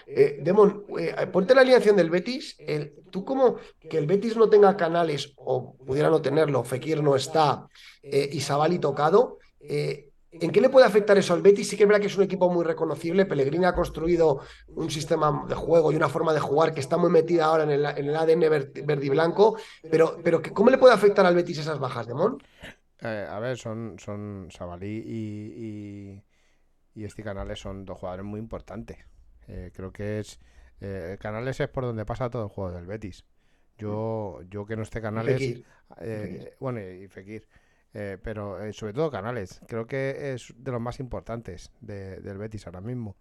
[0.05, 2.55] Eh, Demon, eh, ponte la alineación del Betis.
[2.59, 3.55] el- ¿Tú como
[3.89, 7.67] que el Betis no tenga canales o pudiera no tenerlo, Fekir no está
[8.03, 9.39] eh, y Sabali tocado?
[9.59, 10.06] eh,
[10.41, 11.69] ¿En qué le puede afectar eso al Betis?
[11.69, 13.25] Sí que es verdad que es un equipo muy reconocible.
[13.25, 17.09] Pellegrini ha construido un sistema de juego y una forma de jugar que está muy
[17.09, 19.57] metida ahora en el, en el ADN ver- verde y blanco.
[19.89, 20.21] Pero,
[20.53, 22.37] ¿cómo le puede afectar al Betis esas bajas, Demon?
[23.01, 26.13] Eh, a ver, son, son Sabalí y,
[26.95, 28.97] y, y este Canales son dos jugadores muy importantes.
[29.47, 30.39] Eh, creo que es.
[30.81, 33.25] eh, Canales es por donde pasa todo el juego del Betis.
[33.77, 35.39] Yo, yo que no esté Canales.
[35.39, 35.65] Fekir.
[36.01, 37.47] eh, bueno, y Fekir.
[37.93, 39.61] Eh, pero eh, sobre todo Canales.
[39.67, 43.15] Creo que es de los más importantes de- del Betis ahora mismo.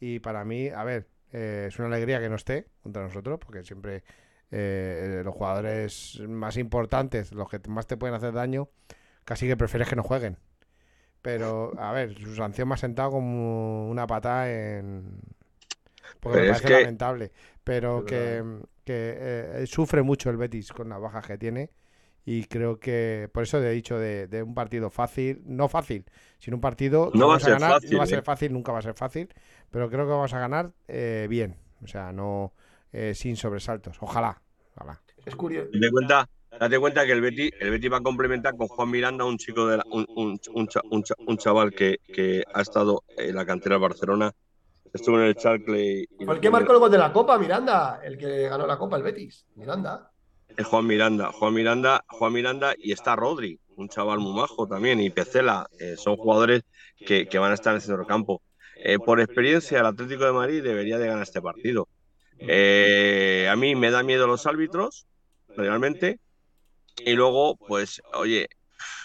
[0.00, 3.64] Y para mí, a ver, eh, es una alegría que no esté contra nosotros, porque
[3.64, 4.04] siempre
[4.50, 8.68] eh, los jugadores más importantes, los que más te pueden hacer daño,
[9.24, 10.36] casi que prefieres que no jueguen.
[11.22, 15.20] Pero, a ver, su sanción me ha sentado como una patada en...
[16.20, 17.32] Porque me Pero es parece que- lamentable.
[17.64, 18.44] Pero que,
[18.84, 19.14] que,
[19.62, 21.70] eh, sufre mucho el Betis con las bajas que tiene.
[22.26, 26.04] Y creo que, por eso he dicho de, de un partido fácil, no fácil,
[26.38, 28.10] sino un partido No va a ser ganar, fácil, no va a ¿eh?
[28.10, 29.28] ser fácil, nunca va a ser fácil,
[29.70, 32.52] pero creo que vamos a ganar eh, bien, o sea, no
[32.92, 34.40] eh, sin sobresaltos, ojalá,
[34.76, 35.00] ojalá.
[35.26, 35.68] Es curioso.
[35.72, 36.28] date cuenta,
[36.58, 39.66] date cuenta que el Betty, el Betty va a complementar con Juan Miranda, un chico
[39.66, 43.34] de la- un, un, un cha- un cha- un chaval que, que ha estado en
[43.34, 44.32] la cantera del Barcelona,
[44.92, 48.00] estuvo en el Charcle y Fue el que marcó el gol de la Copa, Miranda,
[48.02, 49.46] el que ganó la Copa, el Betis.
[49.54, 50.10] Miranda.
[50.56, 55.00] Es Juan Miranda, Juan Miranda, Juan Miranda y está Rodri, un chaval muy majo también,
[55.00, 56.62] y Pecela, eh, son jugadores
[56.96, 58.40] que, van a estar en el centrocampo.
[58.76, 61.88] Eh, por experiencia, el Atlético de Madrid debería de ganar este partido.
[62.38, 65.06] Eh, a mí me da miedo los árbitros,
[65.48, 66.20] realmente,
[67.04, 68.48] y luego, pues, oye,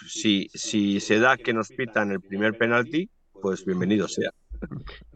[0.06, 3.10] si, si se da que nos pitan el primer penalti,
[3.40, 4.30] pues bienvenido sea.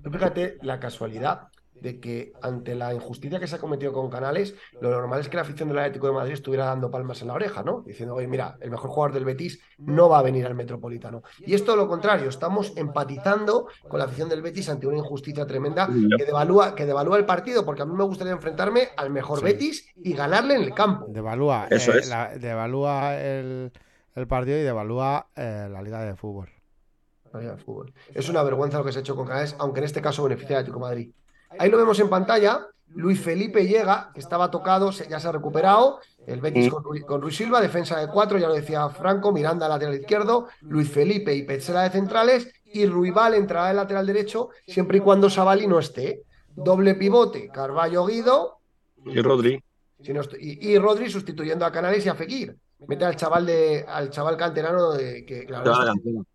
[0.02, 1.48] Fíjate la casualidad
[1.85, 5.36] de que ante la injusticia que se ha cometido con Canales, lo normal es que
[5.36, 7.82] la afición del Atlético de Madrid estuviera dando palmas en la oreja, ¿no?
[7.82, 11.23] Diciendo, oye, mira, el mejor jugador del Betis no va a venir al Metropolitano.
[11.40, 15.47] Y es todo lo contrario, estamos empatizando con la afición del Betis ante una injusticia
[15.47, 15.86] tremenda
[16.16, 19.44] que devalúa, que devalúa el partido, porque a mí me gustaría enfrentarme al mejor Sí.
[19.44, 21.05] Betis y ganarle en el campo.
[21.11, 22.09] Devalúa, Eso eh, es.
[22.09, 23.70] la- devalúa el,
[24.15, 26.48] el partido y devalúa eh, la liga de fútbol.
[27.65, 27.93] Fútbol.
[28.15, 30.56] Es una vergüenza lo que se ha hecho con Canales, aunque en este caso beneficia
[30.56, 31.11] al Atlético de Madrid.
[31.59, 32.66] Ahí lo vemos en pantalla.
[32.97, 35.98] Luis Felipe llega, que estaba tocado, se- ya se ha recuperado.
[36.26, 39.94] El Betis con, con Ruiz Silva, defensa de cuatro, ya lo decía Franco, Miranda lateral
[40.01, 45.01] izquierdo, Luis Felipe y Petzela de centrales, y Ruibal entrará de lateral derecho, siempre y
[45.01, 46.22] cuando Savali no esté.
[46.56, 48.59] Doble pivote, Carballo Guido,
[49.06, 49.62] Y Rodri,
[50.01, 52.56] si no estoy- y, y Rodri sustituyendo a Canales y a Fekir.
[52.86, 55.62] Mete al chaval de, al chaval canterano de, que, está,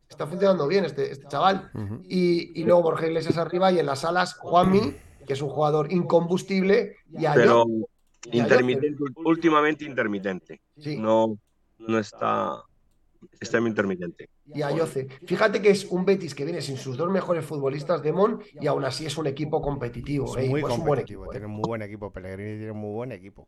[0.10, 1.72] está funcionando bien este, este chaval.
[2.04, 4.96] Y, y luego Borja Iglesias arriba y en las alas Juanmi,
[5.30, 7.64] que es un jugador incombustible, y a pero
[8.32, 10.60] y a intermitente, últimamente intermitente.
[10.76, 11.38] sí, No,
[11.78, 12.64] no está,
[13.40, 14.28] está muy intermitente.
[14.52, 15.08] y a Yoce.
[15.28, 18.66] Fíjate que es un Betis que viene sin sus dos mejores futbolistas de Mon y
[18.66, 20.36] aún así es un equipo competitivo.
[20.36, 20.50] Es ¿eh?
[20.50, 21.38] muy Es un buen competitivo, equipo, ¿eh?
[21.38, 22.12] tiene muy buen equipo.
[22.12, 23.48] Pellegrini tiene muy buen equipo.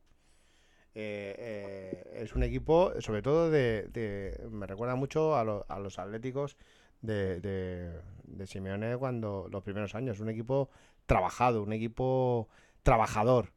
[0.94, 5.80] Eh, eh, es un equipo, sobre todo de, de- me recuerda mucho a, lo- a
[5.80, 6.58] los Atléticos
[7.02, 7.92] de, de,
[8.24, 10.20] de Simeone cuando los primeros años.
[10.20, 10.70] Un equipo
[11.06, 12.48] trabajado, un equipo
[12.84, 13.52] trabajador,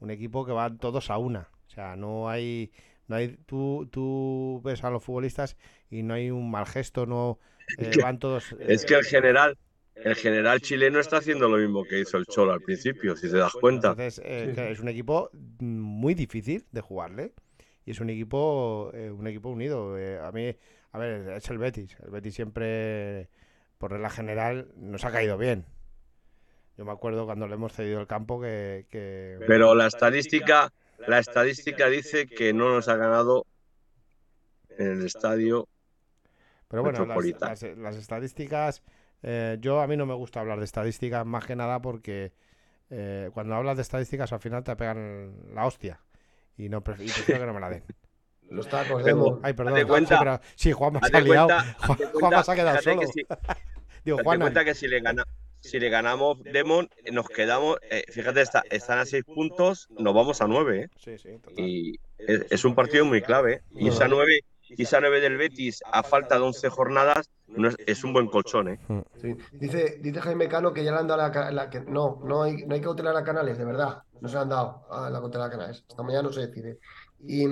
[0.00, 1.48] un equipo que van todos a una.
[1.66, 2.70] O sea, no hay,
[3.08, 5.56] no hay, tú, tú ves a los futbolistas
[5.90, 7.38] y no hay un mal gesto, no
[7.78, 8.54] eh, van todos.
[8.60, 9.56] Es que el general,
[9.94, 13.36] el general chileno está haciendo lo mismo que hizo el Cholo al principio, si te
[13.36, 13.90] das cuenta.
[13.90, 14.60] Entonces, eh, Sí.
[14.60, 17.32] es un equipo muy difícil de jugarle.
[17.84, 19.96] Y es un equipo, eh, un equipo unido.
[19.96, 20.56] Eh, a mí,
[20.92, 21.96] a ver, es el Betis.
[22.02, 23.28] El Betis siempre,
[23.78, 25.66] por regla general, nos ha caído bien.
[26.76, 31.18] Yo me acuerdo cuando le hemos cedido el campo que, que- Pero la estadística, la
[31.18, 33.46] estadística dice que no nos ha ganado
[34.78, 35.68] en el estadio.
[36.68, 37.16] Pero bueno, las,
[37.62, 38.82] las- las estadísticas,
[39.22, 42.32] eh, yo a mí no me gusta hablar de estadísticas más que nada porque
[42.90, 46.00] eh, cuando hablas de estadísticas al final te pegan la hostia.
[46.58, 47.84] Y no prefiero que no me la den.
[48.50, 49.40] Los tacos, Pero- Demo.
[49.42, 49.86] Ay, perdón.
[49.88, 51.46] Cuenta- sí, pero- sí, Juanma se ha liado.
[51.48, 53.00] cuenta, Juan- cuenta- Juanma se ha quedado solo.
[53.00, 53.26] que si-
[54.04, 55.24] Digo, cuenta que si le, gana,
[55.60, 60.40] si le ganamos Demon, nos quedamos, eh, fíjate, está- están a seis puntos, nos vamos
[60.40, 60.82] a nueve.
[60.84, 60.88] ¿eh?
[60.98, 61.58] Sí, sí, total.
[61.58, 63.62] Y es, es un partido muy clave.
[63.72, 67.76] Y esa nueve, y esa nueve del Betis, a falta de 11 jornadas, no es,
[67.84, 68.68] es un buen colchón.
[68.68, 68.78] ¿eh?
[69.20, 69.34] Sí.
[69.52, 72.64] Dice, dice Jaime Cano que ya le han dado la, la que no, no hay,
[72.64, 74.02] no hay que cautelar a Canales, de verdad.
[74.20, 75.84] No se le han dado a la cautelar a Canales.
[75.88, 76.78] Esta mañana no se decide.
[77.24, 77.44] Y,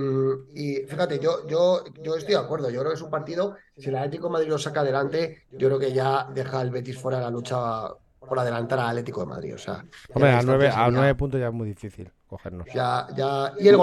[0.55, 2.71] y fíjate, yo, yo, yo estoy de acuerdo.
[2.71, 5.69] Yo creo que es un partido, si el Atlético de Madrid lo saca adelante, yo
[5.69, 7.89] creo que ya deja al Betis fuera de la lucha
[8.21, 9.55] por adelantar al Atlético de Madrid.
[9.55, 12.67] O sea, Hombre, a nueve, a puntos ya es muy difícil cogernos.
[12.73, 13.77] Ya, ya, y el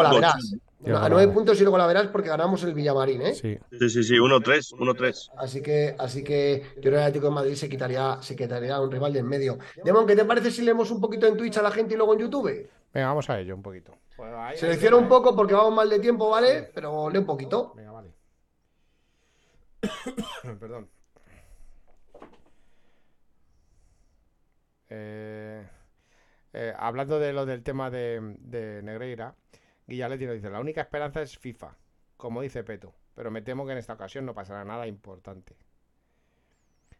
[0.83, 3.35] el A nueve puntos y el golaveras porque ganamos el Villamarín, ¿eh?
[3.35, 3.57] Sí.
[3.71, 5.31] Sí, sí, sí, 1-3, 1-3.
[5.37, 8.79] Así que, así que yo creo que el Atlético de Madrid se quitaría, se quitaría
[8.79, 9.59] un rival de en medio.
[9.83, 12.13] Demon, ¿qué te parece si leemos un poquito en Twitch a la gente y luego
[12.13, 12.67] en YouTube?
[12.93, 13.93] Venga, vamos a ello un poquito.
[14.21, 16.69] Pues ahí- Selecciona un poco porque vamos mal de tiempo, ¿vale?
[16.75, 17.73] Pero lee un poquito.
[17.75, 18.13] Venga, vale.
[20.59, 20.87] Perdón.
[24.89, 25.67] Eh,
[26.53, 29.33] eh, hablando de lo del tema de, de Negreira,
[29.87, 31.75] Guillaletti nos dice, la única esperanza es FIFA,
[32.15, 35.55] como dice Peto, pero me temo que en esta ocasión no pasará nada importante.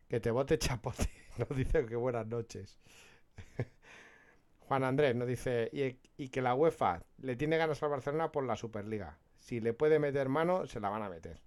[0.08, 1.08] Que te bote chapote,
[1.38, 2.80] nos dice que buenas noches.
[4.72, 8.46] Juan Andrés nos dice, y, y que la UEFA le tiene ganas al Barcelona por
[8.46, 9.18] la Superliga.
[9.38, 11.42] Si le puede meter mano, se la van a meter.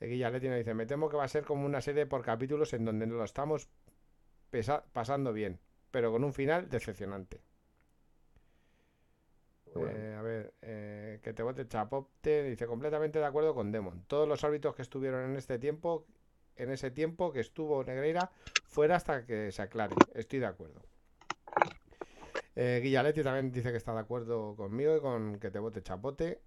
[0.00, 2.86] Guillaletti nos dice, me temo que va a ser como una serie por capítulos en
[2.86, 3.68] donde lo estamos
[4.94, 7.42] pasando bien, pero con un final decepcionante.
[9.76, 14.04] Eh, a ver, eh, que te vote Chapote dice completamente de acuerdo con Demon.
[14.06, 16.06] Todos los árbitros que estuvieron en este tiempo,
[16.56, 18.30] en ese tiempo que estuvo Negreira,
[18.64, 19.94] fuera hasta que se aclare.
[20.14, 20.80] Estoy de acuerdo.
[22.60, 26.40] Eh, Guillaletti también dice que está de acuerdo conmigo y con que te vote Chapote.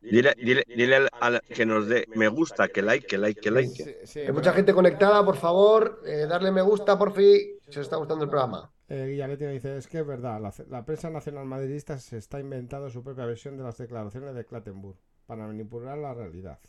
[0.00, 3.50] Dile, dile, dile al, al que nos dé me gusta, que like, que like, que
[3.50, 3.74] like.
[3.74, 7.58] Sí, sí, Hay pero- mucha gente conectada, por favor, eh, darle me gusta, por fin,
[7.68, 8.70] si os está gustando el programa.
[8.88, 12.88] Eh, Guillaletti dice, es que es verdad, la, la prensa nacional madridista se está inventando
[12.90, 16.60] su propia versión de las declaraciones de Clattenburg para manipular la realidad.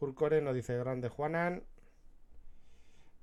[0.00, 1.62] Jurcore nos dice, grande Juanan.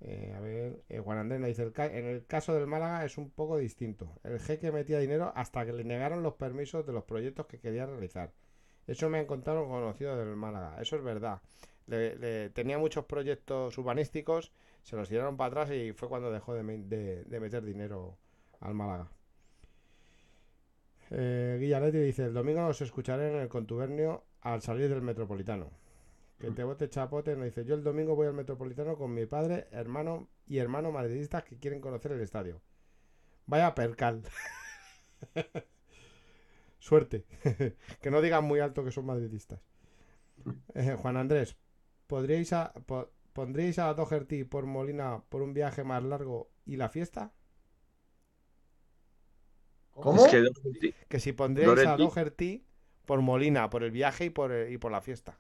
[0.02, 3.18] Eh, a ver, eh, Juan Andrés nos dice, "El en el caso del Málaga es
[3.18, 4.12] un poco distinto.
[4.24, 7.86] El jeque metía dinero hasta que le negaron los permisos de los proyectos que quería
[7.86, 8.32] realizar.
[8.88, 11.42] Eso me han contado conocidos del Málaga, eso es verdad.
[11.88, 14.52] Le- tenía muchos proyectos urbanísticos,
[14.84, 16.64] se los tiraron para atrás y fue cuando dejó de,
[17.26, 18.18] de- meter dinero
[18.60, 19.10] al Málaga.
[21.12, 21.58] Eh,
[21.92, 25.70] dice, el domingo nos escucharé en el contubernio al salir del Metropolitano.
[26.40, 29.68] Que te bote chapote nos dice, yo el domingo voy al Metropolitano con mi padre,
[29.72, 32.62] hermano y hermano madridistas que quieren conocer el estadio.
[33.48, 34.24] Vaya percal.
[36.80, 37.26] Suerte.
[38.02, 39.60] que no digan muy alto que son madridistas.
[40.76, 41.56] Eh, Juan Andrés,
[42.08, 46.90] ¿podríais a, po- ¿pondríais a Doherty por Molina por un viaje más largo y la
[46.90, 47.34] fiesta?
[49.92, 50.26] ¿Cómo?
[50.26, 52.04] Es que Doherty- Que si pondríais a Doherty.
[52.04, 52.66] Doherty
[53.06, 55.38] por Molina, por el viaje y por, el- y por la fiesta.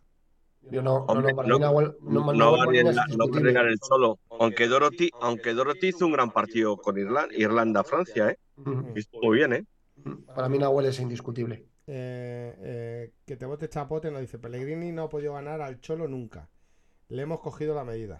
[0.72, 3.80] Yo no, no, Hombre, no, para no- mí Nahuel- no, no, va a arriesgar el
[3.80, 4.20] solo.
[4.40, 8.40] Aunque Dorothy, aunque Dorothy hizo un gran partido con Irlanda, Irlanda-Francia, ¿eh?
[8.58, 8.92] Ujú.
[8.96, 9.66] Y estuvo bien, ¿eh?
[10.34, 11.66] Para mí Nahuel es indiscutible.
[11.88, 16.08] Eh, eh, que te bote chapote nos dice Pellegrini no ha podido ganar al Cholo
[16.08, 16.50] nunca.
[17.10, 18.20] Le hemos cogido la medida.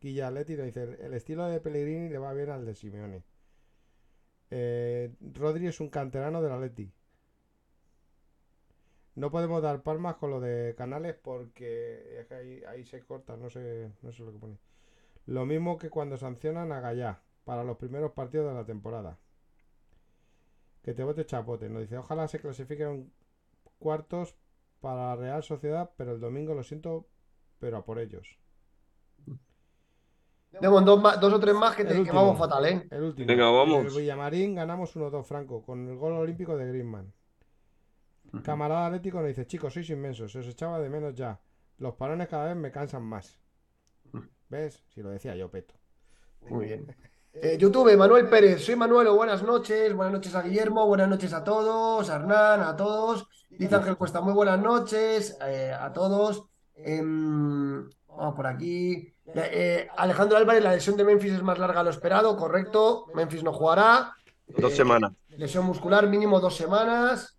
[0.00, 3.24] Guillaletti nos dice el estilo de Pellegrini le va bien al de Simeone.
[4.50, 6.92] Eh, Rodri es un canterano del Atleti.
[9.16, 13.36] No podemos dar palmas con lo de Canales porque es que ahí, ahí se corta,
[13.36, 14.58] no sé, no sé lo que pone.
[15.26, 19.18] Lo mismo que cuando sancionan a Gallá para los primeros partidos de la temporada.
[20.82, 21.68] Que te vote chapote.
[21.68, 23.12] Nos dice, ojalá se clasifiquen
[23.78, 24.36] cuartos
[24.80, 27.08] para la Real Sociedad, pero el domingo lo siento,
[27.58, 28.38] pero a por ellos.
[30.60, 32.16] Tengo dos, o tres más que, te- que último.
[32.16, 32.86] vamos fatal, ¿eh?
[32.90, 33.26] El último.
[33.26, 33.86] Venga, vamos.
[33.86, 37.12] El Villamarín ganamos 1-2 Franco con el gol olímpico de Griezmann.
[38.42, 41.40] Camarada Atlético nos dice, chicos, sois inmensos, se os echaba de menos ya.
[41.78, 43.38] Los parones cada vez me cansan más.
[44.48, 44.82] ¿Ves?
[44.88, 45.74] Si lo decía yo, Peto.
[46.48, 46.94] Muy bien.
[47.38, 51.44] Eh, YouTube, Manuel Pérez, soy Manuel, buenas noches, buenas noches a Guillermo, buenas noches a
[51.44, 53.28] todos, a Hernán, a todos.
[53.50, 56.44] Dice Ángel Cuesta, muy buenas noches eh, a todos.
[56.74, 59.12] Em, vamos por aquí.
[59.34, 63.04] Eh, Alejandro Álvarez, la lesión de Memphis es más larga de lo esperado, correcto.
[63.14, 64.14] Memphis no jugará.
[64.46, 65.12] Dos Eh, semanas.
[65.28, 67.35] Lesión muscular, mínimo dos semanas.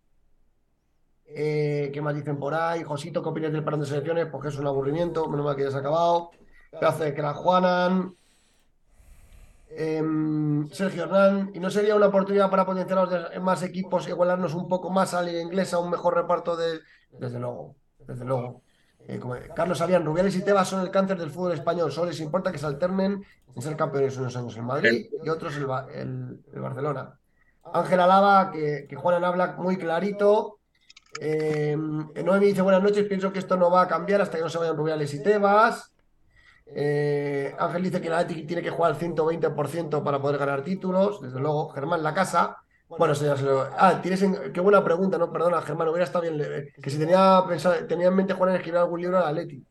[1.29, 2.83] Eh, ¿qué más dicen por ahí?
[2.83, 4.27] Josito, ¿qué opinas del parón de selecciones?
[4.27, 6.31] Porque es un aburrimiento, menos mal que ya se ha acabado.
[6.71, 8.15] De que la Juanan.
[9.69, 14.67] Em, Sergio Hernán, ¿y no sería una oportunidad para potenciar los más equipos, igualarnos un
[14.69, 16.79] poco más a la inglesa, un mejor reparto de.
[17.11, 17.75] Desde luego,
[18.07, 18.61] desde luego.
[19.07, 21.91] Eh, como- Carlos Avián, Rubiales y Tebas son el cáncer del fútbol español.
[21.91, 23.23] Solo les importa que se alternen
[23.55, 27.17] en ser campeones unos años en Madrid y otros el, Ba- el- el Barcelona.
[27.73, 30.56] Ángel Alaba, que, que Juanan habla muy clarito.
[31.19, 34.49] Eh, Noemi dice buenas noches, pienso que esto no va a cambiar hasta que no
[34.49, 35.91] se vayan Rubiales y Tebas.
[36.67, 41.21] Eh, Ángel dice que la Athletic tiene que jugar al 120% para poder ganar títulos.
[41.21, 42.57] Desde luego, Germán, la casa.
[42.89, 43.67] Bueno, eso ya se lo...
[43.77, 45.31] Ah, tienes en- qué buena pregunta, ¿no?
[45.31, 46.37] Perdona, Germán, hubiera estado bien.
[46.37, 49.65] le- Que si tenía, pensado, tenía en mente jugar en escribir algún libro al Atleti.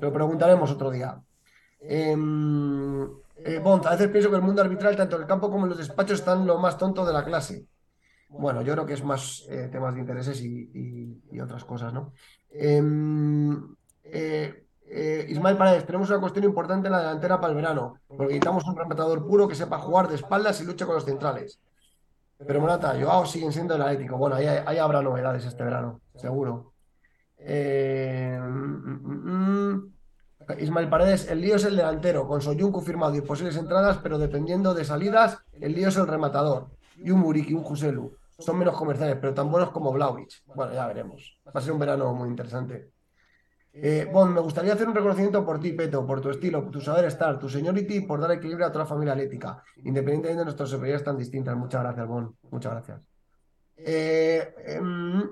[0.00, 1.20] Lo preguntaremos otro día.
[1.80, 3.02] Em,
[3.36, 5.70] eh, Bond, a veces pienso que el mundo arbitral, tanto en el campo como en
[5.70, 7.66] los despachos, están lo más tonto de la clase.
[8.30, 12.12] Bueno, yo creo que es más eh, temas de intereses y, otras cosas, ¿no?
[12.50, 13.74] Em,
[14.04, 18.24] eh, eh, Ismael Paredes, tenemos una cuestión importante en la delantera para el verano, porque
[18.24, 21.60] necesitamos un rematador puro que sepa jugar de espaldas y luche con los centrales.
[22.38, 24.16] Pero Morata, Joao siguen siendo el Atlético.
[24.16, 26.72] Bueno, ahí, ahí habrá novedades este verano, seguro.
[27.38, 28.38] Eh.
[30.58, 34.74] Ismael Paredes, el lío es el delantero, con Soyuncu firmado y posibles entradas, pero dependiendo
[34.74, 36.68] de salidas, el lío es el rematador.
[36.96, 38.12] Y un Muriqui, un Juselu.
[38.40, 40.42] Son menos comerciales, pero tan buenos como Vlaovic.
[40.46, 41.40] Bueno, ya veremos.
[41.46, 42.92] Va a ser un verano muy interesante.
[43.72, 46.80] Eh, Bon, me gustaría hacer un reconocimiento por ti, Peto, por tu estilo, por tu
[46.80, 50.44] saber estar, tu seniority y por dar equilibrio a toda la familia atlética, independientemente de
[50.44, 51.56] nuestras opiniones tan distintas.
[51.56, 52.36] Muchas gracias, Bon.
[52.50, 53.08] Muchas gracias.
[53.76, 55.28] Eh, em,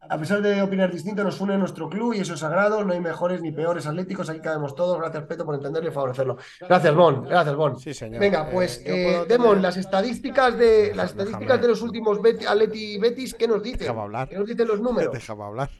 [0.00, 2.84] a pesar de opinar distinto, nos une nuestro club y eso es sagrado.
[2.84, 4.28] No hay mejores ni peores atléticos.
[4.30, 4.98] Aquí cabemos todos.
[4.98, 6.36] Gracias, Peto, por entenderlo y favorecerlo.
[6.60, 7.24] Gracias, Bon.
[7.24, 7.78] Gracias, Bon.
[7.78, 8.20] Sí, señor.
[8.20, 12.22] Venga, Eh, pues, eh, Demon, tener- las estadísticas de las Déjame- estadísticas de los últimos
[12.22, 13.80] Bet- Atleti y Betis, ¿qué nos dicen?
[13.80, 14.28] Déjame hablar.
[14.28, 15.12] ¿Qué nos dicen los números?
[15.12, 15.70] Déjame hablar.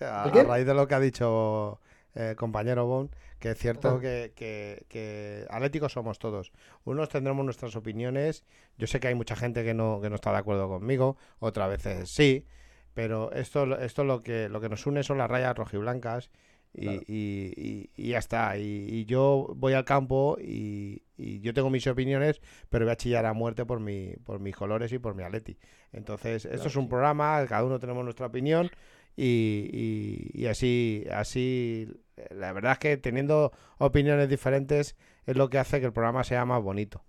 [0.00, 1.80] A, a raíz de lo que ha dicho
[2.14, 6.52] el compañero Bon, que es cierto que, que, que atléticos somos todos.
[6.84, 8.44] Unos tendremos nuestras opiniones.
[8.78, 11.68] Yo sé que hay mucha gente que no, que no está de acuerdo conmigo, otras
[11.70, 12.46] veces sí,
[12.94, 16.30] pero esto, esto lo que lo que nos une son las rayas rojiblancas
[16.72, 17.00] y, Claro.
[17.08, 18.56] y- y- y ya está.
[18.56, 23.26] Y, yo voy al campo y, y yo tengo mis opiniones, pero voy a chillar
[23.26, 25.58] a muerte por mi, por mis colores y por mi atleti.
[25.92, 26.88] Entonces, esto es un sí.
[26.90, 28.70] programa, cada uno tenemos nuestra opinión
[29.16, 31.88] y, así, así,
[32.30, 34.96] la verdad es que teniendo opiniones diferentes
[35.26, 37.04] es lo que hace que el programa sea más bonito.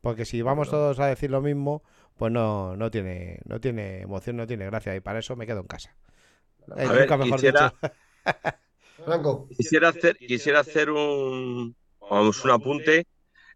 [0.00, 0.84] Porque si vamos Claro.
[0.84, 1.82] todos a decir lo mismo,
[2.18, 5.60] pues no, no tiene, no tiene emoción, no tiene gracia y para eso me quedo
[5.60, 5.94] en casa.
[6.76, 7.94] Eh, A ver, nunca mejor quisiera- dicho.
[9.04, 9.48] Franco.
[9.56, 11.74] Quisiera hacer, quisiera hacer un,
[12.10, 13.06] vamos, un apunte.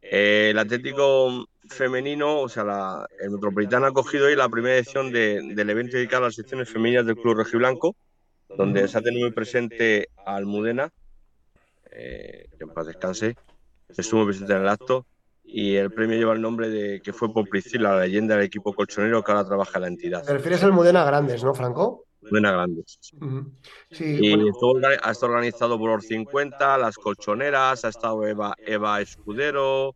[0.01, 5.12] Eh, el Atlético femenino, o sea, la, el Metropolitano ha cogido hoy la primera edición
[5.12, 7.97] de- del evento dedicado a las secciones femeninas del Club Rojiblanco,
[8.56, 10.90] donde se ha tenido muy presente a Almudena,
[11.90, 13.36] eh, que en paz descanse,
[13.89, 15.06] estuvo presente en el acto,
[15.53, 18.73] y el premio lleva el nombre de que fue por Priscila, la leyenda del equipo
[18.73, 20.24] colchonero que ahora trabaja en la entidad.
[20.24, 22.07] Te refieres al Mudena Grandes, ¿no, Franco?
[22.31, 22.85] Buena grande.
[23.20, 23.53] Ujú.
[23.91, 29.01] Sí, Y bueno, ha estado organizado por los 50, las colchoneras, ha estado Eva, Eva
[29.01, 29.95] Escudero,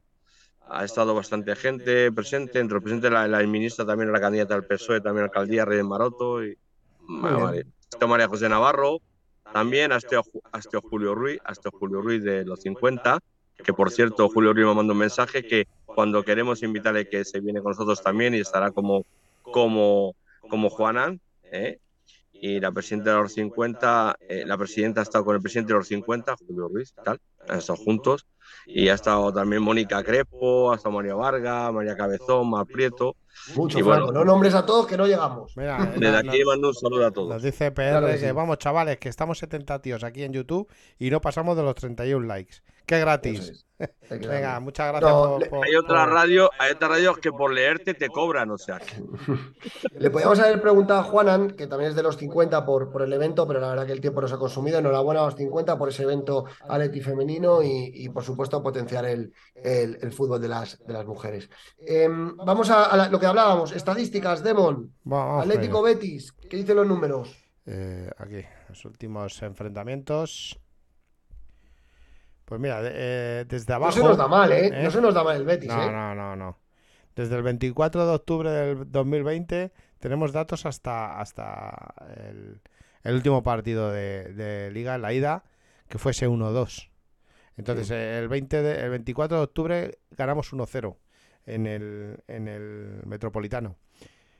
[0.68, 4.64] ha estado bastante gente presente, entre los presentes la, la ministra también, la candidata del
[4.64, 6.58] PSOE, también la alcaldía Reyes Maroto, y.
[7.08, 7.64] María,
[8.06, 9.00] María José Navarro,
[9.52, 10.24] también ha estado,
[10.82, 13.20] Julio Ruiz, ha estado Julio Ruiz de los 50,
[13.62, 17.40] que por cierto, Julio Ruiz me mandó un mensaje que cuando queremos invitarle que se
[17.40, 19.04] viene con nosotros también y estará como,
[19.42, 20.14] como,
[20.48, 21.78] como Juanan, ¿eh?
[22.32, 25.78] y la presidenta de los 50, eh, la presidenta ha estado con el presidente de
[25.78, 27.18] los 50, Julio Ruiz, tal,
[27.48, 28.26] han estado juntos,
[28.66, 33.16] y ha estado también Mónica Crepo, ha estado María Vargas, María Cabezón, Mar Prieto.
[33.54, 34.06] mucho, y bueno.
[34.06, 34.12] Franco.
[34.18, 35.56] No nombres a todos que no llegamos.
[35.56, 37.42] Mira, eh, Desde no- aquí mando un saludo a Nos todos.
[37.42, 38.32] dice PR Claro que que sí.
[38.32, 40.68] vamos, chavales, que estamos 70 tíos aquí en YouTube
[40.98, 42.56] y no pasamos de los 31 likes.
[42.86, 43.40] ¡Qué gratis!
[43.50, 43.66] es.
[44.08, 47.92] Venga, muchas gracias No, por, Hay otra por- radio, hay otras radios que por leerte
[47.92, 48.78] te cobran, o sea.
[48.78, 49.02] que-
[49.98, 53.12] Le podíamos haber preguntado a Juanan, que también es de los 50 por, por el
[53.12, 54.78] evento, pero la verdad que el tiempo nos ha consumido.
[54.78, 59.32] Enhorabuena a los 50 por ese evento Aleti femenino y, y, por supuesto, potenciar el,
[59.56, 61.50] el- el fútbol de las, de las mujeres.
[61.78, 65.82] Em, vamos a, a la- lo que hablábamos: estadísticas, Demon, Vamos, Atlético.
[65.82, 66.32] Betis.
[66.48, 67.36] ¿Qué dicen los números?
[67.66, 70.58] Eh, aquí, los últimos enfrentamientos.
[72.46, 73.92] Pues mira, eh, desde No abajo.
[73.92, 74.68] se nos da mal, ¿eh?
[74.68, 74.82] ¿eh?
[74.82, 75.90] No se nos da mal el Betis, No, ¿eh?
[75.92, 76.58] no, no, no.
[77.14, 81.94] Desde el 24 de octubre del 2020 tenemos datos hasta, hasta
[82.28, 82.60] el,
[83.02, 85.42] el último partido de, de Liga, la ida,
[85.88, 86.88] que fuese 1-2.
[87.56, 90.96] Entonces, eh, el, 20 de- el 24 de octubre ganamos 1-0
[91.46, 93.76] en el, en el Metropolitano.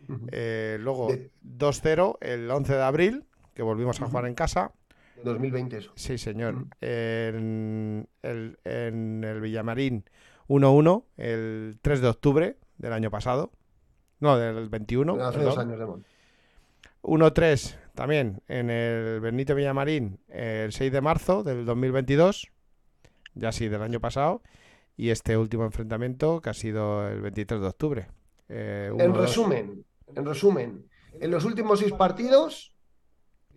[0.09, 0.27] Ujú.
[0.31, 3.24] Eh, luego De- 2-0 el 11 de abril,
[3.55, 4.11] que volvimos a Ujú.
[4.11, 4.73] jugar en casa.
[5.25, 5.93] 2020 eso.
[5.97, 6.55] Sí, señor.
[6.55, 6.71] Mm.
[6.81, 10.05] En el, en el Villamarín
[10.49, 13.53] 1-1 el 3 de octubre del año pasado.
[14.21, 15.23] No, del 21.
[15.25, 16.05] Hace dos años de Mon.
[17.03, 22.49] 1-3 también en el Benito Villamarín el 6 de marzo del 2022.
[23.35, 24.43] Ya sí, del año pasado.
[24.97, 28.09] Y este último enfrentamiento que ha sido el 23 de octubre.
[28.49, 29.17] Eh, En 1-2.
[29.17, 29.85] resumen,
[30.15, 30.87] en resumen,
[31.21, 32.73] en los últimos seis partidos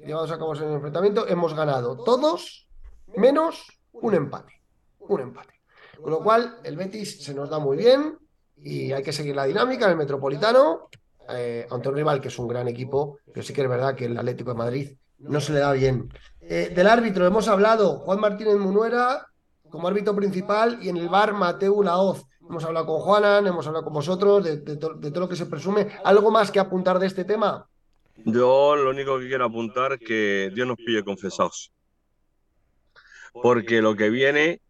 [0.05, 2.67] llevados a cabo en el enfrentamiento, hemos ganado todos
[3.15, 4.53] menos un empate.
[4.99, 5.53] Un empate.
[6.01, 8.17] Con lo cual, el Betis se nos da muy bien
[8.57, 10.89] y hay que seguir la dinámica en el Metropolitano,
[11.29, 14.05] eh, ante un rival que es un gran equipo, pero sí que es verdad que
[14.05, 16.09] el Atlético de Madrid no se le da bien.
[16.41, 19.27] Eh, del árbitro hemos hablado, Juan Martínez Munuera
[19.69, 22.23] como árbitro principal y en el bar Mateu Laoz.
[22.41, 25.35] Hemos hablado con Juanan, hemos hablado con vosotros de, de to- de todo lo que
[25.35, 25.87] se presume.
[26.03, 27.68] ¿Algo más que apuntar de este tema?
[28.25, 31.71] Yo lo único que quiero apuntar es que Dios nos pille confesados.
[33.33, 34.61] Porque lo que viene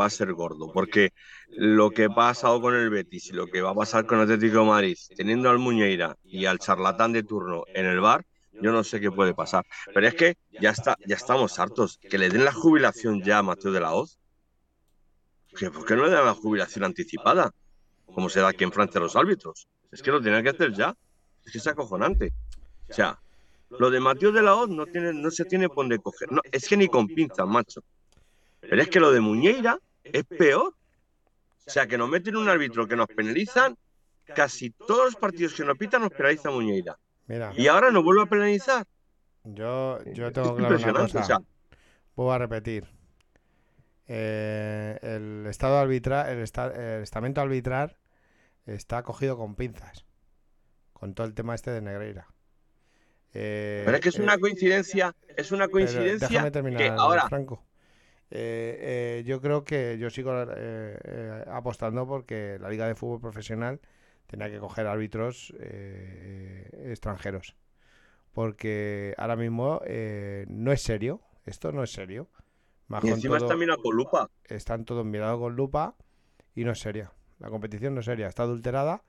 [0.00, 0.72] va a ser gordo.
[0.72, 1.12] Porque
[1.48, 4.60] lo que ha pasado con el Betis y lo que va a pasar con Atlético
[4.60, 8.84] de Madrid, teniendo al Muñeira y al charlatán de turno en el bar, yo no
[8.84, 9.64] sé qué puede pasar.
[9.92, 11.98] Pero es que ya está, ya estamos hartos.
[11.98, 14.18] Que le den la jubilación ya a Mateo de la Hoz.
[15.50, 17.52] ¿Por qué no le dan la jubilación anticipada?
[18.06, 19.68] Como se da aquí en Francia a los árbitros.
[19.90, 20.94] Es que lo tienen que hacer ya.
[21.44, 22.32] Es que es acojonante.
[22.94, 23.18] O sea,
[23.70, 26.30] lo de Mateo de la Hoz no, tiene, no se tiene por dónde coger.
[26.30, 27.82] No, es que ni con pinzas, macho.
[28.60, 30.74] Pero es que lo de Muñeira es peor.
[31.66, 33.76] O sea, que nos meten un árbitro que nos penalizan.
[34.24, 36.96] Casi todos los partidos que nos pitan nos penaliza Muñeira.
[37.26, 38.86] Mira, Y ahora nos vuelve a penalizar.
[39.42, 41.20] yo, yo tengo claro una cosa.
[41.20, 41.38] O sea,
[42.14, 42.86] Vuelvo a repetir.
[44.06, 47.96] Eh, el estado arbitral, el, esta- el estamento arbitral
[48.66, 50.04] está cogido con pinzas.
[50.92, 52.28] Con todo el tema este de Negreira.
[53.34, 55.14] Eh, pero es que es eh, una coincidencia.
[55.36, 57.28] Es una coincidencia déjame terminar, que ahora.
[57.28, 57.64] Franco.
[58.30, 58.78] Eh,
[59.20, 63.80] eh, yo creo que yo sigo eh, eh, apostando porque la Liga de Fútbol Profesional
[64.26, 65.52] tenía que coger árbitros
[66.72, 67.56] extranjeros.
[68.32, 71.20] Porque ahora mismo eh, no es serio.
[71.46, 72.28] Esto no es serio.
[72.88, 74.30] Más Y encima todo- está con lupa.
[74.44, 75.94] están todos mirados con lupa
[76.54, 77.12] y no es seria.
[77.38, 79.02] La competición no es seria, está adulterada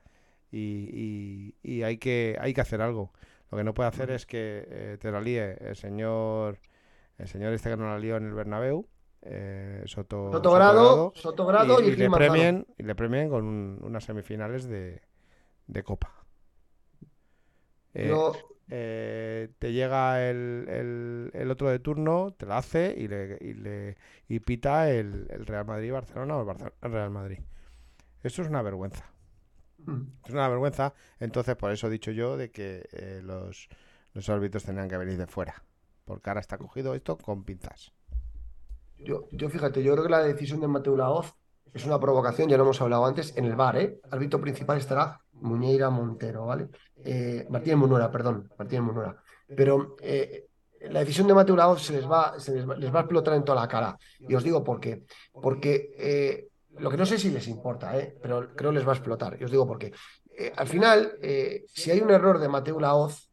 [0.50, 3.12] y, y- y hay, que, hay que hacer algo.
[3.50, 6.58] Lo que no puede hacer es que eh, te la líe el señor,
[7.18, 8.86] el señor este que no la lió en el Bernabéu,
[9.22, 14.04] eh, Soto, Sotogrado, Sotogrado y, y, y le premien, y le premien con un- unas
[14.04, 15.00] semifinales de,
[15.66, 16.12] de Copa.
[17.94, 18.08] Eh,
[18.68, 23.54] eh, te llega el, el- el otro de turno, te la hace y le, y
[23.54, 23.96] le
[24.28, 27.38] y pita el, el Real Madrid-Barcelona o el, Barce- el Real Madrid.
[28.22, 29.04] Esto es una vergüenza.
[30.24, 30.94] Es una vergüenza.
[31.18, 33.68] Entonces, por eso he dicho yo de que eh, los,
[34.12, 35.62] los árbitros tenían que venir de fuera.
[36.04, 37.92] Porque ahora está cogido esto con pinzas.
[38.98, 41.34] Yo, yo fíjate, yo creo que la decisión de Mateo Laoz
[41.74, 44.00] es una provocación, ya lo hemos hablado antes, en el bar, ¿eh?
[44.10, 46.68] Árbitro principal estará Muñeira Montero, ¿vale?
[47.04, 49.22] Eh, Martínez Munora, perdón, Martínez Munora.
[49.54, 50.46] Pero eh,
[50.80, 53.34] la decisión de Mateo Laoz se les va, se les va, les va a explotar
[53.34, 53.98] en toda la cara.
[54.20, 55.04] Y os digo por qué.
[55.32, 58.16] Porque eh, lo que no sé si les importa, ¿eh?
[58.22, 59.36] Pero creo les va a explotar.
[59.40, 59.92] Y os digo por qué.
[60.38, 63.28] Eh, al final, eh, si hay un error de Mateo Laoz,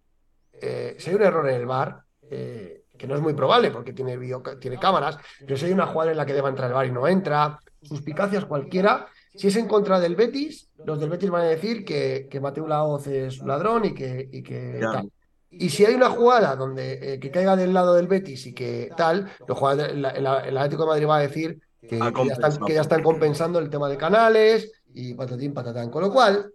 [0.98, 4.42] si hay un error en el bar, que no es muy probable porque tiene, video,
[4.60, 6.92] tiene cámaras, pero si hay una jugada en la que deba entrar el bar y
[6.92, 11.46] no entra, suspicacias cualquiera, si es en contra del Betis, los del Betis van a
[11.50, 15.12] decir que, que Mateo Laoz es un ladrón y que, y que tal.
[15.50, 18.90] Y si hay una jugada donde eh, que caiga del lado del Betis y que
[18.96, 22.34] tal, los jugadores- el- el Atlético de Madrid va a decir que, Ha que ya
[22.34, 22.66] están, compensado.
[22.66, 25.90] que ya están compensando el tema de canales y patatín patatán.
[25.90, 26.52] Con lo cual,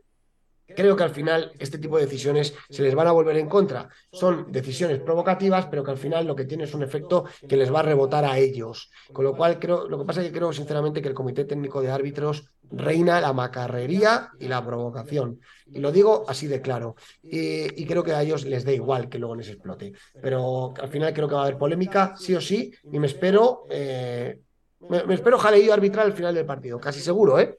[0.77, 3.89] creo que al final este tipo de decisiones se les van a volver en contra.
[4.13, 7.73] Son decisiones provocativas, pero que al final lo que tiene es un efecto que les
[7.73, 8.91] va a rebotar a ellos.
[9.13, 11.81] Con lo cual, creo, lo que pasa es que creo sinceramente que el Comité Técnico
[11.81, 15.41] de Árbitros reina la macarrería y la provocación.
[15.73, 16.97] Y lo digo así de claro.
[17.23, 19.95] Y, y creo que a ellos les da igual que luego les explote.
[20.21, 23.65] Pero al final creo que va a haber polémica, sí o sí, y me espero...
[23.71, 24.41] eh,
[24.81, 27.59] me, me espero jaleillo arbitral al final del partido, casi seguro, ¿eh?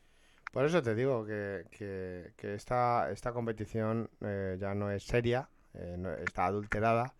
[0.51, 5.97] Por eso te digo que, que- esta, esta competición eh, ya no es seria, eh,
[6.23, 7.13] está adulterada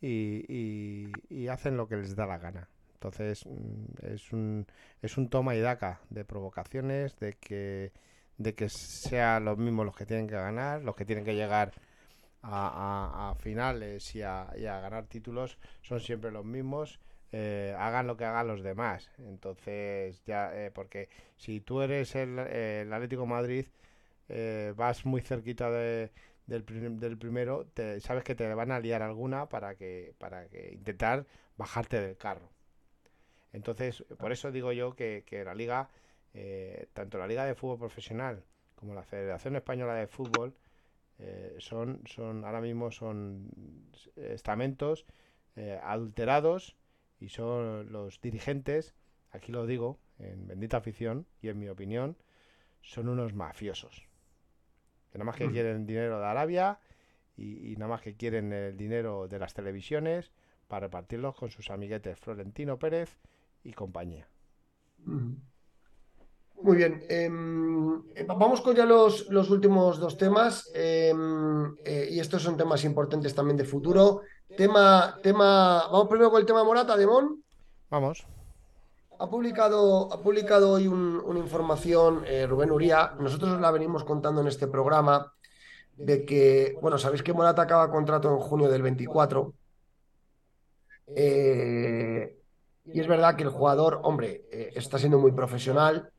[0.00, 2.68] y, y- y hacen lo que les da la gana.
[2.94, 4.66] Entonces mm, es un,
[5.02, 7.92] es un toma y daca de provocaciones, de que,
[8.38, 11.72] de que sean los mismos los que tienen que ganar, los que tienen que llegar
[12.42, 17.00] a, finales y a, ganar títulos son siempre los mismos.
[17.32, 19.10] Eh, hagan lo que hagan los demás.
[19.18, 22.38] Entonces, ya, eh, porque si tú eres el,
[22.92, 23.66] Atlético Madrid,
[24.28, 26.10] eh, vas muy cerquita de,
[26.46, 31.26] del, primero, te, sabes que te van a liar alguna para que, para que intentar
[31.56, 32.50] bajarte del carro.
[33.52, 35.90] Entonces, por eso digo yo que, que la liga,
[36.92, 38.44] tanto la liga de fútbol profesional
[38.76, 40.54] como la Federación Española de Fútbol,
[41.58, 43.50] son, son, ahora mismo son
[44.16, 45.04] estamentos
[45.82, 46.76] adulterados
[47.20, 48.94] y son los dirigentes,
[49.30, 52.16] aquí lo digo, en bendita afición y en mi opinión,
[52.82, 54.08] son unos mafiosos.
[55.12, 55.52] Que nada más que mm.
[55.52, 56.80] quieren dinero de Arabia
[57.36, 60.32] y, nada más que quieren el dinero de las televisiones
[60.68, 63.18] para repartirlos con sus amiguetes Florentino Pérez
[63.64, 64.28] y compañía.
[65.04, 65.34] Mm.
[66.62, 67.02] Muy bien.
[67.08, 70.70] Em, eh, vamos con ya los, los últimos dos temas.
[70.74, 74.20] Em, eh, y estos son temas importantes también de futuro.
[74.56, 75.86] Tema, tema.
[75.90, 77.42] Vamos primero con el tema Morata, Demón.
[77.90, 78.26] Vamos.
[79.18, 83.14] Ha publicado, ha publicado hoy una información eh, Rubén Uría.
[83.18, 85.32] Nosotros la venimos contando en este programa
[85.96, 89.52] de que, bueno, sabéis que Morata acaba contrato en junio del 24.
[91.16, 96.10] y es verdad que el jugador, hombre, está siendo muy profesional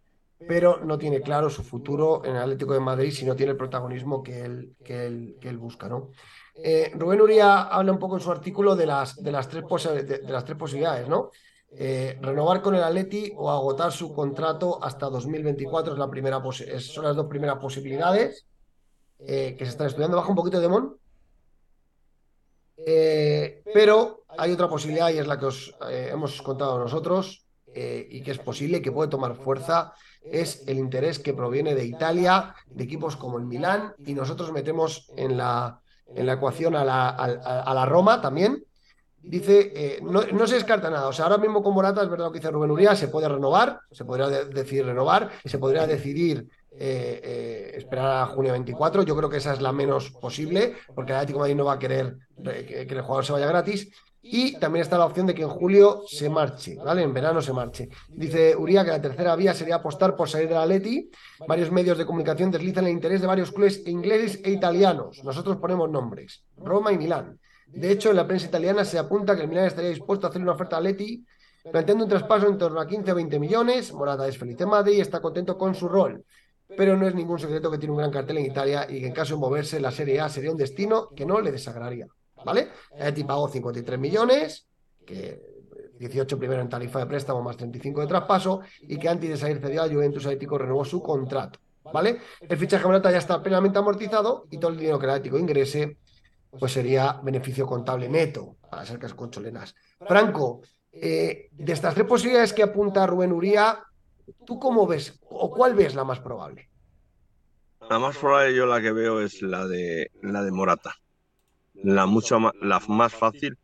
[0.48, 3.58] pero no tiene claro su futuro en el Atlético de Madrid si no tiene el
[3.58, 5.88] protagonismo que él, que él, busca.
[5.88, 6.10] ¿no?
[6.56, 9.64] Eh, Rubén Uría habla un poco en su artículo de las, de las, tres,
[10.06, 11.32] de, las tres posibilidades, ¿no?
[11.74, 16.42] Eh, renovar con el Atleti o agotar su contrato hasta 2024 es la primera
[16.80, 18.46] son las dos primeras posibilidades
[19.20, 20.18] eh, que se están estudiando.
[20.18, 20.98] Baja un poquito de Mon.
[23.74, 28.40] pero hay otra posibilidad y es la que os hemos contado nosotros y que es
[28.40, 33.38] posible que puede tomar fuerza es el interés que proviene de Italia, de equipos como
[33.38, 35.81] el Milán, y nosotros metemos en la,
[36.16, 38.64] en la ecuación a la, a, la, Roma también.
[39.22, 41.08] Dice, eh, no, se descarta nada.
[41.08, 43.30] O sea, ahora mismo con Morata es verdad lo que dice Rubén Uría, se puede
[43.30, 49.04] renovar, se podría decidir renovar, se podría decidir eh, eh, esperar a junio 24.
[49.04, 51.74] Yo creo que esa es la menos posible, porque el Atlético de Madrid no va
[51.74, 53.92] a querer que el jugador se vaya gratis.
[54.24, 57.02] Y también está la opción de que en julio se marche, ¿vale?
[57.02, 57.90] En verano se marche.
[58.08, 61.10] Dice Uría que la tercera vía sería apostar por salir de la Leti.
[61.48, 65.24] Varios medios de comunicación deslizan el interés de varios clubes ingleses e italianos.
[65.24, 67.40] Nosotros ponemos nombres: Roma y Milán.
[67.66, 70.42] De hecho, en la prensa italiana se apunta que el Milán estaría dispuesto a hacer
[70.42, 71.26] una oferta a Leti,
[71.72, 73.92] planteando un traspaso en torno a 15 o 20 millones.
[73.92, 76.24] Morata es feliz en Madrid y está contento con su rol.
[76.78, 79.14] Pero no es ningún secreto que tiene un gran cartel en Italia y que en
[79.14, 82.08] caso de moverse la Serie A sería un destino que no le desagradaría.
[82.46, 82.70] ¿Vale?
[82.98, 84.68] Eti pagó 53 millones,
[85.06, 85.52] que
[85.98, 89.60] 18 primero en tarifa de préstamo más 35 de traspaso, y que antes de salir
[89.60, 91.60] cedido a Juventus Atlético renovó su contrato,
[91.94, 92.20] ¿vale?
[92.42, 95.98] El fichaje Morata ya está plenamente amortizado y todo el dinero que el Atlético ingrese,
[96.58, 99.76] pues sería beneficio contable neto para ser con concholenas.
[100.08, 100.62] Franco,
[100.92, 103.80] eh, de estas tres posibilidades que apunta Rubén Uría,
[104.46, 106.70] ¿tú cómo ves o cuál ves la más probable?
[107.90, 110.96] La más probable yo la que veo es la de la de Morata
[111.84, 113.58] la, mucho más, la más fácil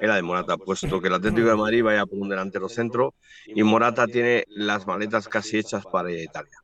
[0.00, 3.14] era de Morata, puesto que el Atlético de Madrid vaya por un delantero centro
[3.46, 6.56] y Morata tiene las maletas casi hechas para Italia.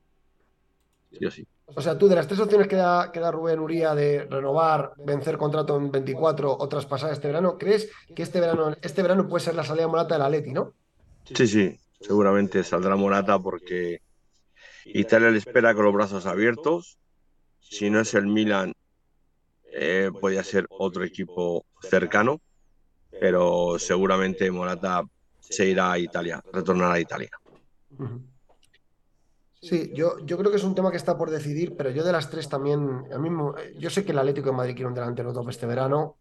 [1.13, 1.47] Sí o sí.
[1.67, 4.93] O sea, tú de las tres opciones que da, que da Rubén Uría de renovar,
[4.99, 9.45] vencer contrato en 24 o traspasar este verano, ¿crees que este verano, este verano puede
[9.45, 10.75] ser la salida Morata del Atleti, no?
[11.35, 14.03] Sí, sí, seguramente saldrá Morata porque
[14.85, 16.99] Italia le espera con los brazos abiertos.
[17.61, 18.75] Si no es el Milan,
[19.77, 22.41] eh, podría ser otro equipo cercano,
[23.21, 25.03] pero seguramente Morata
[25.41, 27.31] se irá a Italia, retornará a Italia.
[29.61, 32.13] Sí, yo, yo creo que es un tema que está por decidir, pero yo de
[32.13, 35.49] las tres también, mismo, yo sé que el Atlético de Madrid quiere un delantero top
[35.49, 36.19] este verano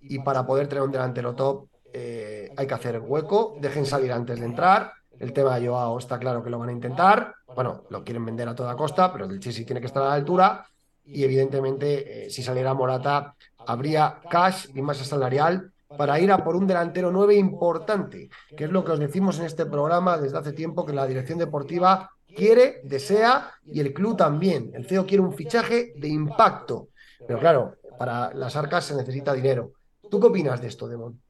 [0.00, 4.40] y para poder tener un delantero top eh, hay que hacer hueco, dejen salir antes
[4.40, 4.92] de entrar.
[5.18, 7.34] El tema de Joao está claro que lo van a intentar.
[7.54, 10.14] Bueno, lo quieren vender a toda costa, pero el Chelsea tiene que estar a la
[10.14, 10.66] altura
[11.06, 16.56] y evidentemente eh, si saliera Morata habría cash y masa salarial para ir a por
[16.56, 20.52] un delantero nueve importante, que es lo que os decimos en este programa desde hace
[20.52, 24.72] tiempo que la dirección deportiva quiere, desea y el club también.
[24.74, 26.88] El CEO quiere un fichaje de impacto.
[27.26, 29.72] Pero claro, para las arcas se necesita dinero.
[30.10, 31.20] ¿Tú qué opinas de esto, Demon?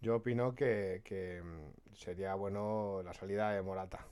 [0.00, 4.06] Yo opino que, que mm, sería bueno la salida de Morata.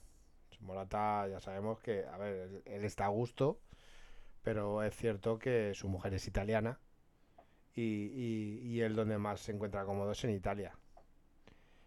[0.61, 3.59] Morata ya sabemos que, a ver, él está a gusto,
[4.43, 6.81] pero es cierto que su mujer es italiana
[7.75, 7.83] y,
[8.63, 10.73] y, él donde más se encuentra cómodo es en Italia.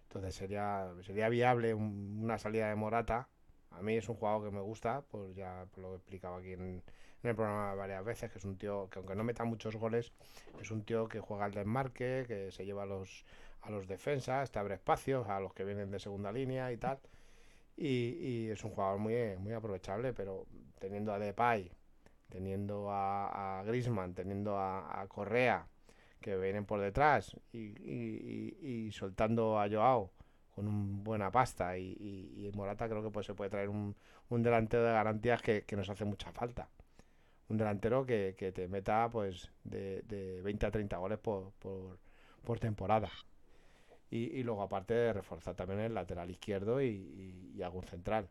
[0.08, 3.28] Entonces sería, sería viable un- una salida de Morata.
[3.72, 6.54] A mí es un jugador que me gusta, pues ya por lo he explicado aquí
[6.54, 6.62] en,
[7.24, 10.14] en el programa varias veces, que es un tío que aunque no meta muchos goles,
[10.62, 13.26] es un tío que juega al desmarque, que se lleva a los,
[13.62, 17.00] a los defensas, te abre espacios a los que vienen de segunda línea y tal.
[17.78, 17.88] Y,
[18.20, 20.46] y es un jugador muy, muy aprovechable, pero
[20.80, 21.72] teniendo a Depay,
[22.30, 25.68] teniendo a, a Griezmann, teniendo a, Correa,
[26.20, 30.12] que vienen por detrás, y, soltando a Joao
[30.52, 33.96] con un buena pasta, y, Morata creo que pues, se puede traer un,
[34.30, 36.70] delantero de garantías que, nos hace mucha falta.
[37.48, 42.00] Un delantero que, te meta pues de, de 20 a 30 goles por, por,
[42.44, 43.10] por temporada.
[44.10, 48.30] Y, luego aparte de reforzar también el lateral izquierdo y algún central.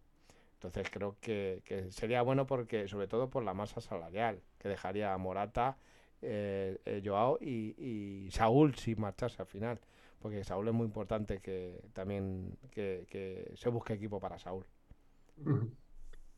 [0.65, 5.13] Entonces creo que, que sería bueno porque, sobre todo por la masa salarial, que dejaría
[5.13, 5.77] a Morata,
[6.23, 9.79] eh, eh, Joao y, y Saúl sin marcharse al final.
[10.23, 14.65] Porque Saúl es muy importante que también que, que se busque equipo para Saúl.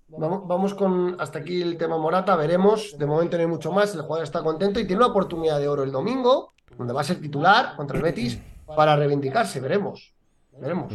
[0.09, 2.99] Vamos, vamos con hasta aquí el tema Morata, veremos.
[2.99, 3.95] De momento no hay mucho más.
[3.95, 7.05] El jugador está contento y tiene una oportunidad de oro el domingo, donde va a
[7.05, 9.61] ser titular contra el Betis para reivindicarse.
[9.61, 10.13] Veremos.
[10.59, 10.93] Veremos.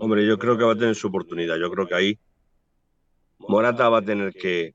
[0.00, 1.56] Hombre, yo creo que va a tener su oportunidad.
[1.56, 2.18] Yo creo que ahí
[3.48, 4.74] Morata va a tener que,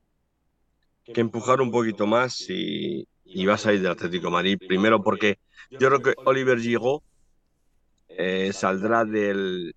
[1.04, 4.58] que empujar un poquito más y, y va a salir del Atlético de Madrid.
[4.66, 5.38] Primero porque
[5.70, 7.00] yo creo que Oliver Giroud
[8.08, 9.74] eh, saldrá del,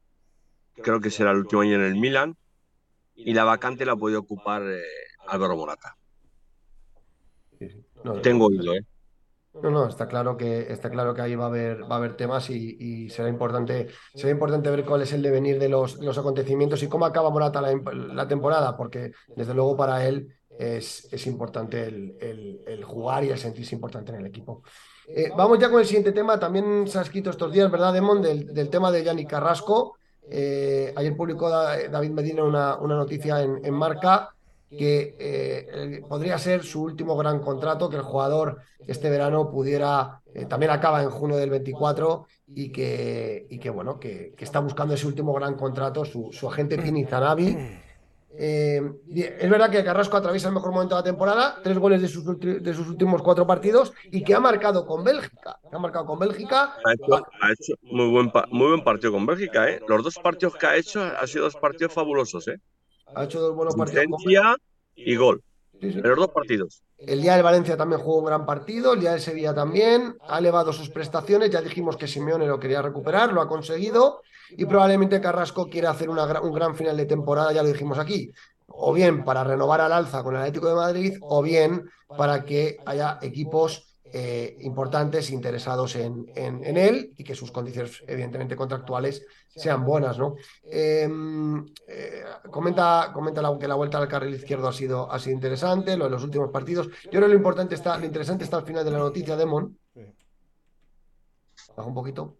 [0.75, 2.35] creo que será el último año en el Milan
[3.15, 4.81] y la vacante la puede ocupar eh,
[5.27, 5.95] Álvaro Morata.
[8.23, 8.85] Tengo oído, ¿eh?
[9.53, 12.15] No, no, está claro que está claro que ahí va a haber, va a haber
[12.15, 16.17] temas y, y será importante, será importante ver cuál es el devenir de los, los
[16.17, 17.73] acontecimientos y cómo acaba Morata la,
[18.13, 20.27] la temporada, porque desde luego para él
[20.57, 22.15] es, es importante el,
[22.65, 24.61] el- jugar y el sentirse importante en el equipo.
[25.07, 26.39] Eh, vamos ya con el siguiente tema.
[26.39, 28.21] También se ha escrito estos días, ¿verdad, Demon?
[28.21, 29.97] Del, del tema de Yannick Carrasco.
[30.29, 34.29] Eh, ayer publicó Da- David Medina una, una noticia en, en Marca
[34.69, 40.21] que eh, eh, podría ser su último gran contrato, que el jugador este verano pudiera,
[40.33, 44.59] eh, también acaba en junio del 24 y que, y que bueno, que, que está
[44.59, 47.57] buscando ese último gran contrato, su, su agente Pini Zanabi.
[48.41, 52.01] Eh, y es verdad que Carrasco atraviesa el mejor momento de la temporada, tres goles
[52.01, 55.59] de sus, de sus últimos cuatro partidos y que ha marcado con Bélgica.
[55.69, 56.75] que Ha marcado con Bélgica.
[56.85, 59.81] Ha hecho, ha hecho muy, buen muy buen partido con Bélgica, ¿eh?
[59.87, 62.59] Los dos partidos que ha hecho han sido dos partidos fabulosos, ¿eh?
[63.15, 64.05] Ha hecho dos buenos partidos.
[64.95, 65.41] y gol.
[65.79, 65.99] Sí, sí.
[65.99, 66.83] En los dos partidos.
[66.97, 70.39] El día del Valencia también jugó un gran partido, el día del Sevilla también, ha
[70.39, 75.21] elevado sus prestaciones, ya dijimos que Simeone lo quería recuperar, lo ha conseguido y probablemente
[75.21, 78.29] Carrasco quiera hacer una un gran final de temporada, ya lo dijimos aquí,
[78.67, 82.77] o bien para renovar al alza con el Atlético de Madrid o bien para que
[82.85, 89.25] haya equipos eh, importantes interesados en, en- en él y que sus condiciones evidentemente contractuales
[89.47, 90.35] sean buenas, ¿no?
[90.63, 91.07] Eh,
[91.87, 95.95] eh, comenta, comenta la- que la vuelta al carril izquierdo ha sido, ha sido interesante,
[95.97, 96.87] lo de los últimos partidos.
[97.05, 99.77] Yo creo que lo importante está, lo interesante está al final de la noticia, Demon.
[101.75, 102.37] Baja un poquito.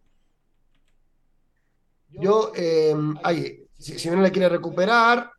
[2.09, 5.31] Yo, eh, ahí, si, si no le quiere recuperar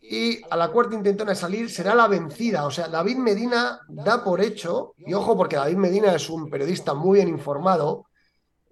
[0.00, 2.64] y a la cuarta intentona de salir será la vencida.
[2.64, 6.94] O sea, David Medina da por hecho, y ojo porque David Medina es un periodista
[6.94, 8.06] muy bien informado,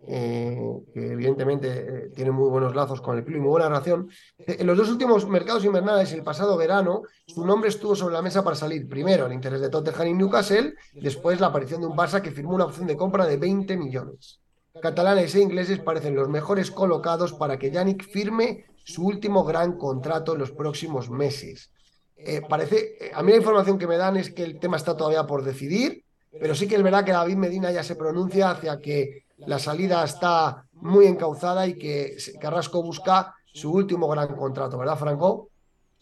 [0.06, 0.56] eh,
[0.94, 4.08] que evidentemente eh, tiene muy buenos lazos con el club y muy buena relación.
[4.38, 8.42] En los dos últimos mercados invernales, el pasado verano, su nombre estuvo sobre la mesa
[8.42, 8.88] para salir.
[8.88, 12.54] Primero, el interés de Tottenham y Newcastle, después la aparición de un Barça que firmó
[12.54, 14.40] una opción de compra de 20 millones.
[14.80, 20.32] Catalanes e ingleses parecen los mejores colocados para que Yannick firme su último gran contrato
[20.32, 21.70] en los próximos meses.
[22.16, 24.96] Eh, parece, eh, a mí la información que me dan es que el tema está
[24.96, 26.04] todavía por decidir,
[26.40, 30.02] pero sí que es verdad que David Medina ya se pronuncia hacia que la salida
[30.02, 35.50] está muy encauzada y que Carrasco busca su último gran contrato, ¿verdad, Franco?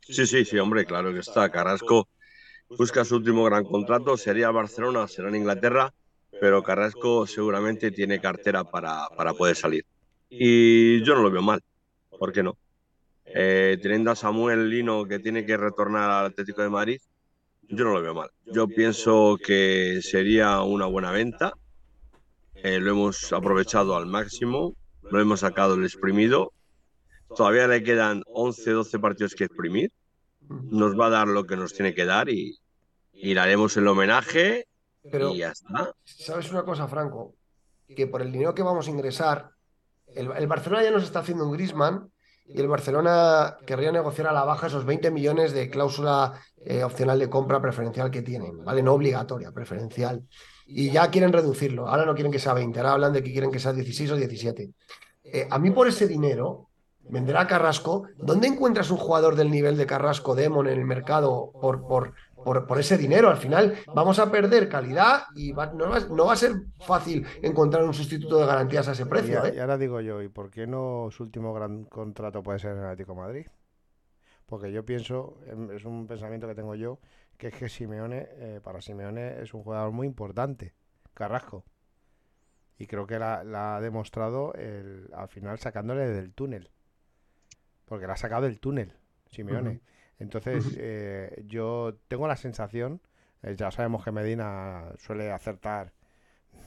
[0.03, 1.51] Sí, sí, sí, hombre, claro que está.
[1.51, 2.07] Carrasco
[2.69, 5.93] busca su último gran contrato, sería Barcelona, será en Inglaterra,
[6.41, 9.85] pero Carrasco seguramente tiene cartera para, para poder salir.
[10.31, 11.61] Y yo no lo veo mal,
[12.17, 12.57] ¿por qué no?
[13.27, 17.01] Eh, teniendo a Samuel Lino que tiene que retornar al Atlético de Madrid,
[17.69, 18.31] yo no lo veo mal.
[18.47, 21.53] Yo pienso que sería una buena venta.
[22.55, 26.53] Eh, lo hemos aprovechado al máximo, lo hemos sacado el exprimido.
[27.37, 29.91] Todavía le quedan 11, 12 partidos que exprimir.
[30.49, 32.57] Nos va a dar lo que nos tiene que dar y,
[33.13, 34.69] y le haremos el homenaje
[35.11, 35.93] Pero, y ya está.
[36.05, 37.35] ¿sabes una cosa, Franco?
[37.89, 39.51] Que por el dinero que vamos a ingresar,
[40.07, 42.09] el, el Barcelona ya nos está haciendo un Grisman
[42.49, 47.19] y el Barcelona querría negociar a la baja esos 20 millones de cláusula eh, opcional
[47.19, 48.83] de compra preferencial que tienen, ¿vale?
[48.83, 50.23] No obligatoria, preferencial.
[50.67, 51.89] Y ya quieren reducirlo.
[51.89, 54.17] Ahora no quieren que sea 20, ahora hablan de que quieren que sea 16 o
[54.17, 54.71] 17.
[55.25, 56.69] eh, a mí por ese dinero,
[57.09, 61.87] venderá Carrasco, ¿dónde encuentras un jugador del nivel de Carrasco Demon en el mercado por,
[61.87, 62.15] por,
[62.47, 63.29] por, por ese dinero?
[63.29, 66.53] Al final vamos a perder calidad y va- no, va, no va a ser
[66.87, 69.45] fácil encontrar un sustituto de garantías a ese precio.
[69.45, 69.55] ¿eh?
[69.57, 72.79] y ahora digo yo, ¿y por qué no su último gran contrato puede ser en
[72.79, 73.47] el Atlético de Madrid?
[74.47, 77.01] Porque yo pienso, em, es un pensamiento que tengo yo,
[77.37, 80.73] que es que Simeone, eh, para Simeone es un jugador muy importante,
[81.15, 81.65] Carrasco.
[82.79, 86.71] Y creo que la, la ha demostrado el- al final sacándole del túnel.
[87.87, 88.93] Porque la ha sacado del túnel,
[89.31, 89.81] Simeone.
[90.19, 93.01] Entonces, eh, yo tengo la sensación,
[93.43, 95.93] eh, ya sabemos que Medina suele acertar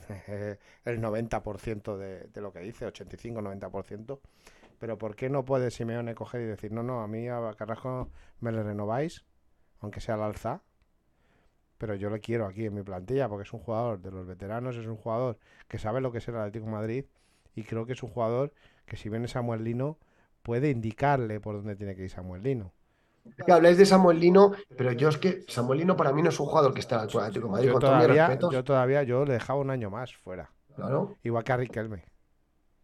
[0.84, 4.20] el 90% de, de lo que dice, 85-90%,
[4.78, 8.10] pero ¿por qué no puede Simeone coger y decir, no, no, a mí a Carrasco
[8.40, 9.24] me le renováis,
[9.80, 10.62] aunque sea al alza,
[11.80, 14.76] pero yo le quiero aquí en mi plantilla porque es un jugador de los veteranos,
[14.76, 17.04] es un jugador que sabe lo que es el Atlético de Madrid
[17.54, 18.52] y creo que es un jugador
[18.84, 19.98] que si viene Samuel Lino
[20.42, 22.72] puede indicarle por dónde tiene que ir Samuel Lino.
[23.46, 26.38] Que habláis de Samuel Lino, pero yo es que Samuel Lino para mí no es
[26.40, 28.52] un jugador que está altura del Atlético de Madrid, Yo con todavía, respetos.
[28.52, 31.16] yo todavía, yo le dejaba un año más fuera, Claro.
[31.22, 32.04] igual que a Riquelme.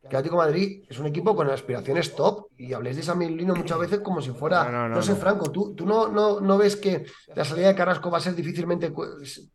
[0.08, 3.54] Que Atlético de Madrid es un equipo con aspiraciones top y habléis de Samuel Lino
[3.54, 5.16] muchas veces como si fuera, No, no, no, no, sé, no.
[5.18, 8.34] Franco, ¿tú, tú no, no, no ves que la salida de Carrasco va a ser
[8.34, 9.06] difícilmente cu-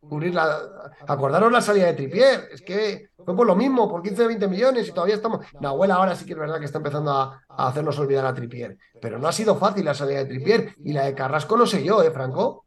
[0.02, 0.60] cubrir la...
[1.08, 4.48] Acordaros la salida de Tripier, es que fue por lo mismo, por 15 o 20
[4.48, 5.46] millones y todavía estamos...
[5.60, 8.78] Nahuel ahora sí que es verdad que está empezando a, a hacernos olvidar a Tripier,
[9.02, 11.84] pero no ha sido fácil la salida de Tripier y la de Carrasco no sé
[11.84, 12.66] yo, ¿eh, Franco?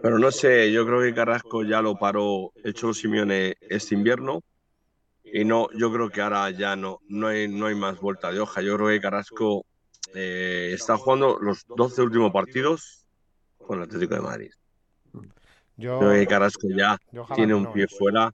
[0.00, 4.40] Pero no sé, yo creo que Carrasco ya lo paró el Cholo Simeone este invierno.
[5.24, 8.40] Y no, yo creo que ahora ya no, no hay, no hay más vuelta de
[8.40, 8.60] hoja.
[8.60, 9.64] Yo creo que Carrasco
[10.14, 13.06] eh, está jugando los 12 últimos partidos
[13.58, 14.50] con el Atlético de Madrid.
[15.76, 16.98] Yo, Creo que Carrasco ya
[17.34, 17.88] tiene un pie ¿eh?
[17.88, 18.32] fuera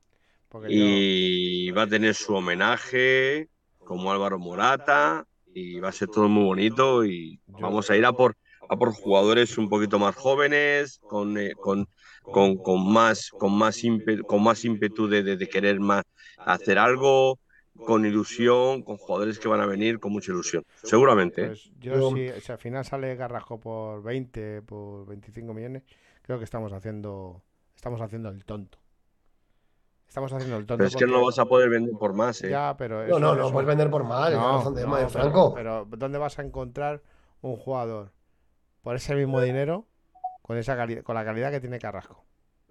[0.69, 3.49] y va a tener su homenaje
[3.79, 8.13] como Álvaro Morata y va a ser todo muy bonito y vamos a ir a
[8.13, 8.37] por,
[8.69, 11.89] a por jugadores un poquito más jóvenes, con, eh, con,
[12.23, 16.05] con, con más, con más ímpetu, con más ímpetu de, de- de querer más
[16.39, 17.39] hacer algo,
[17.87, 20.65] con ilusión, con jugadores que van a venir con mucha ilusión.
[20.83, 21.43] Seguramente.
[21.45, 21.47] ¿eh?
[21.49, 25.85] Pues yo, si, si al final sale Carrasco por 20, por 25 millones,
[26.23, 27.43] creo que estamos haciendo
[27.77, 28.79] estamos haciendo el tonto.
[30.09, 30.79] Estamos haciendo el tonto.
[30.79, 32.43] Pero es que no vas a poder vender por más.
[32.43, 32.51] ¿eh?
[32.51, 34.91] Ya, pero No, eso- no, no eso- puedes vender por mal, No, razón de no,
[34.97, 35.55] de pero- Franco.
[35.55, 37.03] Pero, ¿dónde vas a encontrar
[37.43, 38.11] un jugador
[38.89, 39.85] por ese mismo dinero
[40.41, 42.25] con esa cali- con la calidad que tiene Carrasco?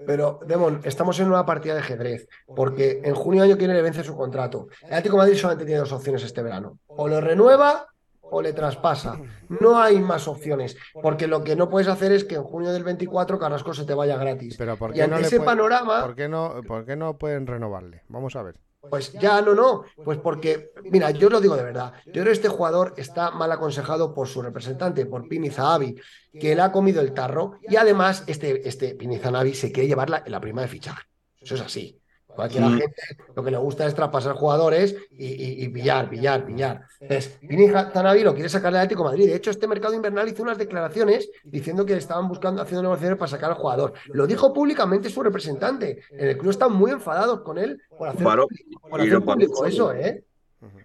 [0.04, 4.04] Pero, Demon, estamos en una partida de ajedrez, porque en junio año quiere le vence
[4.04, 4.68] su contrato.
[4.82, 6.80] El Atlético de Madrid solamente tiene dos opciones este verano.
[6.88, 7.86] O lo renueva
[8.22, 9.16] o le traspasa.
[9.62, 12.84] No hay más opciones, porque lo que no puedes hacer es que en junio del
[12.84, 14.56] 24 Carrasco se te vaya gratis.
[14.58, 16.96] Pero ¿por Y qué ante no le ese puede- panorama, ¿por qué no por qué
[16.96, 18.02] no pueden renovarle?
[18.08, 18.56] Vamos a ver.
[18.90, 19.84] Pues ya no, no.
[20.04, 21.94] Pues porque, mira, yo lo digo de verdad.
[22.06, 25.96] Yo creo que este jugador está mal aconsejado por su representante, por Pini Zahavi,
[26.40, 27.60] que le ha comido el tarro.
[27.62, 31.04] Y además, este, este Pini Zahavi se quiere llevar la, la prima de fichaje.
[31.40, 32.00] Eso es así.
[32.38, 32.78] Cualquier Mm.
[32.78, 33.02] gente
[33.36, 36.82] lo que le gusta es traspasar jugadores y, y- y pillar, pillar, pillar.
[37.00, 39.26] Entonces, Pini Zahavi lo quiere sacar del Atlético de Madrid.
[39.28, 43.30] De hecho, este mercado invernal hizo unas declaraciones diciendo que estaban buscando, haciendo negociaciones para
[43.32, 43.94] sacar al jugador.
[44.14, 46.04] Lo dijo públicamente su representante.
[46.12, 49.92] En el club están muy enfadados con él por hacer, por público eso.
[49.94, 50.24] ¿eh?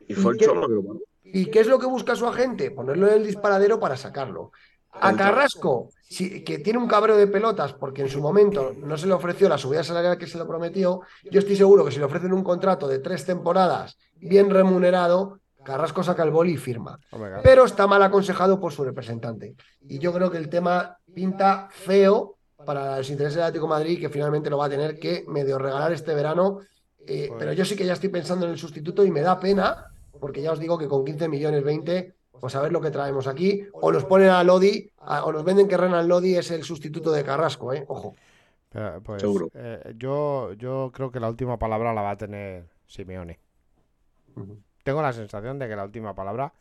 [0.08, 0.38] Y fue el.
[0.38, 1.00] Cholo que lo paró.
[1.24, 2.70] ¿Y qué es lo que busca su agente?
[2.70, 4.52] Ponerlo en el disparadero para sacarlo.
[4.94, 9.06] A Carrasco, si- que tiene un cabreo de pelotas porque en su momento no se
[9.06, 12.04] le ofreció la subida salarial que se le prometió, yo estoy seguro que si le
[12.04, 16.98] ofrecen un contrato de tres temporadas bien remunerado, Carrasco saca el boli y firma.
[17.10, 17.40] Claro.
[17.42, 19.54] Pero está mal aconsejado por su representante.
[19.88, 22.34] Y yo creo que el tema pinta feo
[22.66, 25.58] para los intereses del Atlético de Madrid, que finalmente lo va a tener que medio
[25.58, 26.58] regalar este verano.
[27.06, 29.38] Eh, Pues- Pero yo sí que ya estoy pensando en el sustituto y me da
[29.40, 29.86] pena,
[30.20, 33.26] porque ya os digo que con 15 millones 20, pues a ver lo que traemos
[33.26, 33.66] aquí.
[33.72, 37.12] O nos ponen a Lodi, a- o nos venden que Renan Lodi es el sustituto
[37.12, 37.84] de Carrasco, ¿eh?
[37.88, 38.14] Ojo.
[38.70, 39.48] Pero, pues, Seguro.
[39.54, 43.38] eh, yo, yo creo que la última palabra la va a tener Simeone.
[44.84, 46.52] Tengo la sensación de que la última palabra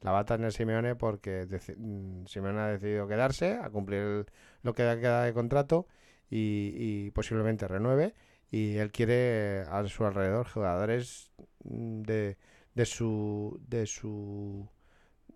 [0.00, 1.46] la va a tener Simeone porque
[1.76, 4.26] mm, Simeone ha decidido quedarse, a cumplir el-
[4.62, 5.86] lo que queda de contrato
[6.30, 6.72] y,
[7.06, 8.14] y posiblemente renueve.
[8.50, 11.30] Y él quiere a su alrededor jugadores
[11.64, 12.36] mm, de,
[12.74, 14.68] de su de su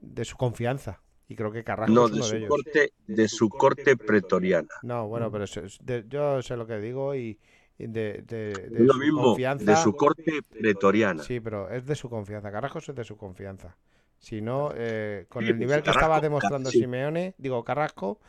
[0.03, 1.01] de su confianza.
[1.29, 2.51] Y creo que Carrasco No, es de uno de su ellos.
[2.51, 4.69] corte, de su corte pretoriana.
[4.83, 7.39] No, bueno, pero eso es- de- yo sé lo que digo y,
[7.79, 9.65] de, de, lo su mismo, confianza.
[9.65, 11.23] de su corte pretoriana.
[11.23, 12.53] Sí, pero es de su confianza.
[12.53, 13.77] Carrasco es de su confianza.
[14.19, 16.81] Si no, eh, con Sí, el pues nivel que estaba demostrando sí.
[16.81, 18.20] Simeone, digo Carrasco,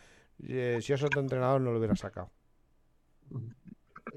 [0.47, 2.31] eh, si es otro entrenador no lo hubiera sacado.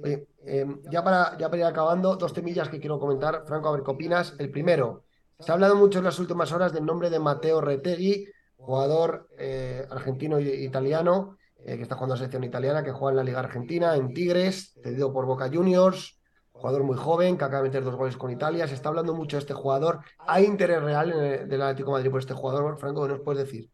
[0.04, 3.44] Eh, ya, para, ya para ir acabando, dos temillas que quiero comentar.
[3.46, 4.34] Franco, a ver qué opinas.
[4.38, 5.05] El primero,
[5.38, 8.26] Se ha hablado mucho en las últimas horas del nombre de Mateo Retegui,
[8.56, 13.10] jugador eh, argentino e italiano, eh, que está jugando en la selección italiana, que juega
[13.10, 16.18] en la Liga Argentina, en Tigres, cedido por Boca Juniors,
[16.52, 18.66] jugador muy joven, que acaba de meter dos goles con Italia.
[18.66, 20.00] Se está hablando mucho de este jugador.
[20.26, 23.02] ¿Hay interés real en el, del Atlético Madrid por este jugador, Franco?
[23.02, 23.68] ¿Qué nos puedes decir?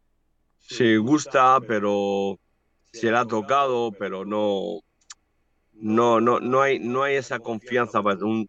[0.59, 2.37] Sí, gusta, pero
[2.91, 4.81] se le ha tocado, pero no,
[5.73, 8.47] no, no, no hay, no hay esa confianza para un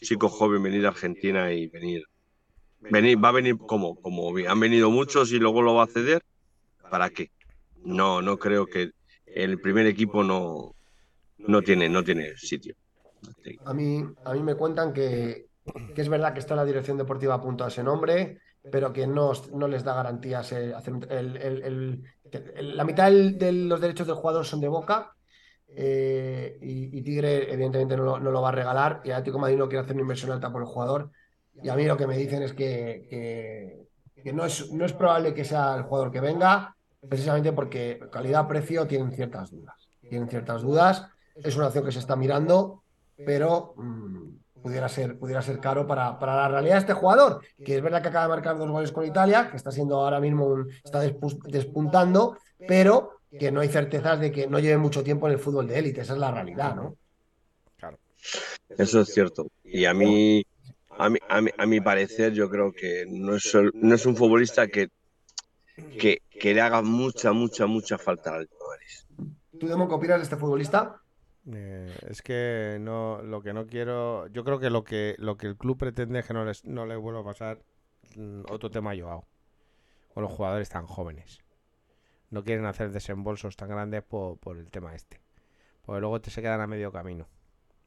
[0.00, 2.04] chico joven venir a Argentina y venir,
[2.90, 6.22] venir, va a venir como, como han venido muchos y luego lo va a ceder.
[6.90, 7.30] ¿Para qué?
[7.84, 8.90] No, no creo que
[9.26, 10.74] el primer equipo no,
[11.38, 12.74] no tiene, no tiene sitio.
[13.64, 15.46] A mí, a mí me cuentan que,
[15.94, 18.38] que es verdad que está la dirección deportiva a punto a ese nombre,
[18.70, 20.52] pero que no, no les da garantías.
[20.52, 22.02] hacer un- el- el- el-
[22.54, 25.14] el- la mitad del- de los derechos del jugador son de Boca
[25.74, 29.56] eh, y, y Tigre evidentemente no lo, no lo va a regalar y Atlético Madrid
[29.56, 31.10] no quiere hacer una inversión alta por el jugador.
[31.60, 33.82] Y a mí lo que me dicen es que, que-
[34.22, 36.76] que no, es, no es probable que sea el jugador que venga,
[37.08, 39.74] precisamente porque calidad-precio tienen ciertas dudas.
[40.08, 41.06] Tienen ciertas dudas.
[41.34, 42.84] Es una opción que se está mirando,
[43.16, 47.76] pero mm, pudiera ser, pudiera ser caro para, para la realidad de este jugador, que
[47.76, 50.46] es verdad que acaba de marcar dos goles con Italia, que está siendo ahora mismo
[50.46, 52.36] un- está despu- despuntando,
[52.68, 55.78] pero que no hay certezas de que no lleve mucho tiempo en el fútbol de
[55.78, 56.96] élite, esa es la realidad, ¿no?
[58.68, 59.48] Eso es cierto.
[59.64, 60.44] Y a mí,
[60.98, 64.06] a mi, a mi, a mi parecer, yo creo que no es, el- no es
[64.06, 64.88] un futbolista que,
[65.98, 69.32] que, que le haga mucha, mucha, mucha falta al Madrid.
[69.58, 71.00] ¿Tú, Demon, qué opinas de este futbolista?
[71.52, 75.48] Eh, es que no, lo que no quiero, yo creo que lo que lo que
[75.48, 77.58] el club pretende es que no les no le vuelva a pasar
[78.16, 79.26] mm, otro tema a Joao,
[80.14, 81.40] con los jugadores tan jóvenes.
[82.30, 85.20] No quieren hacer desembolsos tan grandes por, por el tema este,
[85.82, 87.28] porque luego te se quedan a medio camino,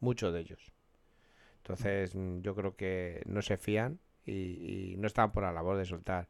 [0.01, 0.73] muchos de ellos.
[1.65, 5.77] Entonces mm, yo creo que no se fían y, y no están por la labor
[5.77, 6.27] de soltar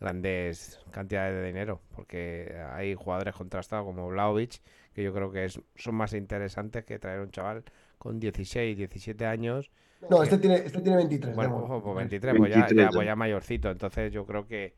[0.00, 4.60] grandes cantidades de dinero, porque hay jugadores contrastados como Vlaovic
[4.92, 7.62] que yo creo que es, son más interesantes que traer un chaval
[7.98, 9.70] con 16, 17 años.
[10.10, 11.36] No, este tiene, este tiene 23.
[11.36, 12.90] Bueno, ojo, pues 23, pues ya, 23, ya, ya.
[12.90, 13.70] pues ya mayorcito.
[13.70, 14.74] Entonces yo creo que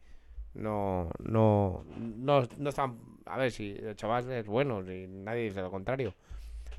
[0.52, 2.98] no, no, no, no están.
[3.24, 6.14] A ver, si el chaval es bueno, y nadie dice lo contrario.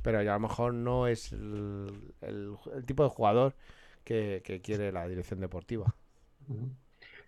[0.05, 3.55] Pero ya a lo mejor no es el, el- el tipo de jugador
[4.05, 5.95] que, que quiere la dirección deportiva.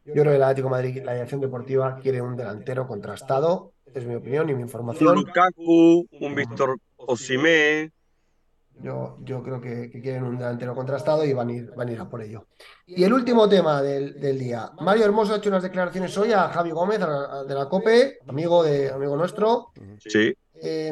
[0.06, 4.06] Yo creo que el Atlético de Madrid, la dirección deportiva, quiere un delantero contrastado, es
[4.06, 5.16] mi opinión y mi Un información.
[5.16, 7.92] Lukaku, un Víctor Osimé.
[8.82, 11.92] Yo, yo creo que, que quieren un delantero contrastado y van a ir, van a
[11.92, 12.46] ir a por ello.
[12.86, 14.72] Y el último tema del, del día.
[14.82, 17.68] Mario Hermoso ha hecho unas declaraciones hoy a Javi Gómez a la- a- de la
[17.68, 19.72] COPE, amigo, de, amigo nuestro.
[20.00, 20.10] Sí,
[20.62, 20.92] Eh,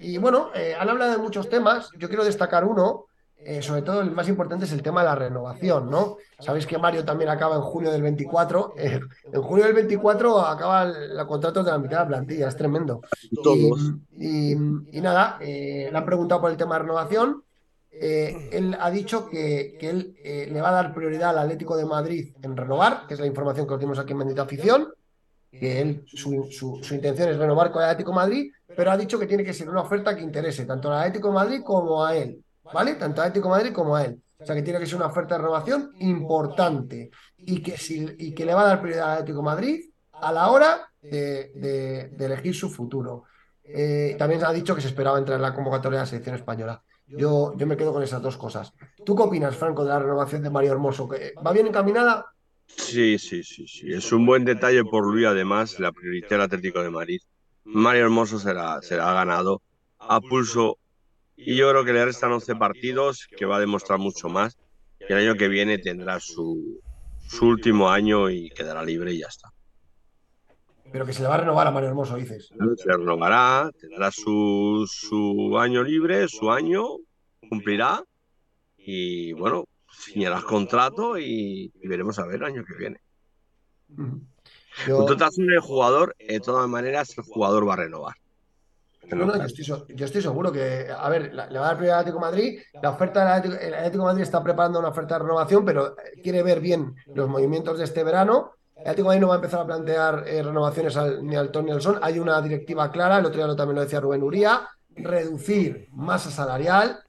[0.00, 1.90] y bueno, eh, han hablado de muchos temas.
[1.98, 3.06] Yo quiero destacar uno.
[3.44, 6.16] Eh, sobre todo el más importante es el tema de la renovación, ¿no?
[6.38, 8.74] Sabéis que Mario también acaba en junio del 24.
[8.76, 9.00] eh,
[9.32, 12.56] en junio del 24 acaba el, el contrato de la mitad de la plantilla, es
[12.56, 13.00] tremendo.
[13.42, 13.92] todos.
[14.16, 14.56] Y, y-
[14.92, 17.42] y nada, eh, le han preguntado por el tema de renovación.
[17.90, 21.84] Eh, él ha dicho que, que él le va a dar prioridad al Atlético de
[21.86, 24.88] Madrid en renovar, que es la información que os dimos aquí en Bendita Afición,
[25.50, 28.96] que él, su, su- su intención es renovar con el Atlético de Madrid, pero ha
[28.96, 32.04] dicho que tiene que ser una oferta que interese tanto al Atlético de Madrid como
[32.04, 32.94] a él, ¿vale?
[32.94, 34.20] Tanto al Atlético de Madrid como a él.
[34.38, 38.32] O sea que tiene que ser una oferta de renovación importante y que, si, y
[38.34, 42.70] que le va a dar prioridad al Atlético Madrid a la hora de, elegir su
[42.70, 43.24] futuro.
[43.64, 46.82] Eh, también ha dicho que se esperaba entrar en la convocatoria de la selección española.
[47.06, 48.72] Yo, yo me quedo con esas dos cosas.
[49.04, 51.08] ¿Tú qué opinas, Franco, de la renovación de Mario Hermoso?
[51.08, 52.26] ¿Que ¿Va bien encaminada?
[52.66, 53.92] Sí, sí, sí, sí.
[53.92, 57.20] Es un buen detalle por Luis, además, la prioridad del Atlético de Madrid.
[57.64, 59.62] Mario Hermoso se la, ganado
[59.98, 60.78] a pulso
[61.38, 64.58] y yo creo que le restan 11 partidos, que va a demostrar mucho más.
[65.00, 66.80] Y el año que viene tendrá su,
[67.28, 69.52] su último año y quedará libre y ya está.
[70.90, 72.48] Pero que se le va a renovar a Mario Hermoso, dices.
[72.76, 76.84] Se renovará, tendrá su, su año libre, su año,
[77.48, 78.02] cumplirá
[78.76, 83.00] y bueno, señalará contrato y, y veremos a ver el año que viene.
[84.86, 88.14] Yo, En total, el jugador, de todas maneras, el jugador va a renovar.
[89.16, 91.76] No, no, yo, estoy, so- yo estoy seguro que, a ver, le va a dar
[91.76, 92.60] prioridad al Atlético de Madrid.
[92.80, 95.88] La oferta del Atlético, el Atlético de Madrid está preparando una oferta de renovación, pero
[95.98, 98.52] eh, quiere ver bien los movimientos de este verano.
[98.82, 101.50] El Atlético de Madrid no va a empezar a plantear eh, renovaciones al- ni al
[101.50, 101.98] Tony ni al Son.
[102.02, 106.30] Hay una directiva clara, el otro día lo, también lo decía Rubén Uría, reducir masa
[106.30, 107.00] salarial.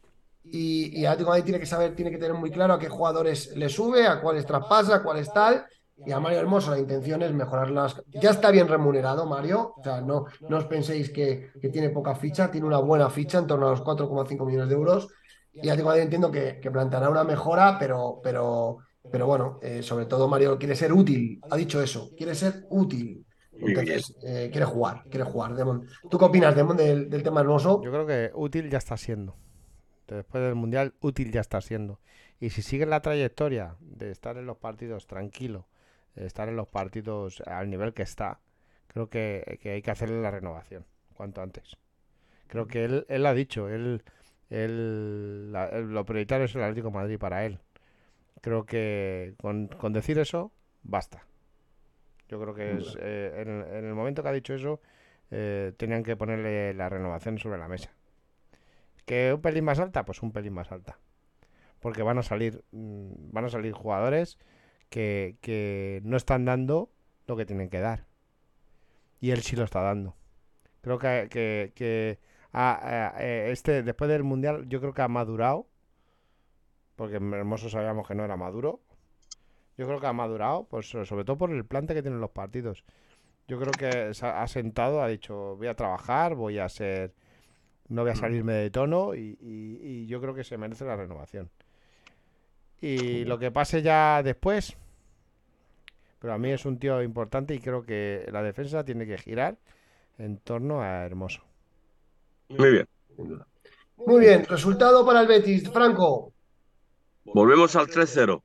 [0.52, 2.80] Y, y el Atlético de Madrid tiene que saber, tiene que tener muy claro a
[2.80, 5.66] qué jugadores le sube, a cuáles traspasa, a cuáles tal.
[6.06, 8.02] Y a Mario Hermoso la intención es mejorar las...
[8.08, 12.16] Ya está bien remunerado Mario, o sea, no, no os penséis que, que tiene poca
[12.16, 15.10] ficha, tiene una buena ficha en torno a los 4,5 millones de euros.
[15.52, 18.80] Y de Madrid entiendo que, que planteará una mejora, pero, pero
[19.12, 23.26] pero bueno, eh, sobre todo Mario quiere ser útil, ha dicho eso, quiere ser útil.
[23.52, 25.86] Entonces, eh, quiere jugar, quiere jugar, Demon.
[26.10, 27.82] ¿Tú qué opinas, Demon, del, del tema hermoso?
[27.84, 29.36] Yo creo que útil ya está siendo.
[30.08, 32.00] Después del Mundial, útil ya está siendo.
[32.40, 35.68] Y si sigue la trayectoria de estar en los partidos tranquilo,
[36.20, 38.40] estar en los partidos al nivel que está,
[38.88, 41.78] creo que, que hay que hacerle la renovación cuanto antes.
[42.48, 44.04] Creo que él, él ha dicho, él,
[44.50, 47.60] él- la- lo prioritario es el Atlético de Madrid para él.
[48.41, 50.52] Creo que con, con decir eso,
[50.84, 51.26] basta.
[52.30, 54.82] Yo creo que es, eh, en, el, en el momento que ha dicho eso,
[55.32, 57.91] eh, tenían que ponerle la renovación sobre la mesa.
[59.06, 60.06] ¿Que un pelín más alta?
[60.06, 61.00] Pues un pelín más alta.
[61.80, 64.40] Porque van a salir, mm, van a salir jugadores
[64.90, 66.90] que, que no están dando
[67.28, 68.06] lo que tienen que dar.
[69.22, 70.16] Y él sí lo está dando.
[70.82, 72.20] Creo que, que, que
[72.53, 75.68] eh, este, después del Mundial, yo creo que ha madurado.
[76.95, 78.82] Porque Hermoso sabíamos que no era maduro.
[79.78, 82.32] Yo creo que ha madurado, pues so- sobre todo por el plante que tienen los
[82.32, 82.84] partidos.
[83.48, 87.14] Yo creo que se ha ha sentado, ha dicho, voy a trabajar, voy a ser,
[87.90, 90.95] no voy a salirme de tono y, y- y yo creo que se merece la
[90.98, 91.49] renovación.
[92.81, 94.76] Y lo que pase ya después,
[96.19, 99.57] pero a mí es un tío importante y creo que la defensa tiene que girar
[100.18, 101.41] en torno a Hermoso.
[102.49, 102.88] Muy bien.
[103.97, 106.31] Muy bien, resultado para el Betis, Franco.
[107.26, 108.41] Volvemos al 3-0.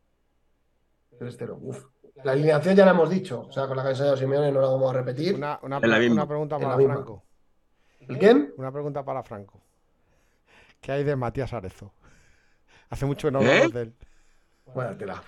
[1.21, 1.59] 3-0.
[1.61, 1.85] Uf.
[2.25, 4.61] La alineación ya la hemos dicho, o sea, con la que ha ensayado Simeone no
[4.61, 5.35] la vamos a repetir.
[5.35, 6.15] Una, una, En la pre- misma.
[6.23, 6.85] una pregunta la para.
[6.85, 7.23] Franco.
[8.01, 8.53] ¿El qué?
[8.57, 9.61] Una pregunta para Franco.
[10.81, 11.93] ¿Qué hay de Matías Arezo?
[12.91, 13.49] Hace mucho que no ¿Eh?
[13.49, 13.95] hablamos de él.
[14.73, 15.23] Bueno, tela.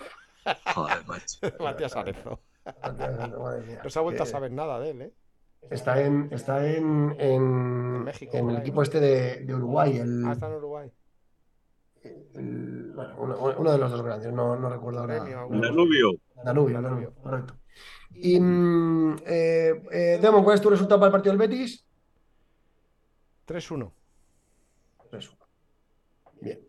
[0.75, 1.39] Joder, macho.
[1.61, 2.41] Matías Arezo.
[3.83, 5.13] No se ha vuelto a Eh, saber nada de él, ¿eh?
[5.71, 10.25] Está en, está en, en, En México, en el equipo este de, de Uruguay, el,
[10.27, 10.91] Ah, está en Uruguay.
[12.05, 15.17] el- bueno, uno, uno de los dos grandes, no, no recuerdo ahora.
[15.25, 16.13] Danubio,
[16.45, 16.81] Danubio.
[16.81, 17.57] Danubio, correcto.
[18.15, 21.85] Y, mm, eh, eh, Demon, ¿cuál es tu resultado para el partido del Betis?
[23.47, 23.93] 3-1.
[25.11, 25.37] 3-1.
[26.41, 26.61] Bien.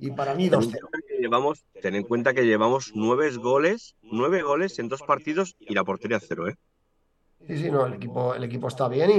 [0.00, 0.88] Y para mí Ten en 2-0.
[0.90, 5.56] cuenta que llevamos, ten en cuenta que llevamos nueve goles, nueve goles en dos partidos
[5.58, 6.54] y la portería cero, ¿eh?
[7.46, 9.10] Sí, sí, no, el equipo, el equipo está bien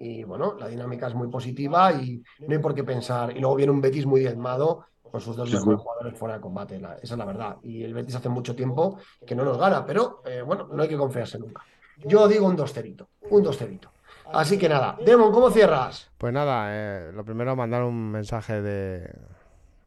[0.00, 3.36] y, y, bueno, la dinámica es muy positiva y no hay por qué pensar.
[3.36, 5.82] Y luego viene un Betis muy diezmado con sus dos Sí, mejores sí.
[5.82, 7.56] jugadores fuera de combate, la- esa es la verdad.
[7.62, 10.88] Y el Betis hace mucho tiempo que no nos gana, pero eh, bueno, no hay
[10.88, 11.62] que confiarse nunca.
[11.96, 13.90] Yo digo un 2-0, un 2-0.
[14.32, 16.10] Así que nada, Demon, ¿cómo cierras?
[16.18, 19.10] Pues nada, eh, lo primero mandar un mensaje de,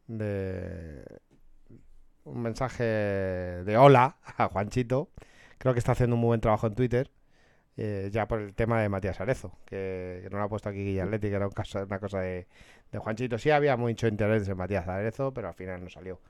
[0.08, 1.04] de
[2.24, 5.10] un mensaje de hola a Juanchito.
[5.58, 7.10] Creo que está haciendo un muy buen trabajo en Twitter.
[7.80, 10.82] eh, ya por el tema de Matías Arezo, que, que no lo ha puesto aquí
[10.84, 12.48] Guilla Atleti, que era un caso- una cosa de,
[12.90, 13.38] de Juanchito.
[13.38, 16.20] Sí había mucho interés en Matías Arezo, pero al final no salió.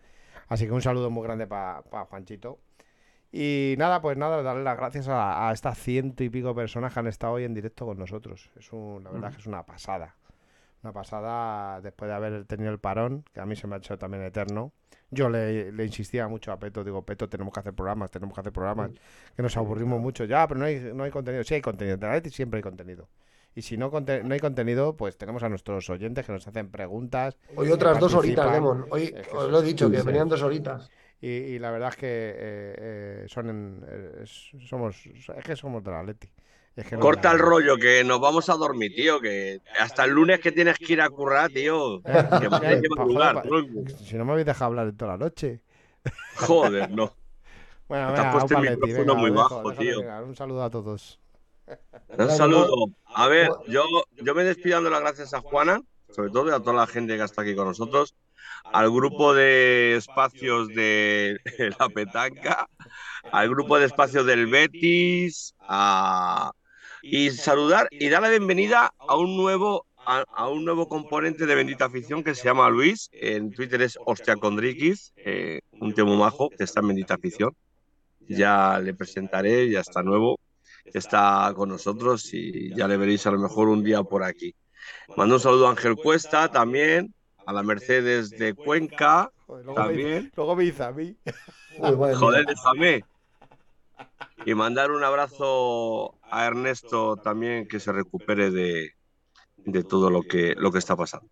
[0.48, 1.80] Así que un saludo muy grande para
[2.10, 2.59] Juanchito.
[3.32, 7.00] Y nada, pues nada, darle las gracias a, a estas ciento y pico personas que
[7.00, 8.50] han estado hoy en directo con nosotros.
[8.59, 10.16] Es un- la verdad que es una pasada.
[10.82, 13.98] Una pasada después de haber tenido el parón, que a mí se me ha hecho
[13.98, 14.72] también eterno.
[15.10, 18.40] Yo le, le insistía mucho a Peto, digo, Peto, tenemos que hacer programas, tenemos que
[18.40, 18.90] hacer programas,
[19.34, 21.42] que nos aburrimos mucho ya, pero no hay, no hay contenido.
[21.44, 23.09] Sí hay contenido, en realidad siempre hay contenido.
[23.55, 27.36] Y si no, no hay contenido, pues tenemos a nuestros oyentes que nos hacen preguntas.
[27.56, 28.52] Hoy otras dos horitas.
[28.52, 28.86] Demon.
[28.90, 30.88] Hoy Es que os lo he dicho, que venían dos horitas.
[31.20, 35.82] Y, y la verdad es que eh, eh, son en- eh, somos es que somos
[35.82, 36.30] de la Atleti.
[36.78, 39.20] Es que no Corta el rollo, que nos vamos a dormir, tío.
[39.20, 42.00] Que hasta el lunes que tienes que ir a currar, tío.
[42.02, 43.42] Que pa- pa-.
[44.05, 45.60] Si no me habéis dejado hablar en toda la noche.
[46.36, 47.12] Joder, no.
[47.88, 49.98] Bueno, Te has puesto un el micrófono venga, muy dejo- bajo, tío.
[50.00, 50.22] llegar.
[50.22, 51.18] Un saludo a todos.
[52.16, 52.86] Un saludo.
[53.06, 53.82] A ver, yo,
[54.22, 55.80] yo me despido dando las gracias a Juana,
[56.10, 58.14] sobre todo y a toda la gente que está aquí con nosotros,
[58.72, 61.38] al grupo de espacios de
[61.80, 62.68] la petanca,
[63.32, 66.52] al grupo de espacios del Betis, a-
[67.02, 71.54] y saludar y dar la bienvenida a un nuevo a, a un nuevo componente de
[71.54, 73.10] Bendita Afición que se llama Luis.
[73.12, 77.54] En Twitter es Ostiacondriquis, eh, un muy majo que está en Bendita Afición.
[78.28, 80.38] Ya le presentaré, ya está nuevo
[80.94, 84.54] está con nosotros y ya le veréis a lo mejor un día por aquí.
[85.16, 87.14] Mando un saludo a Ángel Cuesta también,
[87.46, 90.32] a la Mercedes de Cuenca Joder, luego, me, también.
[90.36, 91.16] luego me dice a mí.
[91.78, 93.04] Joder, déjame.
[94.44, 98.92] Y mandar un abrazo a Ernesto también, que se recupere de,
[99.56, 101.28] de todo lo que, lo que está pasando.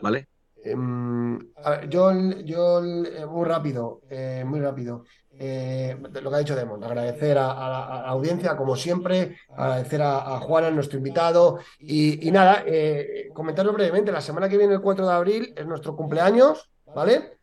[0.00, 0.28] ¿Vale?
[0.66, 2.12] Ver, yo,
[2.44, 5.04] yo eh, muy rápido, eh, muy rápido.
[5.38, 10.40] Eh, lo que ha dicho Demon, agradecer a, la, audiencia, como siempre, agradecer a, a
[10.40, 11.58] Juana, nuestro invitado.
[11.78, 15.94] Y, nada, eh, comentaros brevemente: la semana que viene, el 4 de abril, es nuestro
[15.94, 17.38] cumpleaños, ¿vale?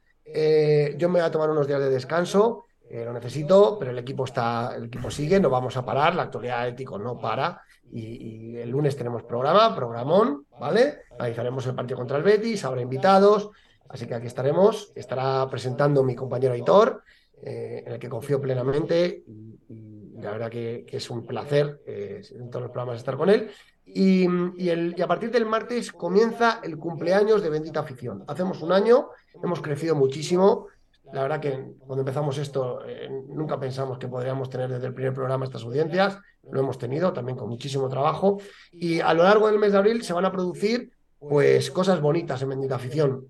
[0.98, 2.66] Yo me voy a tomar unos días de descanso.
[2.94, 6.24] Eh, lo necesito, pero el equipo está, el equipo sigue, no vamos a parar, la
[6.24, 7.60] actualidad ético no para.
[7.92, 11.00] Y, el lunes tenemos programa, programón, ¿vale?
[11.18, 13.50] Analizaremos el partido contra el Betis, habrá invitados,
[13.90, 14.92] así que aquí estaremos.
[14.96, 17.02] Estará presentando mi compañero Aitor,
[17.42, 22.22] eh, en el que confío plenamente y, la verdad que, que es un placer eh,
[22.32, 23.50] en todos los programas estar con él.
[23.86, 24.26] Y,
[24.58, 28.24] y el- y a partir del martes comienza el cumpleaños de Bendita Afición.
[28.28, 29.10] Hacemos un año,
[29.44, 30.68] hemos crecido muchísimo.
[31.14, 35.14] La verdad que cuando empezamos esto eh, nunca pensamos que podríamos tener desde el primer
[35.14, 36.18] programa estas audiencias.
[36.52, 38.40] Lo hemos tenido también con muchísimo trabajo.
[38.72, 42.42] Y a lo largo del mes de abril se van a producir pues cosas bonitas
[42.42, 43.28] en Bendita Afición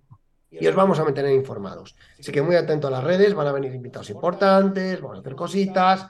[0.49, 1.95] y os vamos a mantener informados.
[2.17, 5.35] Así que muy atento a las redes, van a venir invitados importantes, vamos a hacer
[5.35, 6.07] cositas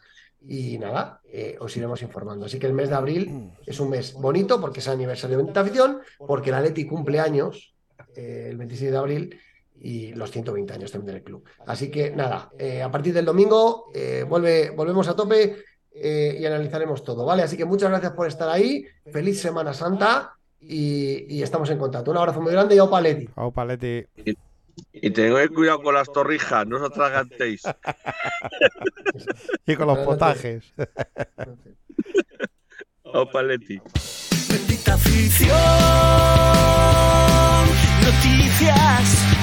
[0.48, 2.46] y nada, eh, os iremos informando.
[2.46, 5.62] Así que el mes de abril es un mes bonito porque es aniversario de Bendita
[5.62, 7.74] Afición, porque la Leti cumple años
[8.16, 9.40] eh, el 26 de abril
[9.84, 11.44] y los 120 años también del club.
[11.68, 15.58] Así que nada, eh, a partir del domingo eh, vuelve, volvemos a tope
[15.94, 17.44] eh, y analizaremos todo, ¿vale?
[17.44, 22.12] Así que muchas gracias por estar ahí, feliz Semana Santa y, y estamos en contacto.
[22.12, 23.28] Un abrazo muy grande y opa Leti.
[23.36, 24.06] Au, Paletti.
[24.94, 27.62] Y tened cuidado con las torrijas, no os atragantéis.
[29.68, 30.74] Y con los potajes.
[33.04, 33.80] Opa, Leti.
[34.50, 35.54] Bendita afición,
[38.02, 39.43] noticias